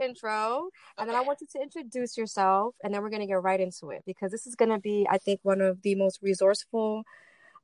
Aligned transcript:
intro, 0.00 0.68
and 0.98 1.08
then 1.08 1.16
I 1.16 1.20
want 1.20 1.40
you 1.40 1.46
to 1.52 1.60
introduce 1.60 2.16
yourself, 2.16 2.74
and 2.82 2.94
then 2.94 3.02
we're 3.02 3.10
gonna 3.10 3.26
get 3.26 3.42
right 3.42 3.60
into 3.60 3.90
it 3.90 4.02
because 4.06 4.30
this 4.30 4.46
is 4.46 4.54
gonna 4.54 4.78
be, 4.78 5.06
I 5.10 5.18
think, 5.18 5.40
one 5.42 5.60
of 5.60 5.82
the 5.82 5.94
most 5.94 6.20
resourceful 6.22 7.04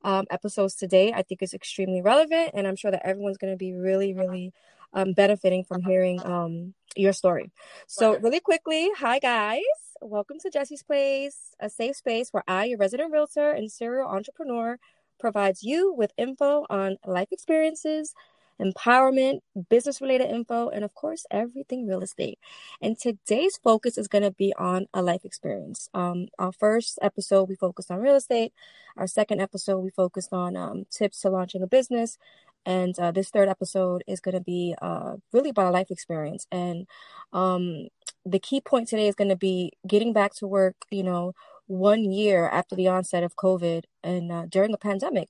um, 0.03 0.25
episodes 0.29 0.75
today. 0.75 1.13
I 1.13 1.23
think 1.23 1.41
it's 1.41 1.53
extremely 1.53 2.01
relevant, 2.01 2.51
and 2.53 2.67
I'm 2.67 2.75
sure 2.75 2.91
that 2.91 3.05
everyone's 3.05 3.37
gonna 3.37 3.57
be 3.57 3.73
really, 3.73 4.13
really 4.13 4.53
um, 4.93 5.13
benefiting 5.13 5.63
from 5.63 5.83
hearing 5.83 6.23
um, 6.25 6.73
your 6.95 7.13
story. 7.13 7.51
So, 7.87 8.17
really 8.17 8.39
quickly, 8.39 8.89
hi 8.97 9.19
guys. 9.19 9.61
Welcome 10.01 10.37
to 10.39 10.49
Jesse's 10.49 10.81
Place, 10.81 11.53
a 11.59 11.69
safe 11.69 11.95
space 11.97 12.29
where 12.31 12.43
I, 12.47 12.65
your 12.65 12.77
resident 12.77 13.11
realtor 13.11 13.51
and 13.51 13.71
serial 13.71 14.07
entrepreneur, 14.07 14.79
provides 15.19 15.61
you 15.61 15.93
with 15.93 16.13
info 16.17 16.65
on 16.69 16.97
life 17.05 17.27
experiences, 17.31 18.13
empowerment, 18.61 19.39
business 19.69 20.01
related 20.01 20.29
info, 20.29 20.69
and 20.69 20.83
of 20.83 20.93
course, 20.93 21.25
everything 21.31 21.87
real 21.87 22.01
estate. 22.01 22.39
And 22.81 22.99
today's 22.99 23.57
focus 23.63 23.97
is 23.97 24.07
going 24.07 24.23
to 24.23 24.31
be 24.31 24.53
on 24.57 24.87
a 24.93 25.01
life 25.01 25.25
experience. 25.25 25.89
Um, 25.93 26.27
our 26.37 26.51
first 26.51 26.99
episode, 27.01 27.49
we 27.49 27.55
focused 27.55 27.91
on 27.91 27.99
real 27.99 28.15
estate. 28.15 28.53
Our 28.97 29.07
second 29.07 29.41
episode, 29.41 29.79
we 29.79 29.89
focused 29.89 30.33
on 30.33 30.55
um, 30.55 30.85
tips 30.89 31.21
to 31.21 31.29
launching 31.29 31.63
a 31.63 31.67
business. 31.67 32.17
And 32.65 32.97
uh, 32.99 33.11
this 33.11 33.29
third 33.29 33.49
episode 33.49 34.03
is 34.07 34.19
going 34.19 34.35
to 34.35 34.41
be 34.41 34.75
uh, 34.81 35.15
really 35.31 35.49
about 35.49 35.67
a 35.67 35.71
life 35.71 35.89
experience. 35.89 36.45
And 36.51 36.87
um, 37.31 37.87
the 38.25 38.39
key 38.39 38.61
point 38.61 38.87
today 38.87 39.07
is 39.07 39.15
going 39.15 39.29
to 39.29 39.35
be 39.35 39.73
getting 39.87 40.13
back 40.13 40.33
to 40.35 40.47
work, 40.47 40.75
you 40.91 41.03
know, 41.03 41.33
one 41.67 42.03
year 42.11 42.49
after 42.49 42.75
the 42.75 42.87
onset 42.87 43.23
of 43.23 43.35
COVID 43.35 43.83
and 44.03 44.31
uh, 44.31 44.45
during 44.49 44.73
a 44.73 44.77
pandemic. 44.77 45.29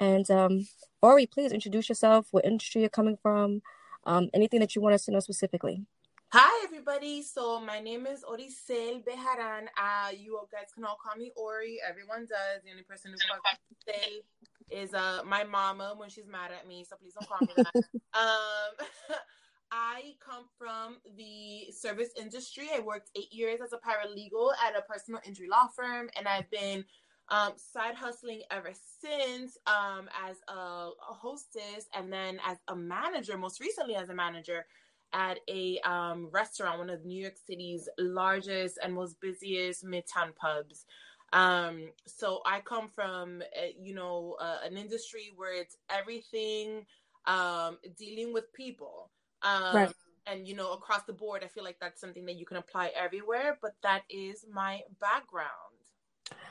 And 0.00 0.28
um, 0.30 0.66
Ori, 1.02 1.26
please 1.26 1.52
introduce 1.52 1.88
yourself, 1.88 2.28
what 2.30 2.46
industry 2.46 2.80
you're 2.80 2.90
coming 2.90 3.18
from, 3.22 3.62
um, 4.04 4.30
anything 4.32 4.60
that 4.60 4.74
you 4.74 4.80
want 4.80 4.94
us 4.94 5.04
to 5.04 5.10
know 5.12 5.20
specifically. 5.20 5.84
Hi, 6.32 6.64
everybody. 6.64 7.22
So 7.22 7.60
my 7.60 7.80
name 7.80 8.06
is 8.06 8.24
Oricel 8.24 9.04
Bejaran. 9.04 9.66
Uh, 9.76 10.10
you 10.16 10.40
guys 10.50 10.72
can 10.74 10.84
all 10.84 10.96
call 11.04 11.18
me 11.18 11.32
Ori. 11.36 11.78
Everyone 11.86 12.20
does. 12.20 12.62
The 12.64 12.70
only 12.70 12.84
person 12.84 13.12
who 13.12 13.18
calls 13.28 13.42
me 13.86 13.94
Cel 13.94 14.80
is 14.80 14.94
uh, 14.94 15.22
my 15.26 15.44
mama 15.44 15.94
when 15.96 16.08
she's 16.08 16.26
mad 16.26 16.50
at 16.52 16.66
me. 16.66 16.84
So 16.88 16.96
please 16.96 17.12
don't 17.12 17.28
call 17.28 17.40
me 17.40 17.52
that. 17.56 17.74
um, 18.14 18.86
I 19.72 20.14
come 20.24 20.44
from 20.56 20.96
the 21.16 21.72
service 21.72 22.10
industry. 22.18 22.68
I 22.74 22.80
worked 22.80 23.10
eight 23.16 23.32
years 23.32 23.60
as 23.60 23.72
a 23.72 23.76
paralegal 23.76 24.52
at 24.66 24.76
a 24.76 24.82
personal 24.82 25.20
injury 25.26 25.48
law 25.48 25.68
firm, 25.74 26.08
and 26.16 26.26
I've 26.26 26.50
been 26.50 26.84
um, 27.30 27.52
side 27.56 27.94
hustling 27.94 28.42
ever 28.50 28.72
since 29.00 29.56
um, 29.66 30.08
as 30.28 30.36
a, 30.48 30.52
a, 30.52 30.92
hostess 31.00 31.86
and 31.94 32.12
then 32.12 32.40
as 32.44 32.58
a 32.68 32.74
manager, 32.74 33.38
most 33.38 33.60
recently 33.60 33.94
as 33.94 34.08
a 34.08 34.14
manager 34.14 34.66
at 35.12 35.38
a 35.48 35.78
um, 35.80 36.28
restaurant, 36.32 36.78
one 36.78 36.90
of 36.90 37.04
New 37.04 37.20
York 37.20 37.36
City's 37.46 37.88
largest 37.98 38.78
and 38.82 38.94
most 38.94 39.20
busiest 39.20 39.84
midtown 39.84 40.34
pubs. 40.34 40.86
Um, 41.32 41.92
so 42.06 42.40
I 42.44 42.60
come 42.60 42.88
from, 42.88 43.42
uh, 43.56 43.66
you 43.80 43.94
know, 43.94 44.36
uh, 44.40 44.58
an 44.64 44.76
industry 44.76 45.30
where 45.36 45.54
it's 45.54 45.76
everything 45.88 46.84
um, 47.26 47.78
dealing 47.96 48.32
with 48.32 48.52
people. 48.52 49.10
Um, 49.42 49.74
right. 49.74 49.92
And 50.26 50.46
you 50.46 50.54
know, 50.54 50.72
across 50.72 51.02
the 51.04 51.12
board, 51.12 51.42
I 51.44 51.48
feel 51.48 51.64
like 51.64 51.78
that's 51.80 52.00
something 52.00 52.26
that 52.26 52.36
you 52.36 52.44
can 52.44 52.56
apply 52.56 52.92
everywhere. 52.96 53.58
But 53.62 53.72
that 53.82 54.02
is 54.10 54.44
my 54.52 54.80
background. 55.00 55.69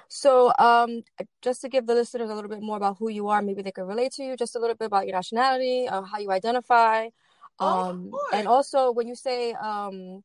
So, 0.10 0.52
um, 0.60 1.04
just 1.42 1.62
to 1.62 1.70
give 1.70 1.86
the 1.86 1.94
listeners 1.94 2.30
a 2.30 2.34
little 2.34 2.50
bit 2.50 2.62
more 2.62 2.78
about 2.78 2.98
who 2.98 3.10
you 3.10 3.30
are, 3.30 3.42
maybe 3.42 3.62
they 3.62 3.72
can 3.72 3.86
relate 3.86 4.12
to 4.14 4.24
you. 4.24 4.36
Just 4.36 4.56
a 4.56 4.60
little 4.60 4.76
bit 4.76 4.86
about 4.86 5.06
your 5.06 5.16
nationality, 5.16 5.88
uh, 5.88 6.02
how 6.02 6.18
you 6.18 6.32
identify, 6.32 7.10
um, 7.60 8.12
oh, 8.14 8.30
and 8.34 8.48
also 8.48 8.92
when 8.92 9.08
you 9.08 9.16
say 9.16 9.54
um, 9.54 10.24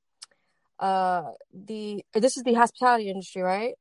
uh, 0.78 1.32
the 1.52 2.04
this 2.14 2.36
is 2.36 2.44
the 2.44 2.54
hospitality 2.54 3.08
industry, 3.08 3.42
right? 3.42 3.74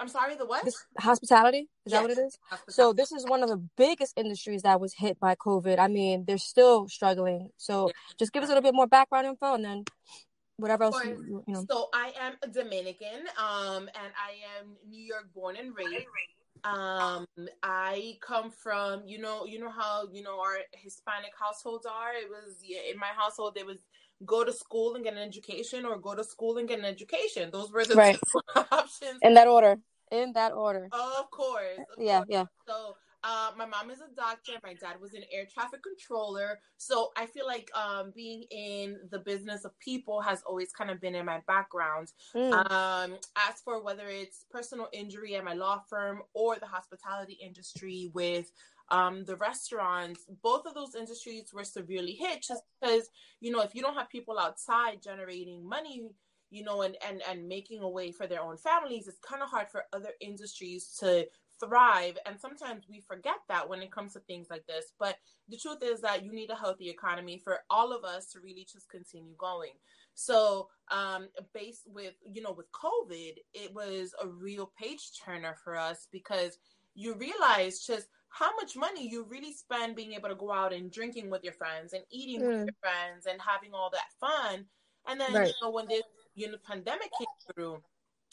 I'm 0.00 0.08
sorry, 0.08 0.36
the 0.36 0.46
what? 0.46 0.64
This, 0.64 0.84
hospitality? 0.98 1.68
Is 1.84 1.92
yes. 1.92 1.92
that 1.92 2.02
what 2.02 2.10
it 2.12 2.18
is? 2.18 2.38
So 2.68 2.92
this 2.92 3.10
is 3.10 3.24
one 3.26 3.42
of 3.42 3.48
the 3.48 3.60
biggest 3.76 4.16
industries 4.16 4.62
that 4.62 4.80
was 4.80 4.94
hit 4.94 5.18
by 5.18 5.34
COVID. 5.34 5.78
I 5.78 5.88
mean, 5.88 6.24
they're 6.24 6.38
still 6.38 6.86
struggling. 6.86 7.50
So 7.56 7.90
just 8.16 8.32
give 8.32 8.44
us 8.44 8.48
a 8.48 8.52
little 8.52 8.62
bit 8.62 8.74
more 8.74 8.86
background 8.86 9.26
info 9.26 9.54
and 9.54 9.64
then 9.64 9.84
whatever 10.58 10.84
else 10.84 11.02
you, 11.04 11.42
you 11.46 11.54
know. 11.54 11.64
So 11.68 11.88
I 11.94 12.12
am 12.20 12.34
a 12.42 12.48
Dominican, 12.48 13.26
um, 13.38 13.88
and 13.88 14.12
I 14.18 14.58
am 14.58 14.76
New 14.88 15.02
York 15.02 15.32
born 15.34 15.56
and 15.56 15.74
raised. 15.74 16.06
Um, 16.64 17.26
I 17.62 18.18
come 18.20 18.50
from, 18.50 19.02
you 19.06 19.18
know, 19.20 19.46
you 19.46 19.60
know 19.60 19.70
how, 19.70 20.08
you 20.12 20.22
know, 20.22 20.40
our 20.40 20.58
Hispanic 20.72 21.30
households 21.38 21.86
are. 21.86 22.12
It 22.14 22.28
was 22.28 22.56
yeah, 22.62 22.80
in 22.92 22.98
my 22.98 23.12
household, 23.16 23.54
there 23.54 23.64
was 23.64 23.78
go 24.26 24.44
to 24.44 24.52
school 24.52 24.96
and 24.96 25.04
get 25.04 25.14
an 25.14 25.20
education 25.20 25.86
or 25.86 25.98
go 25.98 26.14
to 26.14 26.24
school 26.24 26.58
and 26.58 26.68
get 26.68 26.78
an 26.80 26.84
education. 26.84 27.50
Those 27.52 27.70
were 27.72 27.84
the 27.84 27.94
right. 27.94 28.18
options. 28.72 29.18
In 29.22 29.34
that 29.34 29.46
order. 29.46 29.76
In 30.10 30.32
that 30.32 30.52
order. 30.52 30.88
Of 30.90 31.30
course. 31.30 31.78
Of 31.78 32.02
yeah, 32.02 32.18
course. 32.18 32.28
yeah. 32.30 32.44
So 32.66 32.96
uh, 33.28 33.50
my 33.58 33.66
mom 33.66 33.90
is 33.90 33.98
a 34.00 34.14
doctor. 34.16 34.52
My 34.62 34.72
dad 34.72 34.98
was 35.02 35.12
an 35.12 35.22
air 35.30 35.44
traffic 35.52 35.80
controller. 35.82 36.60
So 36.78 37.10
I 37.14 37.26
feel 37.26 37.46
like 37.46 37.70
um, 37.76 38.10
being 38.14 38.44
in 38.50 38.96
the 39.10 39.18
business 39.18 39.66
of 39.66 39.78
people 39.80 40.22
has 40.22 40.42
always 40.46 40.72
kind 40.72 40.90
of 40.90 40.98
been 40.98 41.14
in 41.14 41.26
my 41.26 41.42
background. 41.46 42.12
Mm. 42.34 42.52
Um, 42.70 43.16
as 43.46 43.60
for 43.62 43.82
whether 43.82 44.08
it's 44.08 44.46
personal 44.50 44.88
injury 44.94 45.36
at 45.36 45.44
my 45.44 45.52
law 45.52 45.82
firm 45.90 46.22
or 46.32 46.56
the 46.56 46.66
hospitality 46.66 47.38
industry 47.44 48.10
with 48.14 48.50
um, 48.90 49.26
the 49.26 49.36
restaurants, 49.36 50.20
both 50.42 50.64
of 50.64 50.72
those 50.72 50.94
industries 50.94 51.52
were 51.52 51.64
severely 51.64 52.12
hit 52.12 52.42
just 52.42 52.62
because, 52.80 53.10
you 53.40 53.52
know, 53.52 53.60
if 53.60 53.74
you 53.74 53.82
don't 53.82 53.94
have 53.94 54.08
people 54.08 54.38
outside 54.38 55.02
generating 55.02 55.68
money, 55.68 56.08
you 56.50 56.64
know, 56.64 56.80
and, 56.80 56.96
and, 57.06 57.20
and 57.28 57.46
making 57.46 57.82
a 57.82 57.88
way 57.88 58.10
for 58.10 58.26
their 58.26 58.42
own 58.42 58.56
families, 58.56 59.06
it's 59.06 59.18
kind 59.18 59.42
of 59.42 59.50
hard 59.50 59.68
for 59.68 59.84
other 59.92 60.12
industries 60.22 60.96
to 61.00 61.26
thrive. 61.60 62.18
And 62.26 62.38
sometimes 62.40 62.84
we 62.88 63.00
forget 63.00 63.36
that 63.48 63.68
when 63.68 63.82
it 63.82 63.92
comes 63.92 64.14
to 64.14 64.20
things 64.20 64.48
like 64.50 64.66
this. 64.66 64.92
But 64.98 65.16
the 65.48 65.56
truth 65.56 65.82
is 65.82 66.00
that 66.00 66.24
you 66.24 66.32
need 66.32 66.50
a 66.50 66.56
healthy 66.56 66.88
economy 66.88 67.40
for 67.42 67.60
all 67.70 67.92
of 67.92 68.04
us 68.04 68.26
to 68.32 68.40
really 68.40 68.66
just 68.70 68.88
continue 68.88 69.34
going. 69.38 69.72
So, 70.14 70.68
um, 70.90 71.28
based 71.54 71.84
with, 71.86 72.14
you 72.24 72.42
know, 72.42 72.52
with 72.52 72.66
COVID, 72.72 73.34
it 73.54 73.72
was 73.74 74.14
a 74.22 74.26
real 74.26 74.72
page 74.80 75.12
turner 75.24 75.56
for 75.62 75.76
us 75.76 76.08
because 76.10 76.58
you 76.94 77.14
realize 77.14 77.86
just 77.86 78.08
how 78.30 78.54
much 78.56 78.76
money 78.76 79.08
you 79.08 79.24
really 79.24 79.52
spend 79.52 79.96
being 79.96 80.12
able 80.12 80.28
to 80.28 80.34
go 80.34 80.52
out 80.52 80.72
and 80.72 80.90
drinking 80.90 81.30
with 81.30 81.44
your 81.44 81.52
friends 81.52 81.92
and 81.92 82.02
eating 82.10 82.42
mm. 82.42 82.48
with 82.48 82.66
your 82.66 82.76
friends 82.80 83.26
and 83.26 83.40
having 83.40 83.72
all 83.72 83.90
that 83.90 84.10
fun. 84.20 84.66
And 85.06 85.20
then, 85.20 85.32
right. 85.32 85.46
you 85.46 85.54
know, 85.62 85.70
when 85.70 85.88
this 85.88 86.02
you 86.38 86.50
know, 86.50 86.56
pandemic 86.66 87.10
came 87.18 87.26
through, 87.52 87.82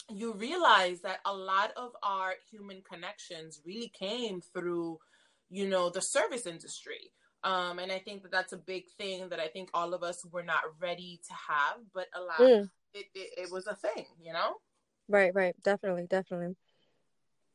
you 0.08 0.32
realize 0.34 1.00
that 1.00 1.18
a 1.24 1.32
lot 1.32 1.72
of 1.76 1.90
our 2.02 2.34
human 2.50 2.82
connections 2.82 3.60
really 3.64 3.88
came 3.88 4.40
through, 4.40 4.98
you 5.50 5.68
know, 5.68 5.90
the 5.90 6.00
service 6.00 6.46
industry. 6.46 7.12
Um, 7.44 7.78
and 7.78 7.92
I 7.92 7.98
think 7.98 8.22
that 8.22 8.32
that's 8.32 8.52
a 8.52 8.56
big 8.58 8.84
thing 8.98 9.28
that 9.28 9.40
I 9.40 9.48
think 9.48 9.70
all 9.74 9.94
of 9.94 10.02
us 10.02 10.24
were 10.32 10.42
not 10.42 10.62
ready 10.80 11.20
to 11.28 11.34
have, 11.48 11.78
but 11.94 12.06
a 12.14 12.20
lot, 12.20 12.38
mm. 12.38 12.70
it, 12.94 13.06
it, 13.14 13.30
it 13.38 13.52
was 13.52 13.66
a 13.66 13.74
thing, 13.74 14.06
you 14.20 14.32
know? 14.32 14.54
Right, 15.08 15.32
right. 15.34 15.54
Definitely, 15.62 16.06
definitely. 16.08 16.56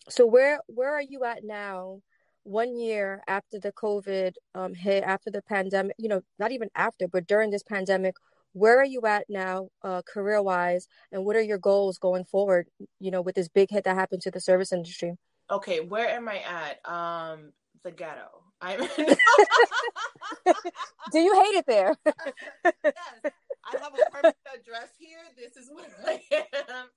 So 0.09 0.25
where, 0.25 0.59
where 0.67 0.93
are 0.93 1.01
you 1.01 1.23
at 1.23 1.43
now? 1.43 2.01
One 2.43 2.75
year 2.75 3.21
after 3.27 3.59
the 3.59 3.71
COVID 3.71 4.33
um, 4.55 4.73
hit, 4.73 5.03
after 5.03 5.29
the 5.29 5.43
pandemic, 5.43 5.95
you 5.99 6.09
know, 6.09 6.21
not 6.39 6.51
even 6.51 6.69
after, 6.73 7.07
but 7.07 7.27
during 7.27 7.51
this 7.51 7.63
pandemic, 7.63 8.15
where 8.53 8.79
are 8.79 8.85
you 8.85 9.01
at 9.05 9.25
now 9.29 9.69
uh, 9.83 10.01
career 10.11 10.41
wise 10.41 10.87
and 11.11 11.25
what 11.25 11.35
are 11.35 11.41
your 11.41 11.57
goals 11.57 11.97
going 11.97 12.25
forward 12.25 12.67
you 12.99 13.11
know 13.11 13.21
with 13.21 13.35
this 13.35 13.47
big 13.47 13.69
hit 13.69 13.83
that 13.83 13.95
happened 13.95 14.21
to 14.21 14.31
the 14.31 14.39
service 14.41 14.71
industry? 14.71 15.15
Okay 15.49 15.79
where 15.79 16.09
am 16.09 16.29
i 16.29 16.39
at? 16.39 16.89
Um 16.89 17.51
the 17.83 17.91
ghetto. 17.91 18.43
I'm 18.61 18.79
do 21.11 21.19
you 21.19 21.33
hate 21.33 21.55
it 21.57 21.65
there? 21.67 21.95
Yes. 22.05 22.13
I 23.63 23.77
have 23.81 23.93
a 23.93 24.11
permanent 24.11 24.35
address 24.53 24.89
here. 24.99 25.19
This 25.35 25.55
is 25.57 25.71
where 25.73 25.87
i 26.05 26.21
am. 26.31 26.87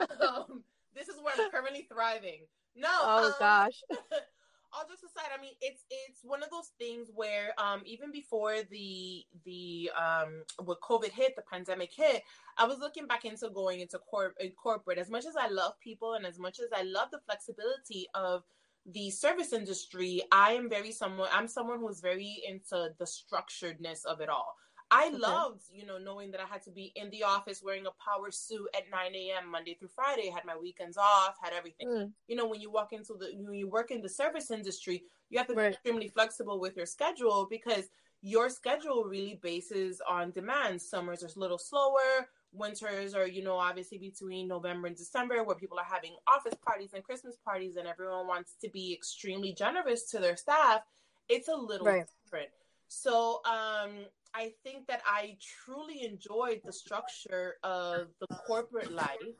Um, 0.20 0.64
this 0.94 1.08
is 1.08 1.16
where 1.22 1.34
i'm 1.38 1.50
currently 1.50 1.86
thriving. 1.92 2.46
No 2.74 2.88
oh 2.90 3.26
um, 3.26 3.32
gosh 3.38 3.82
all 4.72 4.84
jokes 4.88 5.02
aside, 5.02 5.30
I 5.36 5.40
mean, 5.40 5.54
it's 5.60 5.84
it's 5.90 6.20
one 6.22 6.42
of 6.42 6.50
those 6.50 6.72
things 6.78 7.08
where 7.14 7.52
um, 7.58 7.82
even 7.84 8.12
before 8.12 8.56
the 8.70 9.24
the 9.44 9.90
um, 9.98 10.42
when 10.64 10.76
COVID 10.82 11.10
hit, 11.10 11.36
the 11.36 11.42
pandemic 11.42 11.92
hit, 11.92 12.22
I 12.56 12.66
was 12.66 12.78
looking 12.78 13.06
back 13.06 13.24
into 13.24 13.48
going 13.50 13.80
into 13.80 13.98
cor- 13.98 14.34
corporate. 14.62 14.98
As 14.98 15.10
much 15.10 15.26
as 15.26 15.34
I 15.36 15.48
love 15.48 15.72
people 15.80 16.14
and 16.14 16.24
as 16.24 16.38
much 16.38 16.60
as 16.60 16.68
I 16.74 16.82
love 16.82 17.08
the 17.10 17.20
flexibility 17.26 18.06
of 18.14 18.44
the 18.86 19.10
service 19.10 19.52
industry, 19.52 20.22
I 20.32 20.52
am 20.52 20.68
very 20.68 20.92
someone. 20.92 21.28
I'm 21.32 21.48
someone 21.48 21.80
who's 21.80 22.00
very 22.00 22.42
into 22.48 22.90
the 22.98 23.04
structuredness 23.04 24.04
of 24.04 24.20
it 24.20 24.28
all. 24.28 24.56
I 24.90 25.06
okay. 25.06 25.16
loved, 25.16 25.62
you 25.72 25.86
know, 25.86 25.98
knowing 25.98 26.32
that 26.32 26.40
I 26.40 26.46
had 26.46 26.62
to 26.62 26.70
be 26.70 26.92
in 26.96 27.10
the 27.10 27.22
office 27.22 27.62
wearing 27.62 27.86
a 27.86 27.90
power 28.02 28.30
suit 28.30 28.68
at 28.74 28.90
9 28.90 29.14
a.m. 29.14 29.50
Monday 29.50 29.74
through 29.74 29.90
Friday, 29.94 30.30
had 30.30 30.44
my 30.44 30.56
weekends 30.56 30.96
off, 30.96 31.36
had 31.42 31.52
everything. 31.52 31.88
Mm. 31.88 32.12
You 32.26 32.36
know, 32.36 32.48
when 32.48 32.60
you 32.60 32.70
walk 32.70 32.92
into 32.92 33.14
the, 33.14 33.30
when 33.36 33.54
you 33.54 33.68
work 33.68 33.92
in 33.92 34.02
the 34.02 34.08
service 34.08 34.50
industry, 34.50 35.04
you 35.28 35.38
have 35.38 35.46
to 35.46 35.54
right. 35.54 35.68
be 35.68 35.74
extremely 35.74 36.08
flexible 36.08 36.58
with 36.58 36.76
your 36.76 36.86
schedule 36.86 37.46
because 37.48 37.84
your 38.22 38.50
schedule 38.50 39.04
really 39.04 39.38
bases 39.42 40.02
on 40.08 40.32
demand. 40.32 40.82
Summers 40.82 41.22
are 41.22 41.28
a 41.34 41.38
little 41.38 41.58
slower. 41.58 42.28
Winters 42.52 43.14
are, 43.14 43.28
you 43.28 43.44
know, 43.44 43.56
obviously 43.56 43.96
between 43.96 44.48
November 44.48 44.88
and 44.88 44.96
December, 44.96 45.44
where 45.44 45.54
people 45.54 45.78
are 45.78 45.84
having 45.84 46.16
office 46.26 46.54
parties 46.66 46.90
and 46.94 47.04
Christmas 47.04 47.36
parties, 47.44 47.76
and 47.76 47.86
everyone 47.86 48.26
wants 48.26 48.56
to 48.60 48.68
be 48.68 48.92
extremely 48.92 49.52
generous 49.52 50.10
to 50.10 50.18
their 50.18 50.36
staff. 50.36 50.82
It's 51.28 51.46
a 51.46 51.54
little 51.54 51.86
right. 51.86 52.06
different. 52.24 52.48
So, 52.88 53.40
um, 53.44 53.90
I 54.34 54.52
think 54.62 54.86
that 54.86 55.02
I 55.06 55.36
truly 55.64 56.04
enjoyed 56.04 56.60
the 56.64 56.72
structure 56.72 57.56
of 57.62 58.08
the 58.20 58.26
corporate 58.46 58.92
life. 58.92 59.36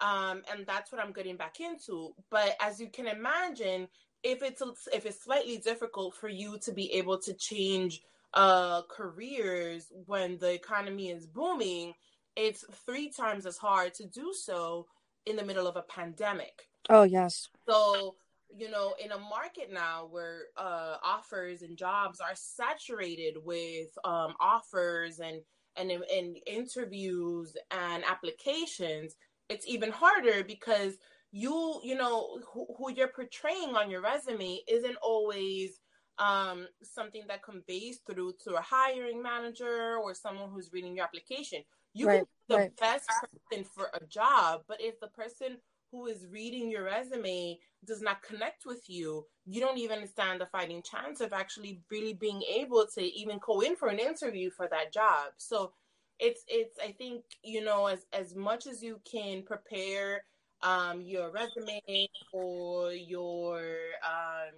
Um, 0.00 0.42
and 0.50 0.66
that's 0.66 0.90
what 0.90 1.00
I'm 1.00 1.12
getting 1.12 1.36
back 1.36 1.60
into. 1.60 2.14
But 2.30 2.56
as 2.60 2.80
you 2.80 2.88
can 2.88 3.06
imagine, 3.06 3.88
if 4.22 4.42
it's 4.42 4.62
if 4.92 5.06
it's 5.06 5.22
slightly 5.22 5.58
difficult 5.58 6.14
for 6.14 6.28
you 6.28 6.58
to 6.58 6.72
be 6.72 6.92
able 6.94 7.18
to 7.18 7.34
change 7.34 8.02
uh, 8.34 8.82
careers 8.88 9.92
when 10.06 10.38
the 10.38 10.52
economy 10.52 11.10
is 11.10 11.26
booming, 11.26 11.94
it's 12.36 12.64
three 12.86 13.10
times 13.10 13.46
as 13.46 13.56
hard 13.56 13.94
to 13.94 14.06
do 14.06 14.32
so 14.32 14.86
in 15.26 15.36
the 15.36 15.44
middle 15.44 15.66
of 15.66 15.76
a 15.76 15.82
pandemic. 15.82 16.68
Oh 16.88 17.02
yes. 17.02 17.48
So 17.68 18.16
you 18.56 18.70
know, 18.70 18.94
in 19.02 19.12
a 19.12 19.18
market 19.18 19.70
now 19.72 20.08
where 20.10 20.42
uh, 20.56 20.96
offers 21.02 21.62
and 21.62 21.76
jobs 21.76 22.20
are 22.20 22.34
saturated 22.34 23.36
with 23.44 23.88
um, 24.04 24.34
offers 24.40 25.20
and, 25.20 25.40
and 25.76 25.90
and 25.90 26.36
interviews 26.46 27.56
and 27.70 28.04
applications, 28.04 29.14
it's 29.48 29.66
even 29.68 29.90
harder 29.90 30.42
because 30.44 30.94
you 31.32 31.80
you 31.84 31.94
know 31.94 32.38
who, 32.52 32.66
who 32.76 32.92
you're 32.92 33.08
portraying 33.08 33.76
on 33.76 33.90
your 33.90 34.02
resume 34.02 34.58
isn't 34.68 34.96
always 35.02 35.78
um, 36.18 36.66
something 36.82 37.22
that 37.28 37.42
conveys 37.42 38.00
through 38.06 38.34
to 38.44 38.54
a 38.54 38.60
hiring 38.60 39.22
manager 39.22 39.96
or 39.96 40.14
someone 40.14 40.50
who's 40.50 40.70
reading 40.72 40.96
your 40.96 41.04
application. 41.04 41.62
You 41.94 42.06
right, 42.06 42.18
can 42.18 42.24
be 42.24 42.54
the 42.54 42.56
right. 42.56 42.76
best 42.76 43.08
person 43.08 43.64
for 43.64 43.90
a 43.94 44.04
job, 44.06 44.62
but 44.68 44.80
if 44.80 45.00
the 45.00 45.08
person 45.08 45.56
who 45.90 46.06
is 46.06 46.26
reading 46.30 46.70
your 46.70 46.84
resume 46.84 47.58
does 47.84 48.00
not 48.00 48.22
connect 48.22 48.64
with 48.66 48.82
you, 48.88 49.26
you 49.46 49.60
don't 49.60 49.78
even 49.78 50.06
stand 50.06 50.42
a 50.42 50.46
fighting 50.46 50.82
chance 50.82 51.20
of 51.20 51.32
actually 51.32 51.80
really 51.90 52.14
being 52.14 52.42
able 52.42 52.86
to 52.94 53.02
even 53.02 53.38
go 53.44 53.60
in 53.60 53.76
for 53.76 53.88
an 53.88 53.98
interview 53.98 54.50
for 54.50 54.68
that 54.68 54.92
job. 54.92 55.32
So 55.38 55.72
it's 56.18 56.42
it's 56.48 56.76
I 56.78 56.92
think, 56.92 57.24
you 57.42 57.64
know, 57.64 57.86
as 57.86 58.06
as 58.12 58.34
much 58.34 58.66
as 58.66 58.82
you 58.82 59.00
can 59.10 59.42
prepare 59.42 60.24
um 60.62 61.00
your 61.00 61.32
resume 61.32 62.08
or 62.32 62.92
your 62.92 63.58
um 64.04 64.54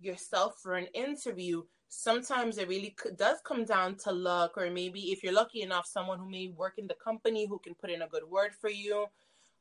yourself 0.00 0.56
for 0.62 0.74
an 0.74 0.86
interview, 0.92 1.62
sometimes 1.88 2.58
it 2.58 2.68
really 2.68 2.94
does 3.16 3.38
come 3.46 3.64
down 3.64 3.96
to 3.96 4.12
luck 4.12 4.52
or 4.56 4.70
maybe 4.70 5.12
if 5.12 5.22
you're 5.22 5.32
lucky 5.32 5.62
enough 5.62 5.86
someone 5.86 6.18
who 6.18 6.28
may 6.28 6.48
work 6.48 6.74
in 6.78 6.86
the 6.88 6.96
company 7.02 7.46
who 7.46 7.58
can 7.60 7.74
put 7.74 7.90
in 7.90 8.02
a 8.02 8.08
good 8.08 8.24
word 8.28 8.50
for 8.60 8.68
you 8.68 9.06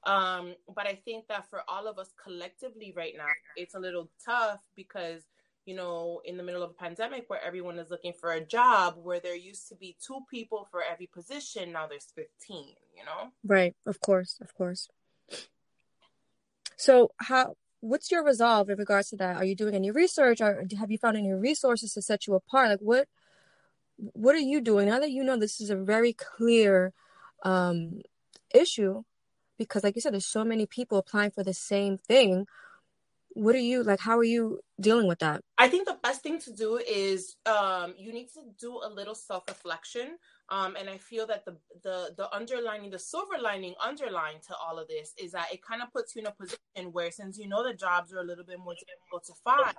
um, 0.05 0.55
but 0.75 0.85
I 0.85 0.95
think 1.03 1.27
that 1.27 1.49
for 1.49 1.63
all 1.67 1.87
of 1.87 1.97
us 1.97 2.13
collectively 2.23 2.93
right 2.95 3.13
now, 3.17 3.27
it's 3.57 3.73
a 3.73 3.79
little 3.79 4.09
tough 4.23 4.59
because, 4.75 5.23
you 5.65 5.75
know, 5.75 6.21
in 6.25 6.37
the 6.37 6.43
middle 6.43 6.61
of 6.61 6.71
a 6.71 6.73
pandemic 6.73 7.25
where 7.27 7.43
everyone 7.43 7.79
is 7.79 7.89
looking 7.89 8.13
for 8.13 8.31
a 8.31 8.45
job, 8.45 8.97
where 9.01 9.19
there 9.19 9.35
used 9.35 9.67
to 9.69 9.75
be 9.75 9.97
two 10.05 10.19
people 10.29 10.67
for 10.69 10.83
every 10.83 11.07
position, 11.07 11.71
now 11.71 11.87
there's 11.87 12.07
15, 12.15 12.75
you 12.95 13.03
know? 13.03 13.31
Right. 13.43 13.75
Of 13.87 13.99
course. 13.99 14.37
Of 14.41 14.53
course. 14.53 14.89
So, 16.77 17.11
how, 17.17 17.55
what's 17.79 18.11
your 18.11 18.23
resolve 18.23 18.69
in 18.69 18.77
regards 18.77 19.09
to 19.09 19.15
that? 19.15 19.37
Are 19.37 19.45
you 19.45 19.55
doing 19.55 19.73
any 19.73 19.89
research 19.89 20.39
or 20.39 20.65
have 20.77 20.91
you 20.91 20.99
found 20.99 21.17
any 21.17 21.33
resources 21.33 21.93
to 21.93 22.01
set 22.03 22.27
you 22.27 22.35
apart? 22.35 22.69
Like, 22.69 22.79
what, 22.79 23.07
what 23.97 24.35
are 24.35 24.39
you 24.39 24.61
doing 24.61 24.87
now 24.89 24.99
that 24.99 25.11
you 25.11 25.23
know 25.23 25.37
this 25.37 25.59
is 25.59 25.71
a 25.71 25.75
very 25.75 26.13
clear 26.13 26.93
um, 27.43 28.01
issue? 28.53 29.03
Because 29.57 29.83
like 29.83 29.95
you 29.95 30.01
said 30.01 30.13
there's 30.13 30.25
so 30.25 30.43
many 30.43 30.65
people 30.65 30.97
applying 30.97 31.31
for 31.31 31.43
the 31.43 31.53
same 31.53 31.97
thing. 31.97 32.47
What 33.29 33.55
are 33.55 33.59
you 33.59 33.83
like 33.83 33.99
how 33.99 34.17
are 34.17 34.23
you 34.23 34.59
dealing 34.79 35.07
with 35.07 35.19
that? 35.19 35.41
I 35.57 35.67
think 35.67 35.87
the 35.87 35.97
best 36.01 36.21
thing 36.21 36.39
to 36.39 36.53
do 36.53 36.77
is 36.77 37.35
um, 37.45 37.93
you 37.97 38.13
need 38.13 38.29
to 38.33 38.41
do 38.59 38.79
a 38.83 38.89
little 38.89 39.15
self-reflection. 39.15 40.17
Um, 40.49 40.75
and 40.75 40.87
i 40.87 40.97
feel 40.97 41.25
that 41.25 41.43
the, 41.43 41.57
the 41.81 42.13
the 42.15 42.31
underlining 42.31 42.91
the 42.91 42.99
silver 42.99 43.33
lining 43.41 43.73
underlying 43.83 44.37
to 44.47 44.55
all 44.55 44.77
of 44.77 44.87
this 44.87 45.11
is 45.17 45.31
that 45.31 45.47
it 45.51 45.63
kind 45.63 45.81
of 45.81 45.91
puts 45.91 46.15
you 46.15 46.21
in 46.21 46.27
a 46.27 46.31
position 46.31 46.91
where 46.91 47.09
since 47.09 47.39
you 47.39 47.47
know 47.47 47.63
the 47.63 47.73
jobs 47.73 48.13
are 48.13 48.19
a 48.19 48.23
little 48.23 48.45
bit 48.45 48.59
more 48.59 48.75
difficult 48.75 49.25
to 49.25 49.33
find 49.43 49.75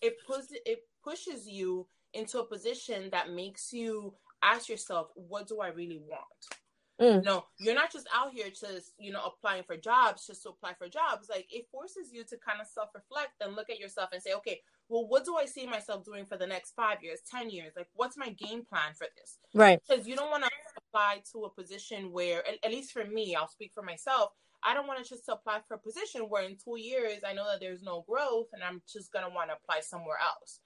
it 0.00 0.14
puts 0.26 0.48
it 0.64 0.78
pushes 1.04 1.46
you 1.46 1.86
into 2.14 2.40
a 2.40 2.44
position 2.46 3.10
that 3.10 3.30
makes 3.30 3.70
you 3.70 4.14
ask 4.42 4.70
yourself 4.70 5.08
what 5.14 5.46
do 5.46 5.60
i 5.60 5.68
really 5.68 6.00
want 6.08 6.58
Mm. 7.00 7.24
No, 7.24 7.44
you're 7.58 7.74
not 7.74 7.92
just 7.92 8.08
out 8.14 8.32
here 8.32 8.48
just, 8.48 8.92
you 8.98 9.12
know, 9.12 9.24
applying 9.24 9.62
for 9.62 9.76
jobs 9.76 10.26
just 10.26 10.42
to 10.42 10.48
apply 10.50 10.74
for 10.74 10.88
jobs. 10.88 11.28
Like 11.30 11.46
it 11.50 11.66
forces 11.70 12.12
you 12.12 12.24
to 12.24 12.36
kind 12.38 12.60
of 12.60 12.66
self 12.66 12.88
reflect 12.94 13.34
and 13.40 13.54
look 13.54 13.70
at 13.70 13.78
yourself 13.78 14.10
and 14.12 14.22
say, 14.22 14.34
okay, 14.34 14.60
well, 14.88 15.06
what 15.06 15.24
do 15.24 15.36
I 15.36 15.44
see 15.44 15.66
myself 15.66 16.04
doing 16.04 16.24
for 16.26 16.36
the 16.36 16.46
next 16.46 16.72
five 16.74 17.02
years, 17.02 17.20
10 17.30 17.50
years? 17.50 17.74
Like, 17.76 17.88
what's 17.94 18.16
my 18.16 18.30
game 18.30 18.64
plan 18.64 18.94
for 18.96 19.06
this? 19.16 19.38
Right. 19.54 19.80
Because 19.86 20.06
you 20.06 20.16
don't 20.16 20.30
want 20.30 20.44
to 20.44 20.50
apply 20.76 21.22
to 21.32 21.44
a 21.44 21.50
position 21.50 22.10
where, 22.10 22.46
at, 22.46 22.54
at 22.64 22.70
least 22.72 22.92
for 22.92 23.04
me, 23.04 23.34
I'll 23.34 23.48
speak 23.48 23.72
for 23.74 23.82
myself. 23.82 24.30
I 24.64 24.74
don't 24.74 24.88
want 24.88 25.02
to 25.02 25.08
just 25.08 25.28
apply 25.28 25.60
for 25.68 25.74
a 25.74 25.78
position 25.78 26.22
where 26.22 26.42
in 26.42 26.56
two 26.56 26.78
years 26.78 27.20
I 27.26 27.32
know 27.32 27.44
that 27.44 27.60
there's 27.60 27.82
no 27.82 28.04
growth 28.08 28.48
and 28.52 28.62
I'm 28.64 28.82
just 28.92 29.12
going 29.12 29.24
to 29.24 29.32
want 29.32 29.50
to 29.50 29.56
apply 29.62 29.80
somewhere 29.80 30.18
else. 30.20 30.60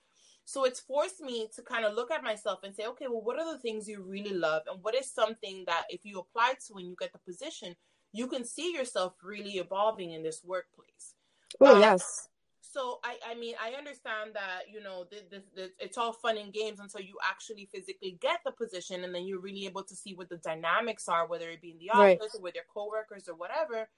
So 0.44 0.64
it's 0.64 0.80
forced 0.80 1.20
me 1.20 1.48
to 1.54 1.62
kind 1.62 1.84
of 1.84 1.94
look 1.94 2.10
at 2.10 2.22
myself 2.22 2.60
and 2.62 2.74
say, 2.74 2.86
okay, 2.86 3.06
well, 3.08 3.22
what 3.22 3.38
are 3.38 3.52
the 3.52 3.60
things 3.60 3.88
you 3.88 4.02
really 4.02 4.34
love? 4.34 4.62
And 4.70 4.82
what 4.82 4.94
is 4.94 5.10
something 5.10 5.64
that 5.66 5.84
if 5.88 6.00
you 6.04 6.18
apply 6.18 6.54
to 6.66 6.74
when 6.74 6.86
you 6.86 6.96
get 6.98 7.12
the 7.12 7.18
position, 7.18 7.76
you 8.12 8.26
can 8.26 8.44
see 8.44 8.72
yourself 8.72 9.14
really 9.22 9.52
evolving 9.58 10.12
in 10.12 10.22
this 10.22 10.42
workplace? 10.44 11.14
Oh, 11.60 11.76
um, 11.76 11.80
yes. 11.80 12.28
So 12.60 13.00
I, 13.04 13.18
I 13.28 13.34
mean, 13.34 13.54
I 13.62 13.76
understand 13.76 14.30
that 14.34 14.62
you 14.72 14.82
know 14.82 15.04
this, 15.10 15.22
this, 15.30 15.42
this, 15.54 15.70
it's 15.78 15.98
all 15.98 16.12
fun 16.12 16.38
and 16.38 16.52
games 16.52 16.80
until 16.80 17.02
you 17.02 17.16
actually 17.28 17.68
physically 17.72 18.16
get 18.20 18.40
the 18.44 18.52
position, 18.52 19.04
and 19.04 19.14
then 19.14 19.26
you're 19.26 19.40
really 19.40 19.66
able 19.66 19.84
to 19.84 19.94
see 19.94 20.14
what 20.14 20.30
the 20.30 20.38
dynamics 20.38 21.06
are, 21.06 21.26
whether 21.26 21.50
it 21.50 21.60
be 21.60 21.72
in 21.72 21.78
the 21.78 21.90
office 21.90 22.18
right. 22.20 22.30
or 22.34 22.40
with 22.40 22.54
your 22.54 22.64
coworkers 22.72 23.28
or 23.28 23.34
whatever. 23.34 23.88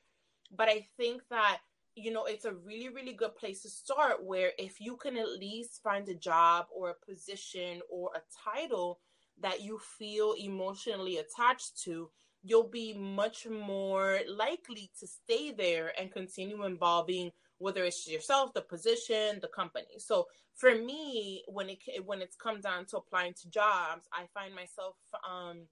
But 0.54 0.68
I 0.68 0.86
think 0.96 1.22
that 1.30 1.58
you 1.96 2.10
know, 2.10 2.24
it's 2.24 2.44
a 2.44 2.52
really, 2.52 2.88
really 2.88 3.12
good 3.12 3.36
place 3.36 3.62
to 3.62 3.68
start 3.70 4.24
where 4.24 4.52
if 4.58 4.80
you 4.80 4.96
can 4.96 5.16
at 5.16 5.38
least 5.38 5.82
find 5.82 6.08
a 6.08 6.14
job 6.14 6.66
or 6.74 6.90
a 6.90 7.06
position 7.10 7.80
or 7.90 8.10
a 8.14 8.22
title 8.52 8.98
that 9.40 9.62
you 9.62 9.78
feel 9.98 10.34
emotionally 10.38 11.18
attached 11.18 11.82
to, 11.84 12.10
you'll 12.42 12.68
be 12.68 12.94
much 12.94 13.46
more 13.46 14.20
likely 14.28 14.90
to 15.00 15.06
stay 15.06 15.52
there 15.52 15.92
and 15.98 16.12
continue 16.12 16.64
involving 16.64 17.30
whether 17.58 17.84
it's 17.84 18.06
yourself, 18.08 18.52
the 18.52 18.60
position, 18.60 19.38
the 19.40 19.48
company. 19.48 19.98
So 19.98 20.26
for 20.54 20.74
me, 20.74 21.42
when 21.48 21.70
it 21.70 21.78
when 22.04 22.20
it's 22.20 22.36
come 22.36 22.60
down 22.60 22.84
to 22.86 22.98
applying 22.98 23.34
to 23.34 23.48
jobs, 23.48 24.06
I 24.12 24.26
find 24.34 24.54
myself 24.54 24.96
um, 25.28 25.62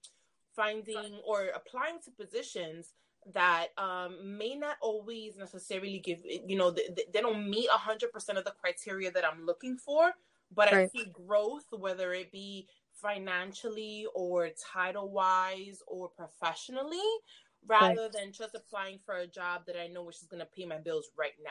finding 0.54 1.20
or 1.26 1.48
applying 1.54 1.98
to 2.04 2.10
positions 2.10 2.94
that 3.34 3.68
um, 3.78 4.36
may 4.36 4.54
not 4.54 4.76
always 4.80 5.36
necessarily 5.36 5.98
give 5.98 6.20
you 6.24 6.56
know 6.56 6.70
they, 6.70 6.88
they 7.12 7.20
don't 7.20 7.48
meet 7.48 7.68
100% 7.70 8.38
of 8.38 8.44
the 8.44 8.52
criteria 8.60 9.10
that 9.10 9.24
i'm 9.24 9.46
looking 9.46 9.76
for 9.76 10.12
but 10.54 10.72
right. 10.72 10.90
i 10.94 10.98
see 10.98 11.06
growth 11.12 11.66
whether 11.70 12.12
it 12.12 12.32
be 12.32 12.66
financially 12.94 14.06
or 14.14 14.48
title 14.72 15.10
wise 15.10 15.82
or 15.86 16.08
professionally 16.08 16.98
rather 17.66 18.02
right. 18.02 18.12
than 18.12 18.32
just 18.32 18.54
applying 18.54 18.98
for 18.98 19.16
a 19.16 19.26
job 19.26 19.62
that 19.66 19.80
i 19.80 19.86
know 19.86 20.02
which 20.02 20.16
is 20.16 20.26
going 20.26 20.40
to 20.40 20.48
pay 20.56 20.66
my 20.66 20.78
bills 20.78 21.10
right 21.16 21.32
now 21.42 21.50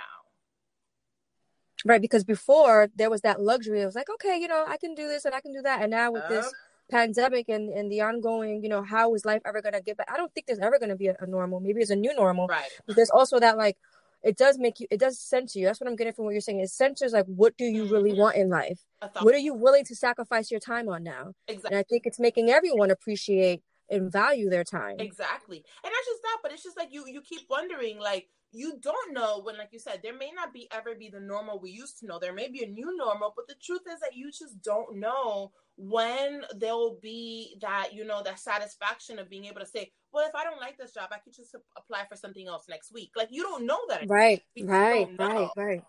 right 1.85 2.01
because 2.01 2.23
before 2.23 2.89
there 2.95 3.09
was 3.09 3.21
that 3.21 3.41
luxury 3.41 3.81
it 3.81 3.85
was 3.85 3.95
like 3.95 4.09
okay 4.09 4.37
you 4.39 4.47
know 4.47 4.65
i 4.67 4.77
can 4.77 4.93
do 4.93 5.07
this 5.07 5.25
and 5.25 5.33
i 5.33 5.39
can 5.39 5.53
do 5.53 5.61
that 5.61 5.81
and 5.81 5.91
now 5.91 6.11
with 6.11 6.23
uh, 6.23 6.29
this 6.29 6.53
pandemic 6.91 7.49
and, 7.49 7.69
and 7.69 7.91
the 7.91 8.01
ongoing, 8.01 8.61
you 8.61 8.69
know, 8.69 8.83
how 8.83 9.15
is 9.15 9.25
life 9.25 9.41
ever 9.45 9.61
going 9.61 9.73
to 9.73 9.81
get 9.81 9.97
back? 9.97 10.09
I 10.13 10.17
don't 10.17 10.31
think 10.33 10.45
there's 10.45 10.59
ever 10.59 10.77
going 10.77 10.89
to 10.89 10.95
be 10.95 11.07
a, 11.07 11.15
a, 11.19 11.25
normal. 11.25 11.59
Maybe 11.59 11.81
it's 11.81 11.89
a 11.89 11.95
new 11.95 12.13
normal. 12.13 12.47
Right. 12.47 12.69
But 12.85 12.95
there's 12.95 13.09
also 13.09 13.39
that, 13.39 13.57
like, 13.57 13.77
it 14.23 14.37
does 14.37 14.59
make 14.59 14.79
you, 14.79 14.87
it 14.91 14.99
does 14.99 15.19
center 15.19 15.57
you. 15.57 15.65
That's 15.65 15.81
what 15.81 15.89
I'm 15.89 15.95
getting 15.95 16.13
from 16.13 16.25
what 16.25 16.31
you're 16.31 16.41
saying. 16.41 16.59
It 16.59 16.69
centers, 16.69 17.13
like, 17.13 17.25
what 17.25 17.57
do 17.57 17.65
you 17.65 17.85
really 17.85 18.13
want 18.13 18.35
in 18.35 18.49
life? 18.49 18.79
What 19.21 19.33
are 19.33 19.39
you 19.39 19.55
willing 19.55 19.85
to 19.85 19.95
sacrifice 19.95 20.51
your 20.51 20.59
time 20.59 20.87
on 20.89 21.01
now? 21.01 21.33
Exactly. 21.47 21.69
And 21.69 21.79
I 21.79 21.83
think 21.83 22.05
it's 22.05 22.19
making 22.19 22.51
everyone 22.51 22.91
appreciate 22.91 23.63
and 23.89 24.11
value 24.11 24.49
their 24.49 24.63
time. 24.63 24.97
Exactly. 24.99 25.63
And 25.83 25.91
not 25.91 26.05
just 26.05 26.21
that, 26.21 26.37
but 26.43 26.51
it's 26.51 26.63
just 26.63 26.77
like 26.77 26.89
you, 26.91 27.05
you 27.07 27.21
keep 27.21 27.41
wondering, 27.49 27.99
like, 27.99 28.27
you 28.51 28.77
don't 28.81 29.13
know 29.13 29.41
when 29.43 29.57
like 29.57 29.69
you 29.71 29.79
said 29.79 30.01
there 30.03 30.17
may 30.17 30.31
not 30.35 30.53
be 30.53 30.67
ever 30.71 30.95
be 30.95 31.09
the 31.09 31.19
normal 31.19 31.59
we 31.59 31.71
used 31.71 31.99
to 31.99 32.05
know. 32.05 32.19
There 32.19 32.33
may 32.33 32.49
be 32.49 32.63
a 32.63 32.67
new 32.67 32.95
normal 32.95 33.33
but 33.35 33.47
the 33.47 33.55
truth 33.61 33.81
is 33.91 33.99
that 34.01 34.15
you 34.15 34.31
just 34.31 34.61
don't 34.61 34.97
know 34.97 35.51
when 35.77 36.43
there 36.55 36.73
will 36.73 36.99
be 37.01 37.55
that 37.61 37.89
you 37.93 38.05
know 38.05 38.21
that 38.23 38.39
satisfaction 38.39 39.17
of 39.19 39.29
being 39.29 39.45
able 39.45 39.61
to 39.61 39.65
say 39.65 39.89
well 40.11 40.27
if 40.27 40.35
i 40.35 40.43
don't 40.43 40.59
like 40.59 40.77
this 40.77 40.93
job 40.93 41.09
i 41.11 41.17
could 41.17 41.33
just 41.33 41.55
apply 41.77 42.05
for 42.07 42.15
something 42.15 42.47
else 42.47 42.65
next 42.69 42.93
week. 42.93 43.11
Like 43.15 43.29
you 43.31 43.43
don't 43.43 43.65
know 43.65 43.79
that 43.89 44.03
right 44.07 44.43
right 44.61 45.07
right 45.17 45.49
right. 45.55 45.83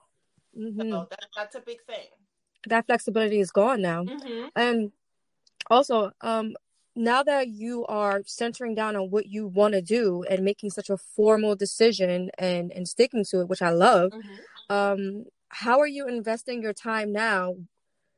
Mm-hmm. 0.59 0.91
so 0.91 1.07
that, 1.11 1.27
that's 1.37 1.57
a 1.57 1.61
big 1.61 1.83
thing. 1.87 2.07
That 2.69 2.87
flexibility 2.87 3.41
is 3.41 3.51
gone 3.51 3.83
now. 3.83 4.05
Mm-hmm. 4.05 4.49
and 4.55 4.93
Also, 5.71 6.11
um, 6.21 6.55
now 6.95 7.23
that 7.23 7.49
you 7.49 7.87
are 7.87 8.23
centering 8.27 8.75
down 8.75 8.97
on 8.97 9.11
what 9.11 9.27
you 9.27 9.47
want 9.47 9.75
to 9.75 9.83
do 9.83 10.25
and 10.29 10.45
making 10.45 10.71
such 10.71 10.91
a 10.91 10.97
formal 10.97 11.57
decision 11.57 12.31
and 12.39 12.73
and 12.73 12.89
sticking 12.89 13.25
to 13.31 13.41
it, 13.41 13.49
which 13.49 13.63
I 13.63 13.71
love, 13.71 14.13
mm-hmm. 14.13 14.75
um, 14.75 15.25
how 15.49 15.81
are 15.81 15.87
you 15.87 16.07
investing 16.09 16.63
your 16.63 16.73
time 16.73 17.13
now 17.13 17.55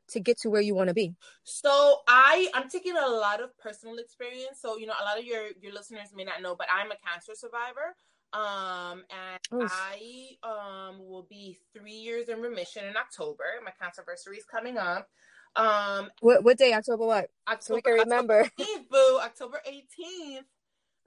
to 0.09 0.21
get 0.21 0.39
to 0.41 0.51
where 0.51 0.61
you 0.61 0.75
want 0.75 0.89
to 0.89 0.95
be? 0.95 1.15
So 1.45 1.99
I 2.09 2.49
I'm 2.55 2.69
taking 2.69 2.97
a 2.97 3.09
lot 3.09 3.43
of 3.43 3.57
personal 3.59 3.99
experience. 3.99 4.59
So 4.61 4.77
you 4.77 4.87
know, 4.87 4.95
a 5.01 5.05
lot 5.05 5.19
of 5.19 5.25
your 5.25 5.49
your 5.61 5.73
listeners 5.73 6.09
may 6.15 6.25
not 6.25 6.43
know, 6.43 6.57
but 6.57 6.67
I'm 6.73 6.91
a 6.91 6.97
cancer 6.97 7.33
survivor. 7.35 7.95
Um, 8.33 9.05
and 9.11 9.63
Oof. 9.63 9.73
I 9.73 10.31
um 10.43 10.99
will 10.99 11.27
be 11.31 11.59
three 11.73 11.93
years 11.93 12.29
in 12.29 12.41
remission 12.41 12.85
in 12.85 12.97
October. 12.97 13.45
My 13.65 13.71
cancer 13.81 14.03
anniversary 14.03 14.39
is 14.39 14.45
coming 14.45 14.79
up. 14.79 15.09
Um, 15.57 16.11
what 16.21 16.45
what 16.45 16.59
day? 16.59 16.73
October 16.73 17.07
what? 17.07 17.31
October, 17.49 17.63
so 17.63 17.75
we 17.75 17.83
can 17.83 17.95
remember. 17.95 18.41
October 18.59 18.61
18th, 18.61 18.89
boo. 18.91 19.19
October 19.23 19.61
18th. 19.69 20.45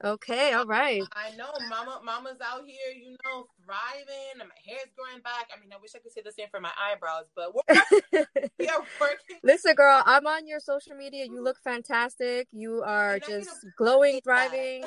Okay, 0.04 0.54
all 0.54 0.68
right. 0.68 1.02
I 1.14 1.36
know, 1.36 1.50
Mama. 1.70 2.02
Mama's 2.06 2.38
out 2.40 2.62
here, 2.68 2.96
you 2.96 3.18
know, 3.26 3.48
thriving, 3.66 4.40
and 4.40 4.48
my 4.48 4.56
hair's 4.64 4.90
growing 4.96 5.24
back. 5.24 5.50
I 5.56 5.60
mean, 5.60 5.72
I 5.74 5.78
wish 5.82 5.92
I 5.96 6.00
could 6.00 6.12
say 6.12 6.22
the 6.24 6.32
same 6.32 6.50
for 6.52 6.60
my 6.60 6.70
eyebrows, 6.80 7.26
but 7.36 7.56
we're 7.56 8.26
we 8.60 8.68
are 8.68 8.84
working. 9.02 9.38
Listen, 9.42 9.74
girl, 9.74 10.04
I'm 10.06 10.28
on 10.28 10.46
your 10.46 10.60
social 10.60 10.96
media. 10.96 11.26
You 11.26 11.44
look 11.44 11.58
fantastic. 11.64 12.48
You 12.52 12.84
are 12.86 13.18
just 13.18 13.66
glowing, 13.76 14.22
thriving. 14.24 14.84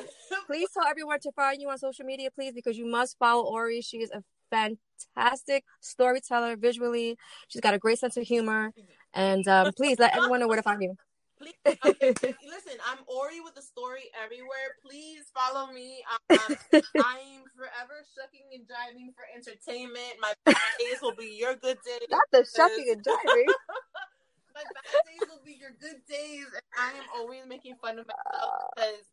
please 0.47 0.69
tell 0.73 0.87
everyone 0.87 1.19
to 1.21 1.33
find 1.33 1.61
you 1.61 1.71
on 1.71 1.79
social 1.79 2.05
media, 2.05 2.31
please, 2.31 2.53
because 2.55 2.79
you 2.79 2.87
must 2.87 3.19
follow 3.19 3.43
Ori. 3.43 3.81
She 3.81 3.97
is 3.99 4.13
a 4.13 4.23
fantastic 4.51 5.65
storyteller 5.81 6.57
visually. 6.57 7.17
She's 7.49 7.61
got 7.61 7.75
a 7.75 7.79
great 7.79 7.99
sense 7.99 8.17
of 8.17 8.25
humor, 8.25 8.73
and 9.15 9.47
um, 9.49 9.73
please 9.77 9.99
let 9.99 10.17
everyone 10.17 10.41
know 10.41 10.49
where 10.49 10.57
to 10.57 10.63
find 10.63 10.83
you. 10.83 10.97
Please, 11.41 11.55
okay, 11.65 12.13
listen, 12.45 12.77
I'm 12.85 12.99
Ori 13.07 13.41
with 13.41 13.55
the 13.55 13.63
story 13.63 14.13
everywhere. 14.23 14.77
Please 14.85 15.25
follow 15.33 15.73
me. 15.73 16.05
Um, 16.31 16.57
I'm 16.75 17.49
forever 17.57 18.05
shucking 18.13 18.45
and 18.53 18.69
driving 18.69 19.15
for 19.17 19.25
entertainment. 19.35 20.21
My 20.21 20.35
bad 20.45 20.57
days 20.79 20.99
will 21.01 21.17
be 21.17 21.39
your 21.41 21.57
good 21.57 21.79
days. 21.81 22.09
Not 22.11 22.29
the 22.31 22.45
shucking 22.45 22.93
and 22.93 23.03
driving. 23.03 23.47
my 24.55 24.65
bad 24.69 25.01
days 25.09 25.29
will 25.31 25.41
be 25.43 25.57
your 25.59 25.73
good 25.81 26.05
days, 26.07 26.45
and 26.53 26.67
I 26.79 26.91
am 26.99 27.05
always 27.17 27.41
making 27.49 27.77
fun 27.81 27.99
of 27.99 28.07
myself 28.07 28.61
because. 28.77 29.09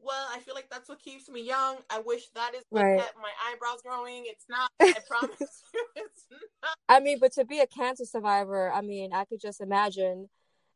Well, 0.00 0.28
I 0.32 0.38
feel 0.40 0.54
like 0.54 0.70
that's 0.70 0.88
what 0.88 1.00
keeps 1.00 1.28
me 1.28 1.42
young. 1.42 1.76
I 1.90 2.00
wish 2.00 2.28
that 2.34 2.54
is 2.54 2.62
what 2.70 2.84
right. 2.84 2.98
kept 2.98 3.16
my 3.16 3.30
eyebrows 3.50 3.82
growing. 3.82 4.24
It's 4.26 4.44
not. 4.48 4.70
I 4.80 4.94
promise 5.08 5.62
you, 5.74 5.84
it's 5.96 6.26
not. 6.62 6.76
I 6.88 7.00
mean, 7.00 7.18
but 7.20 7.32
to 7.32 7.44
be 7.44 7.60
a 7.60 7.66
cancer 7.66 8.04
survivor, 8.04 8.72
I 8.72 8.80
mean, 8.80 9.12
I 9.12 9.24
could 9.24 9.40
just 9.40 9.60
imagine 9.60 10.28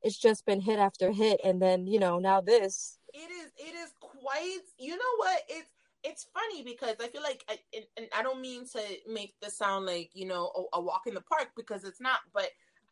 it's 0.02 0.19
just 0.19 0.45
been 0.45 0.61
hit 0.61 0.79
after 0.79 1.12
hit 1.12 1.41
and 1.45 1.62
then 1.62 1.87
you 1.87 2.00
know 2.00 2.19
now 2.19 2.41
this 2.41 2.99
it 3.14 3.31
is 3.31 3.52
it 3.57 3.73
is 3.73 3.93
quite 4.00 4.59
you 4.76 4.91
know 4.91 5.17
what 5.19 5.43
it's 5.49 5.71
it's 6.05 6.26
funny 6.35 6.62
because 6.62 6.97
I 7.00 7.07
feel 7.07 7.23
like, 7.23 7.45
I, 7.49 7.59
and, 7.75 7.85
and, 7.97 8.07
I 8.17 8.23
don't 8.23 8.41
mean 8.41 8.67
to 8.71 8.81
make 9.09 9.35
this 9.41 9.57
sound 9.57 9.87
like 9.87 10.11
you 10.14 10.26
know 10.26 10.50
a, 10.75 10.79
a 10.79 10.81
walk 10.81 11.02
in 11.07 11.14
the 11.14 11.21
park 11.21 11.50
because 11.57 11.85
it's 11.85 12.00
not, 12.00 12.21
but 12.35 12.49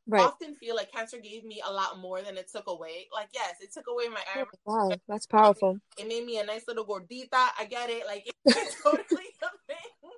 right. 0.06 0.22
often 0.22 0.54
feel 0.54 0.76
like 0.76 0.92
cancer 0.92 1.18
gave 1.18 1.44
me 1.44 1.62
a 1.66 1.72
lot 1.72 1.98
more 1.98 2.22
than 2.22 2.36
it 2.36 2.50
took 2.50 2.66
away. 2.66 3.08
Like 3.12 3.28
yes, 3.34 3.56
it 3.60 3.72
took 3.72 3.86
away 3.90 4.08
my 4.08 4.20
eyebrows. 4.34 4.48
Wow, 4.64 4.90
that's 5.08 5.26
powerful. 5.26 5.78
It 5.98 6.08
made 6.08 6.24
me 6.24 6.38
a 6.38 6.44
nice 6.44 6.64
little 6.68 6.86
gordita. 6.86 7.28
I 7.58 7.66
get 7.68 7.90
it. 7.90 8.06
Like 8.06 8.30
it's 8.44 8.80
totally 8.82 9.30
a 9.42 9.50
thing. 9.66 10.10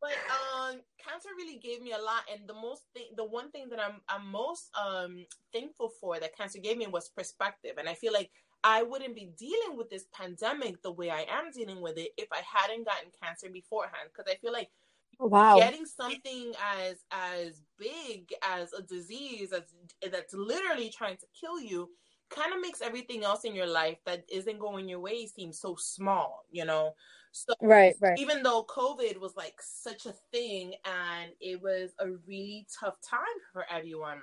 But 0.00 0.12
um, 0.30 0.80
cancer 1.02 1.30
really 1.36 1.58
gave 1.58 1.82
me 1.82 1.92
a 1.92 1.98
lot, 1.98 2.22
and 2.32 2.46
the 2.46 2.54
most 2.54 2.82
thing, 2.94 3.06
the 3.16 3.24
one 3.24 3.50
thing 3.50 3.68
that 3.70 3.80
I'm 3.80 4.00
I'm 4.08 4.30
most 4.30 4.70
um 4.78 5.24
thankful 5.52 5.90
for 6.00 6.20
that 6.20 6.36
cancer 6.36 6.58
gave 6.58 6.76
me 6.76 6.86
was 6.86 7.08
perspective, 7.08 7.72
and 7.78 7.88
I 7.88 7.94
feel 7.94 8.12
like 8.12 8.30
I 8.62 8.82
wouldn't 8.82 9.14
be 9.14 9.30
dealing 9.38 9.76
with 9.76 9.90
this 9.90 10.06
pandemic 10.12 10.82
the 10.82 10.92
way 10.92 11.10
I 11.10 11.24
am 11.30 11.50
dealing 11.52 11.80
with 11.80 11.98
it 11.98 12.10
if 12.16 12.28
I 12.32 12.42
hadn't 12.44 12.84
gotten 12.84 13.10
cancer 13.22 13.48
beforehand. 13.48 14.10
Because 14.12 14.30
I 14.30 14.36
feel 14.36 14.52
like 14.52 14.70
wow 15.18 15.56
getting 15.56 15.86
something 15.86 16.52
as 16.78 17.04
as 17.10 17.62
big 17.78 18.32
as 18.42 18.72
a 18.72 18.82
disease 18.82 19.52
as 19.52 19.62
that's 20.10 20.34
literally 20.34 20.90
trying 20.90 21.16
to 21.16 21.26
kill 21.38 21.60
you 21.60 21.88
kind 22.28 22.52
of 22.52 22.60
makes 22.60 22.82
everything 22.82 23.24
else 23.24 23.44
in 23.44 23.54
your 23.54 23.66
life 23.66 23.98
that 24.04 24.24
isn't 24.30 24.58
going 24.58 24.88
your 24.88 25.00
way 25.00 25.26
seem 25.26 25.52
so 25.52 25.76
small 25.76 26.44
you 26.50 26.64
know 26.64 26.92
so 27.36 27.52
right, 27.60 27.94
right. 28.00 28.18
Even 28.18 28.42
though 28.42 28.64
COVID 28.64 29.18
was 29.20 29.36
like 29.36 29.56
such 29.60 30.06
a 30.06 30.14
thing 30.32 30.72
and 30.86 31.32
it 31.38 31.60
was 31.60 31.90
a 31.98 32.08
really 32.26 32.66
tough 32.80 32.96
time 33.02 33.20
for 33.52 33.66
everyone. 33.70 34.22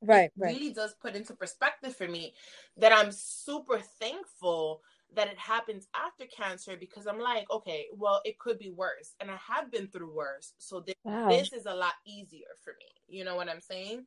Right, 0.00 0.30
right. 0.38 0.54
Really 0.54 0.72
does 0.72 0.94
put 0.94 1.14
into 1.14 1.34
perspective 1.34 1.94
for 1.94 2.08
me 2.08 2.34
that 2.78 2.92
I'm 2.94 3.12
super 3.12 3.78
thankful 3.78 4.80
that 5.14 5.28
it 5.28 5.38
happens 5.38 5.86
after 5.94 6.24
cancer 6.26 6.76
because 6.78 7.06
I'm 7.06 7.20
like, 7.20 7.50
okay, 7.50 7.86
well, 7.96 8.20
it 8.24 8.38
could 8.38 8.58
be 8.58 8.70
worse. 8.70 9.14
And 9.20 9.30
I 9.30 9.38
have 9.48 9.70
been 9.70 9.88
through 9.88 10.14
worse. 10.14 10.52
So 10.58 10.80
this, 10.80 10.94
wow. 11.04 11.28
this 11.28 11.52
is 11.52 11.66
a 11.66 11.74
lot 11.74 11.94
easier 12.06 12.48
for 12.62 12.74
me. 12.78 12.86
You 13.08 13.24
know 13.24 13.36
what 13.36 13.48
I'm 13.48 13.60
saying? 13.60 14.04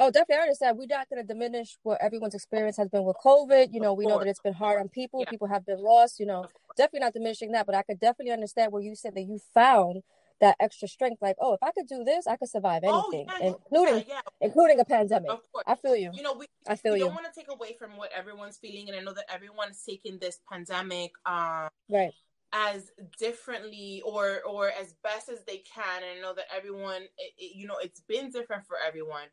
Oh, 0.00 0.10
definitely. 0.10 0.36
I 0.36 0.42
understand. 0.42 0.78
We're 0.78 0.86
not 0.86 1.08
going 1.08 1.20
to 1.20 1.26
diminish 1.26 1.76
what 1.82 1.98
everyone's 2.00 2.34
experience 2.34 2.76
has 2.76 2.88
been 2.88 3.02
with 3.02 3.16
COVID. 3.24 3.72
You 3.72 3.80
know, 3.80 3.94
we 3.94 4.06
know 4.06 4.18
that 4.20 4.28
it's 4.28 4.40
been 4.40 4.52
hard 4.52 4.80
on 4.80 4.88
people. 4.88 5.20
Yeah. 5.20 5.30
People 5.30 5.48
have 5.48 5.66
been 5.66 5.82
lost. 5.82 6.20
You 6.20 6.26
know, 6.26 6.46
definitely 6.76 7.00
not 7.00 7.14
diminishing 7.14 7.52
that. 7.52 7.66
But 7.66 7.74
I 7.74 7.82
could 7.82 7.98
definitely 7.98 8.32
understand 8.32 8.70
where 8.70 8.82
you 8.82 8.94
said 8.94 9.16
that 9.16 9.22
you 9.22 9.40
found 9.52 10.02
that 10.40 10.56
extra 10.60 10.88
strength. 10.88 11.20
Like, 11.20 11.36
oh, 11.40 11.54
if 11.54 11.62
I 11.62 11.72
could 11.72 11.86
do 11.86 12.04
this, 12.04 12.26
I 12.26 12.36
could 12.36 12.48
survive 12.48 12.82
oh, 12.84 13.10
anything, 13.10 13.26
oh, 13.30 13.38
yeah, 13.40 13.46
including 13.46 14.04
yeah, 14.08 14.20
including 14.40 14.80
a 14.80 14.84
pandemic. 14.84 15.30
Of 15.30 15.40
course. 15.52 15.64
I 15.66 15.74
feel 15.74 15.96
you. 15.96 16.10
You 16.12 16.22
know, 16.22 16.34
we, 16.34 16.46
I 16.66 16.76
feel 16.76 16.92
we 16.92 17.00
you. 17.00 17.06
don't 17.06 17.14
want 17.14 17.26
to 17.32 17.38
take 17.38 17.50
away 17.50 17.76
from 17.78 17.96
what 17.96 18.10
everyone's 18.12 18.58
feeling, 18.58 18.88
and 18.88 18.96
I 18.96 19.00
know 19.00 19.12
that 19.12 19.26
everyone's 19.32 19.82
taking 19.86 20.18
this 20.18 20.40
pandemic, 20.50 21.12
um, 21.26 21.68
right 21.90 22.12
as 22.54 22.90
differently 23.18 24.02
or 24.06 24.40
or 24.48 24.70
as 24.70 24.94
best 25.04 25.28
as 25.28 25.44
they 25.46 25.58
can 25.58 25.98
and 25.98 26.18
I 26.18 26.22
know 26.22 26.32
that 26.32 26.46
everyone 26.56 27.02
it, 27.02 27.32
it, 27.36 27.54
you 27.54 27.66
know 27.66 27.74
it's 27.78 28.00
been 28.00 28.30
different 28.30 28.64
for 28.66 28.78
everyone 28.86 29.26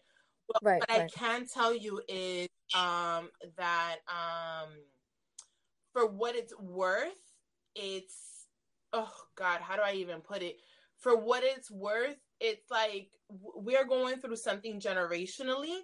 but 0.48 0.64
right, 0.64 0.80
what 0.80 0.90
right. 0.90 1.02
I 1.02 1.08
can 1.08 1.48
tell 1.48 1.76
you 1.76 2.02
is 2.08 2.48
um, 2.76 3.30
that 3.58 3.98
um, 4.08 4.70
for 5.94 6.08
what 6.08 6.36
it's 6.36 6.54
worth, 6.60 7.14
it's 7.76 8.48
oh 8.94 9.12
god, 9.36 9.62
how 9.62 9.76
do 9.76 9.82
I 9.84 9.94
even 9.94 10.22
put 10.22 10.42
it? 10.42 10.58
For 11.00 11.16
what 11.16 11.44
it's 11.44 11.70
worth, 11.70 12.18
it's 12.40 12.70
like 12.72 13.10
we're 13.30 13.86
going 13.86 14.18
through 14.18 14.36
something 14.38 14.80
generationally 14.80 15.80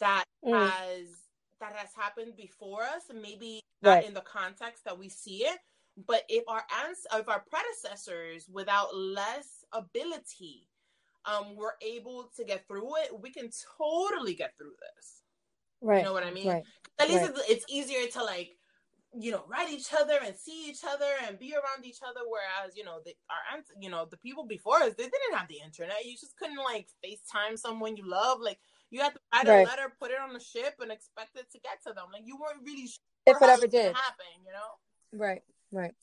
that 0.00 0.24
mm. 0.44 0.52
has 0.52 1.08
that 1.60 1.72
has 1.74 1.90
happened 1.96 2.36
before 2.36 2.82
us, 2.82 3.02
maybe 3.14 3.60
not 3.82 3.90
right. 3.90 4.06
in 4.06 4.14
the 4.14 4.20
context 4.22 4.84
that 4.84 4.98
we 4.98 5.08
see 5.08 5.44
it. 5.44 5.58
But 6.06 6.24
if 6.28 6.44
our 6.48 6.62
ans- 6.84 7.06
if 7.14 7.28
our 7.28 7.42
predecessors, 7.48 8.46
without 8.52 8.94
less 8.94 9.64
ability, 9.72 10.68
um, 11.24 11.56
we're 11.56 11.76
able 11.80 12.30
to 12.36 12.44
get 12.44 12.66
through 12.68 12.96
it, 12.96 13.20
we 13.20 13.30
can 13.30 13.50
totally 13.78 14.34
get 14.34 14.52
through 14.58 14.74
this. 14.80 15.22
Right. 15.80 15.98
You 15.98 16.04
know 16.04 16.12
what 16.12 16.24
I 16.24 16.30
mean? 16.30 16.48
Right. 16.48 16.62
At 16.98 17.08
least 17.08 17.22
right. 17.22 17.30
it's, 17.30 17.50
it's 17.50 17.64
easier 17.68 18.06
to 18.12 18.24
like, 18.24 18.55
you 19.18 19.30
know, 19.30 19.44
write 19.48 19.70
each 19.70 19.88
other 19.98 20.18
and 20.24 20.36
see 20.36 20.68
each 20.68 20.80
other 20.86 21.10
and 21.26 21.38
be 21.38 21.54
around 21.54 21.84
each 21.84 21.98
other. 22.02 22.20
Whereas, 22.28 22.76
you 22.76 22.84
know, 22.84 23.00
the, 23.04 23.14
our 23.30 23.62
you 23.80 23.88
know, 23.88 24.06
the 24.10 24.16
people 24.18 24.44
before 24.44 24.76
us, 24.76 24.94
they 24.96 25.04
didn't 25.04 25.34
have 25.34 25.48
the 25.48 25.60
internet. 25.64 26.04
You 26.04 26.12
just 26.12 26.36
couldn't 26.36 26.58
like 26.58 26.88
FaceTime 27.04 27.58
someone 27.58 27.96
you 27.96 28.08
love. 28.08 28.40
Like 28.40 28.58
you 28.90 29.00
had 29.00 29.14
to 29.14 29.20
write 29.34 29.48
right. 29.48 29.66
a 29.66 29.70
letter, 29.70 29.92
put 30.00 30.10
it 30.10 30.18
on 30.20 30.34
a 30.34 30.40
ship, 30.40 30.74
and 30.80 30.92
expect 30.92 31.36
it 31.36 31.50
to 31.52 31.58
get 31.60 31.82
to 31.86 31.92
them. 31.92 32.06
Like 32.12 32.22
you 32.26 32.36
weren't 32.36 32.64
really 32.64 32.86
sure 32.86 33.02
if 33.26 33.36
it 33.40 33.48
ever 33.48 33.66
did 33.66 33.94
happen. 33.94 34.26
You 34.44 34.52
know? 34.52 35.18
Right. 35.24 35.42
Right. 35.72 35.94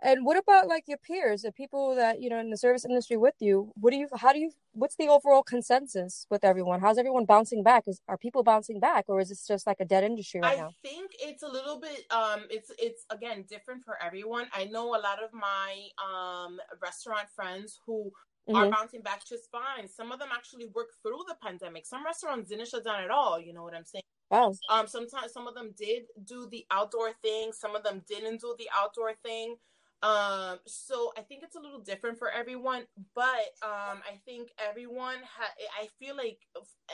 And 0.00 0.24
what 0.24 0.38
about 0.38 0.68
like 0.68 0.84
your 0.86 0.98
peers, 0.98 1.42
the 1.42 1.50
people 1.50 1.96
that 1.96 2.22
you 2.22 2.30
know 2.30 2.38
in 2.38 2.50
the 2.50 2.56
service 2.56 2.84
industry 2.84 3.16
with 3.16 3.34
you? 3.40 3.72
What 3.74 3.90
do 3.90 3.96
you? 3.96 4.08
How 4.14 4.32
do 4.32 4.38
you? 4.38 4.52
What's 4.72 4.94
the 4.94 5.08
overall 5.08 5.42
consensus 5.42 6.26
with 6.30 6.44
everyone? 6.44 6.80
How's 6.80 6.98
everyone 6.98 7.24
bouncing 7.24 7.64
back? 7.64 7.88
Is 7.88 8.00
are 8.06 8.16
people 8.16 8.44
bouncing 8.44 8.78
back, 8.78 9.06
or 9.08 9.20
is 9.20 9.30
this 9.30 9.44
just 9.46 9.66
like 9.66 9.80
a 9.80 9.84
dead 9.84 10.04
industry 10.04 10.40
right 10.40 10.56
I 10.56 10.60
now? 10.60 10.68
I 10.68 10.88
think 10.88 11.10
it's 11.18 11.42
a 11.42 11.48
little 11.48 11.80
bit. 11.80 12.04
Um, 12.12 12.42
it's 12.48 12.70
it's 12.78 13.04
again 13.10 13.44
different 13.48 13.84
for 13.84 14.00
everyone. 14.00 14.46
I 14.52 14.66
know 14.66 14.90
a 14.90 15.02
lot 15.02 15.22
of 15.22 15.32
my 15.32 15.88
um 15.98 16.60
restaurant 16.80 17.28
friends 17.34 17.80
who 17.84 18.12
mm-hmm. 18.48 18.54
are 18.54 18.70
bouncing 18.70 19.02
back 19.02 19.26
just 19.26 19.50
fine. 19.50 19.88
Some 19.88 20.12
of 20.12 20.20
them 20.20 20.28
actually 20.32 20.66
worked 20.74 20.94
through 21.02 21.24
the 21.26 21.36
pandemic. 21.42 21.86
Some 21.86 22.04
restaurants 22.04 22.50
didn't 22.50 22.68
shut 22.68 22.84
down 22.84 23.02
at 23.02 23.10
all. 23.10 23.40
You 23.40 23.52
know 23.52 23.64
what 23.64 23.74
I'm 23.74 23.84
saying? 23.84 24.04
Wow. 24.30 24.52
Um, 24.70 24.86
sometimes 24.86 25.32
some 25.32 25.48
of 25.48 25.54
them 25.54 25.74
did 25.76 26.04
do 26.24 26.46
the 26.50 26.64
outdoor 26.70 27.14
thing. 27.22 27.50
Some 27.52 27.74
of 27.74 27.82
them 27.82 28.02
didn't 28.08 28.40
do 28.40 28.54
the 28.58 28.68
outdoor 28.78 29.14
thing. 29.24 29.56
Um, 30.02 30.58
so 30.64 31.12
I 31.18 31.22
think 31.22 31.42
it's 31.42 31.56
a 31.56 31.60
little 31.60 31.80
different 31.80 32.18
for 32.18 32.30
everyone, 32.30 32.84
but 33.16 33.24
um, 33.62 34.00
I 34.06 34.20
think 34.24 34.50
everyone 34.58 35.16
ha- 35.24 35.54
I 35.80 35.88
feel 35.98 36.16
like 36.16 36.38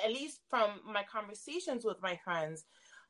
at 0.03 0.11
least 0.11 0.41
from 0.49 0.81
my 0.91 1.03
conversations 1.03 1.85
with 1.85 1.99
my 2.01 2.19
friends, 2.25 2.65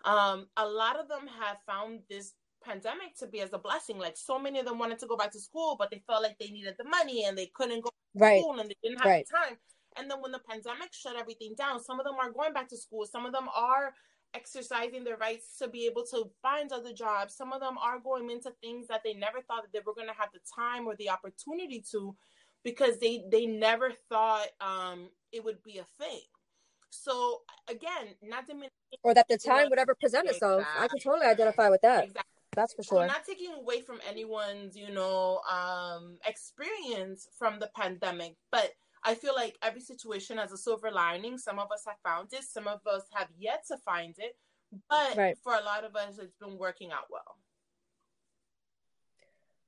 um, 0.05 0.47
a 0.57 0.67
lot 0.67 0.99
of 0.99 1.09
them 1.09 1.29
have 1.41 1.59
found 1.65 2.01
this 2.11 2.33
pandemic 2.65 3.15
to 3.19 3.27
be 3.29 3.41
as 3.41 3.53
a 3.53 3.59
blessing. 3.59 3.99
Like 3.99 4.17
so 4.17 4.37
many 4.39 4.59
of 4.59 4.67
them 4.67 4.79
wanted 4.79 4.99
to 4.99 5.07
go 5.07 5.17
back 5.17 5.31
to 5.33 5.41
school, 5.41 5.77
but 5.79 5.91
they 5.91 6.03
felt 6.09 6.23
like 6.23 6.39
they 6.39 6.49
needed 6.49 6.75
the 6.77 6.89
money 6.89 7.25
and 7.25 7.39
they 7.39 7.51
couldn't 7.55 7.85
go 7.85 7.91
to 7.91 8.21
right. 8.21 8.41
school 8.41 8.59
and 8.59 8.69
they 8.69 8.77
didn't 8.83 8.99
have 8.99 9.07
right. 9.07 9.27
the 9.31 9.37
time. 9.37 9.57
And 9.97 10.11
then 10.11 10.21
when 10.21 10.33
the 10.33 10.41
pandemic 10.41 10.93
shut 10.93 11.15
everything 11.17 11.55
down, 11.57 11.83
some 11.83 12.01
of 12.01 12.05
them 12.05 12.17
are 12.21 12.33
going 12.33 12.53
back 12.53 12.69
to 12.71 12.77
school. 12.77 13.07
Some 13.07 13.27
of 13.27 13.33
them 13.33 13.49
are 13.55 13.95
exercising 14.35 15.05
their 15.05 15.17
rights 15.17 15.57
to 15.59 15.69
be 15.69 15.87
able 15.87 16.05
to 16.07 16.31
find 16.43 16.73
other 16.73 16.93
jobs. 16.93 17.35
Some 17.35 17.53
of 17.53 17.61
them 17.61 17.79
are 17.79 17.99
going 17.99 18.31
into 18.31 18.53
things 18.61 18.89
that 18.89 19.03
they 19.05 19.15
never 19.15 19.41
thought 19.41 19.63
that 19.63 19.73
they 19.73 19.81
were 19.85 19.95
going 19.95 20.09
to 20.09 20.15
have 20.15 20.31
the 20.33 20.41
time 20.55 20.87
or 20.87 20.97
the 20.97 21.11
opportunity 21.11 21.85
to 21.93 22.17
because 22.65 22.99
they 22.99 23.25
they 23.31 23.47
never 23.47 23.93
thought 24.09 24.49
um, 24.61 25.09
it 25.33 25.45
would 25.45 25.63
be 25.63 25.79
a 25.79 25.85
thing. 26.03 26.21
So 26.91 27.43
again, 27.69 28.15
not 28.23 28.47
to 28.47 28.55
or 29.03 29.15
that 29.15 29.29
the 29.29 29.39
time 29.39 29.69
would 29.71 29.79
ever 29.79 29.95
present 29.95 30.29
itself. 30.29 30.61
Exactly. 30.61 30.85
I 30.85 30.89
can 30.89 30.99
totally 30.99 31.27
identify 31.27 31.69
with 31.69 31.83
that. 31.83 32.05
Exactly. 32.05 32.31
That's 32.55 32.73
for 32.73 32.83
sure. 32.83 33.03
So 33.03 33.07
not 33.07 33.25
taking 33.27 33.53
away 33.53 33.81
from 33.81 33.99
anyone's, 34.09 34.77
you 34.77 34.91
know, 34.91 35.41
um, 35.51 36.19
experience 36.25 37.29
from 37.37 37.59
the 37.59 37.69
pandemic, 37.75 38.37
but 38.53 38.71
I 39.05 39.15
feel 39.15 39.35
like 39.35 39.57
every 39.63 39.81
situation 39.81 40.39
has 40.39 40.53
a 40.53 40.57
silver 40.57 40.91
lining. 40.91 41.37
Some 41.39 41.59
of 41.59 41.71
us 41.71 41.85
have 41.87 41.99
found 42.03 42.33
it, 42.33 42.45
some 42.45 42.67
of 42.67 42.81
us 42.87 43.03
have 43.13 43.29
yet 43.39 43.65
to 43.69 43.77
find 43.79 44.15
it, 44.19 44.37
but 44.89 45.17
right. 45.17 45.37
for 45.43 45.55
a 45.55 45.63
lot 45.63 45.85
of 45.85 45.95
us, 45.95 46.19
it's 46.19 46.37
been 46.37 46.59
working 46.59 46.91
out 46.91 47.07
well. 47.11 47.37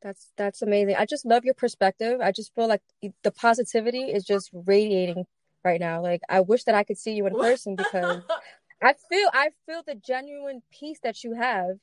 That's 0.02 0.30
that's 0.36 0.62
amazing. 0.62 0.96
I 0.96 1.04
just 1.04 1.26
love 1.26 1.44
your 1.44 1.54
perspective. 1.54 2.20
I 2.20 2.32
just 2.32 2.54
feel 2.54 2.68
like 2.68 2.82
the 3.22 3.30
positivity 3.30 4.02
is 4.02 4.24
just 4.24 4.50
radiating 4.52 5.26
right 5.64 5.80
now. 5.80 6.02
Like 6.02 6.20
I 6.28 6.40
wish 6.40 6.64
that 6.64 6.74
I 6.74 6.84
could 6.84 6.98
see 6.98 7.12
you 7.12 7.26
in 7.26 7.34
person 7.34 7.76
because 7.76 8.22
I 8.82 8.94
feel 9.08 9.28
I 9.32 9.50
feel 9.66 9.82
the 9.86 9.94
genuine 9.94 10.62
peace 10.70 11.00
that 11.02 11.24
you 11.24 11.34
have, 11.34 11.78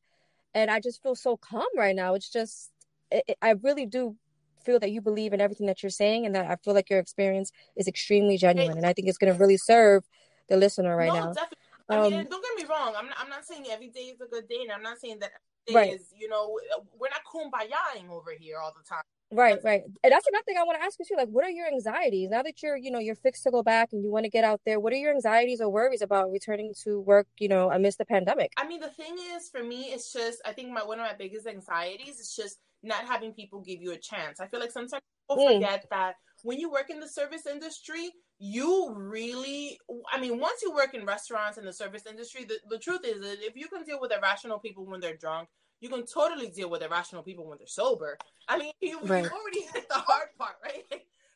and 0.53 0.72
I 0.72 0.79
just 0.79 1.03
feel 1.03 1.15
so 1.15 1.38
calm 1.38 1.67
right 1.75 1.95
now. 1.95 2.13
It's 2.13 2.29
just 2.29 2.72
it, 3.12 3.24
it, 3.27 3.38
I 3.41 3.51
really 3.51 3.86
do 3.86 4.15
feel 4.63 4.79
that 4.79 4.91
you 4.91 5.01
believe 5.01 5.34
in 5.34 5.41
everything 5.41 5.67
that 5.67 5.84
you're 5.84 5.89
saying, 5.89 6.25
and 6.25 6.36
that 6.36 6.50
I 6.50 6.55
feel 6.58 6.74
like 6.74 6.89
your 6.89 7.00
experience 7.00 7.51
is 7.75 7.88
extremely 7.88 8.38
genuine, 8.38 8.77
and 8.77 8.86
I 8.86 8.93
think 8.93 9.08
it's 9.08 9.17
going 9.17 9.34
to 9.34 9.39
really 9.39 9.58
serve 9.58 10.03
the 10.50 10.58
listener 10.58 10.96
right 10.96 11.08
no, 11.08 11.15
now. 11.15 11.34
Definitely. 11.34 11.58
I 11.89 12.01
mean, 12.01 12.13
um, 12.13 12.25
don't 12.29 12.43
get 12.43 12.63
me 12.63 12.70
wrong. 12.70 12.93
I'm 12.98 13.08
not, 13.08 13.17
I'm 13.20 13.29
not 13.29 13.46
saying 13.46 13.65
every 13.70 13.89
day 13.89 14.13
is 14.13 14.22
a 14.22 14.27
good 14.27 14.48
day, 14.48 14.60
and 14.62 14.72
I'm 14.72 14.84
not 14.84 15.00
saying 15.00 15.20
that 15.20 15.32
right. 15.74 15.93
is 15.93 16.13
you 16.17 16.27
know 16.29 16.60
we're 16.98 17.10
not 17.10 17.22
kumbayaing 17.25 18.10
over 18.10 18.32
here 18.39 18.58
all 18.58 18.74
the 18.75 18.88
time. 18.88 19.03
Right, 19.33 19.59
right. 19.63 19.81
And 20.03 20.11
that's 20.11 20.27
another 20.27 20.43
thing 20.45 20.57
I 20.57 20.63
want 20.63 20.79
to 20.79 20.85
ask 20.85 20.99
you 20.99 21.05
too. 21.05 21.15
Like, 21.17 21.29
what 21.29 21.43
are 21.43 21.49
your 21.49 21.67
anxieties 21.67 22.29
now 22.29 22.43
that 22.43 22.61
you're, 22.61 22.77
you 22.77 22.91
know, 22.91 22.99
you're 22.99 23.15
fixed 23.15 23.43
to 23.43 23.51
go 23.51 23.63
back 23.63 23.89
and 23.91 24.03
you 24.03 24.11
want 24.11 24.25
to 24.25 24.29
get 24.29 24.43
out 24.43 24.61
there? 24.65 24.79
What 24.79 24.93
are 24.93 24.97
your 24.97 25.13
anxieties 25.13 25.59
or 25.59 25.69
worries 25.69 26.01
about 26.01 26.31
returning 26.31 26.73
to 26.83 26.99
work, 26.99 27.27
you 27.39 27.47
know, 27.47 27.71
amidst 27.71 27.97
the 27.97 28.05
pandemic? 28.05 28.51
I 28.57 28.67
mean, 28.67 28.79
the 28.79 28.89
thing 28.89 29.15
is, 29.35 29.49
for 29.49 29.63
me, 29.63 29.91
it's 29.91 30.13
just 30.13 30.41
I 30.45 30.53
think 30.53 30.71
my 30.71 30.81
one 30.81 30.99
of 30.99 31.05
my 31.05 31.15
biggest 31.17 31.47
anxieties 31.47 32.19
is 32.19 32.33
just 32.35 32.59
not 32.83 33.05
having 33.05 33.33
people 33.33 33.61
give 33.61 33.81
you 33.81 33.91
a 33.91 33.97
chance. 33.97 34.39
I 34.39 34.47
feel 34.47 34.59
like 34.59 34.71
sometimes 34.71 35.01
people 35.27 35.43
mm. 35.43 35.53
forget 35.53 35.85
that 35.89 36.15
when 36.43 36.59
you 36.59 36.69
work 36.69 36.89
in 36.89 36.99
the 36.99 37.07
service 37.07 37.45
industry, 37.49 38.11
you 38.37 38.93
really, 38.95 39.77
I 40.11 40.19
mean, 40.19 40.39
once 40.39 40.61
you 40.61 40.73
work 40.73 40.93
in 40.93 41.05
restaurants 41.05 41.57
and 41.57 41.65
the 41.65 41.73
service 41.73 42.03
industry, 42.05 42.43
the, 42.43 42.59
the 42.69 42.77
truth 42.77 43.01
is 43.05 43.21
that 43.21 43.37
if 43.39 43.55
you 43.55 43.67
can 43.69 43.83
deal 43.83 43.99
with 44.01 44.11
irrational 44.11 44.59
people 44.59 44.85
when 44.85 44.99
they're 44.99 45.15
drunk, 45.15 45.47
you 45.83 45.89
can 45.89 46.05
totally 46.05 46.47
deal 46.47 46.69
with 46.69 46.81
irrational 46.81 47.23
people 47.23 47.45
when 47.45 47.57
they're 47.57 47.67
sober. 47.67 48.17
I 48.47 48.57
mean, 48.57 48.71
you, 48.79 49.01
right. 49.03 49.25
you 49.25 49.29
already 49.29 49.61
hit 49.73 49.89
the 49.89 49.95
hard 49.95 50.29
part, 50.37 50.55
right? 50.63 50.85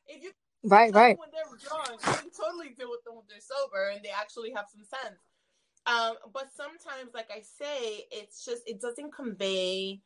if 0.07 0.23
you 0.23 0.31
right, 0.63 0.93
right, 0.93 1.19
when 1.19 1.27
they're 1.33 1.43
drunk, 1.43 1.99
you 2.01 2.13
can 2.13 2.31
totally 2.31 2.69
deal 2.69 2.89
with 2.89 3.03
them 3.03 3.15
when 3.15 3.25
they're 3.27 3.41
sober 3.41 3.89
and 3.93 4.01
they 4.05 4.09
actually 4.09 4.53
have 4.55 4.65
some 4.71 4.85
sense. 4.85 5.19
Um, 5.85 6.15
but 6.33 6.47
sometimes, 6.55 7.13
like 7.13 7.29
I 7.29 7.41
say, 7.41 8.05
it's 8.09 8.45
just 8.45 8.63
it 8.65 8.79
doesn't 8.79 9.13
convey 9.13 10.01